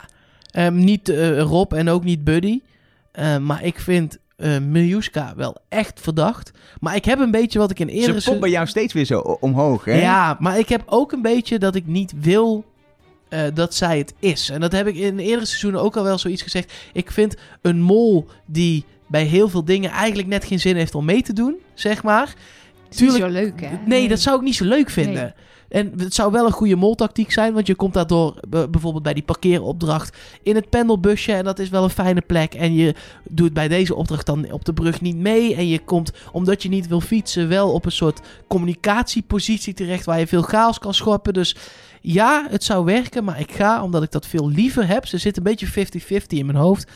[0.50, 2.60] Ehm, niet eh, Rob en ook niet Buddy.
[3.12, 6.50] Eh, maar ik vind eh Miljuska wel echt verdacht.
[6.80, 8.20] Maar ik heb een beetje wat ik in eerdere...
[8.20, 10.00] Ze komt bij jou steeds weer zo omhoog, hè?
[10.00, 12.64] Ja, maar ik heb ook een beetje dat ik niet wil
[13.28, 14.48] eh, dat zij het is.
[14.50, 16.72] En dat heb ik in eerdere seizoenen ook al wel zoiets gezegd.
[16.92, 21.04] Ik vind een mol die bij heel veel dingen eigenlijk net geen zin heeft om
[21.04, 22.24] mee te doen, zeg maar.
[22.26, 22.34] Is
[23.00, 23.76] niet Tuurlijk- zo leuk, hè?
[23.86, 25.34] Nee, dat zou ik niet zo leuk vinden.
[25.70, 29.14] En het zou wel een goede moltactiek zijn, want je komt daardoor b- bijvoorbeeld bij
[29.14, 32.54] die parkeeropdracht in het pendelbusje en dat is wel een fijne plek.
[32.54, 32.94] En je
[33.28, 36.68] doet bij deze opdracht dan op de brug niet mee en je komt, omdat je
[36.68, 41.32] niet wil fietsen, wel op een soort communicatiepositie terecht waar je veel chaos kan schorpen.
[41.32, 41.56] Dus
[42.00, 45.36] ja, het zou werken, maar ik ga, omdat ik dat veel liever heb, ze zit
[45.36, 45.86] een beetje
[46.22, 46.90] 50-50 in mijn hoofd,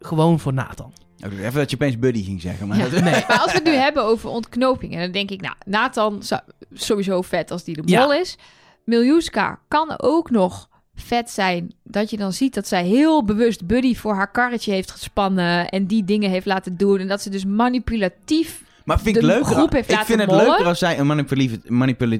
[0.00, 0.92] gewoon voor Nathan.
[1.24, 2.68] Ik dacht Even dat je opeens Buddy ging zeggen.
[2.68, 2.88] Maar Ja.
[2.88, 3.12] dat- Nee.
[3.28, 6.40] Maar als we het nu hebben over ontknopingen, dan denk ik, nou, Nathan zou
[6.72, 8.00] sowieso vet als die de Ja.
[8.00, 8.36] mol is.
[8.84, 13.94] Miljuska kan ook nog vet zijn dat je dan ziet dat zij heel bewust Buddy
[13.94, 17.44] voor haar karretje heeft gespannen en die dingen heeft laten doen en dat ze dus
[17.44, 19.46] manipulatief Maar vind ik de leuker.
[19.54, 20.46] groep heeft ik laten vind het mollen.
[20.46, 21.60] leuker als zij een manipulatieve.
[21.72, 22.18] manipula-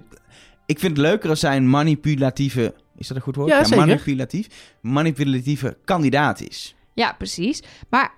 [0.67, 2.75] ik vind het leuker als zij een manipulatieve.
[2.97, 3.49] Is dat een goed woord?
[3.49, 3.87] Ja, zeker.
[3.87, 4.47] manipulatief.
[4.81, 6.75] Manipulatieve kandidaat is.
[6.95, 7.63] Ja, precies.
[7.91, 8.13] Maar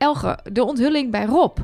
[0.00, 1.58] Elge, de onthulling bij Rob,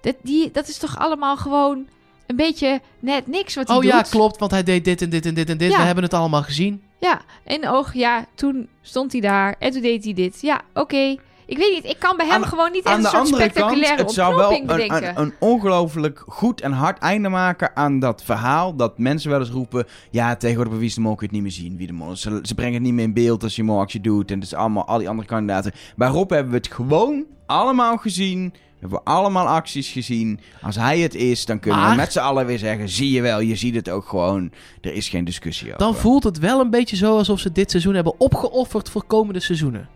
[0.00, 1.86] dat, die, dat is toch allemaal gewoon
[2.26, 3.90] een beetje net niks wat hij Oh doet?
[3.90, 5.70] ja, klopt, want hij deed dit en dit en dit en dit.
[5.70, 5.76] Ja.
[5.78, 6.82] We hebben het allemaal gezien.
[7.00, 10.40] Ja, en oog, ja, toen stond hij daar en toen deed hij dit.
[10.40, 11.16] Ja, oké.
[11.46, 13.50] Ik weet niet, ik kan bij hem Aan gewoon niet echt een soort andere kant,
[13.50, 15.08] spectaculaire het zou wel een, bedenken.
[15.08, 18.76] een, een ongelooflijk goed en hard einde maken aan dat verhaal.
[18.76, 21.44] Dat mensen wel eens roepen: ja, tegenwoordig bij Wie is de Mol kun je het
[21.44, 21.76] niet meer zien.
[21.76, 22.16] Wie de Mol.
[22.16, 24.30] Ze, ze brengen het niet meer in beeld als je molactie doet.
[24.30, 25.72] En het is allemaal al die andere kandidaten.
[25.96, 28.52] Bij Rob hebben we het gewoon allemaal gezien.
[28.52, 30.40] We hebben allemaal acties gezien.
[30.62, 33.40] Als hij het is, dan kunnen we met z'n allen weer zeggen: zie je wel,
[33.40, 34.52] je ziet het ook gewoon.
[34.80, 35.78] Er is geen discussie over.
[35.78, 39.40] Dan voelt het wel een beetje zo alsof ze dit seizoen hebben opgeofferd voor komende
[39.40, 39.88] seizoenen.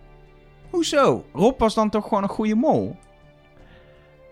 [0.71, 1.25] Hoezo?
[1.33, 2.97] Rob was dan toch gewoon een goede mol?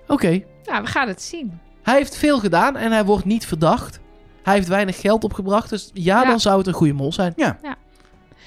[0.07, 0.41] Oké.
[0.63, 1.61] Ja, we gaan het zien.
[1.83, 4.01] Hij heeft veel gedaan en hij wordt niet verdacht.
[4.43, 6.29] Hij heeft weinig geld opgebracht, dus ja, Ja.
[6.29, 7.33] dan zou het een goede mol zijn.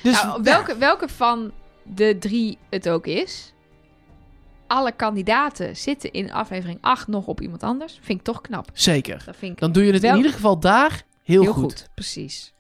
[0.04, 1.52] Dus nou, welke, welke van
[1.84, 3.53] de drie het ook is,
[4.74, 8.00] alle kandidaten zitten in aflevering 8 nog op iemand anders.
[8.02, 8.70] Vind ik toch knap.
[8.74, 9.24] Zeker.
[9.26, 11.64] Dat vind ik Dan doe je het Wel- in ieder geval daar heel, heel goed.
[11.64, 11.90] goed.
[11.96, 12.54] Precies.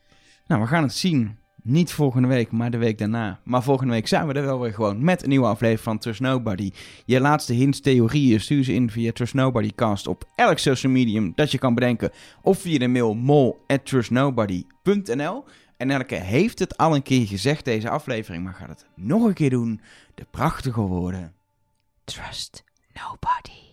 [0.47, 1.37] Nou, we gaan het zien.
[1.63, 3.39] Niet volgende week, maar de week daarna.
[3.43, 6.19] Maar volgende week zijn we er wel weer gewoon met een nieuwe aflevering van Trust
[6.19, 6.71] Nobody.
[7.05, 11.31] Je laatste hints, theorieën, stuur ze in via Trust Nobody cast op elk social medium
[11.35, 12.11] dat je kan bedenken.
[12.41, 15.43] Of via de mail mol@trustnobody.nl.
[15.77, 19.33] En Elke heeft het al een keer gezegd deze aflevering, maar gaat het nog een
[19.33, 19.81] keer doen.
[20.15, 21.33] De prachtige woorden.
[22.05, 22.63] Trust
[22.95, 23.72] nobody.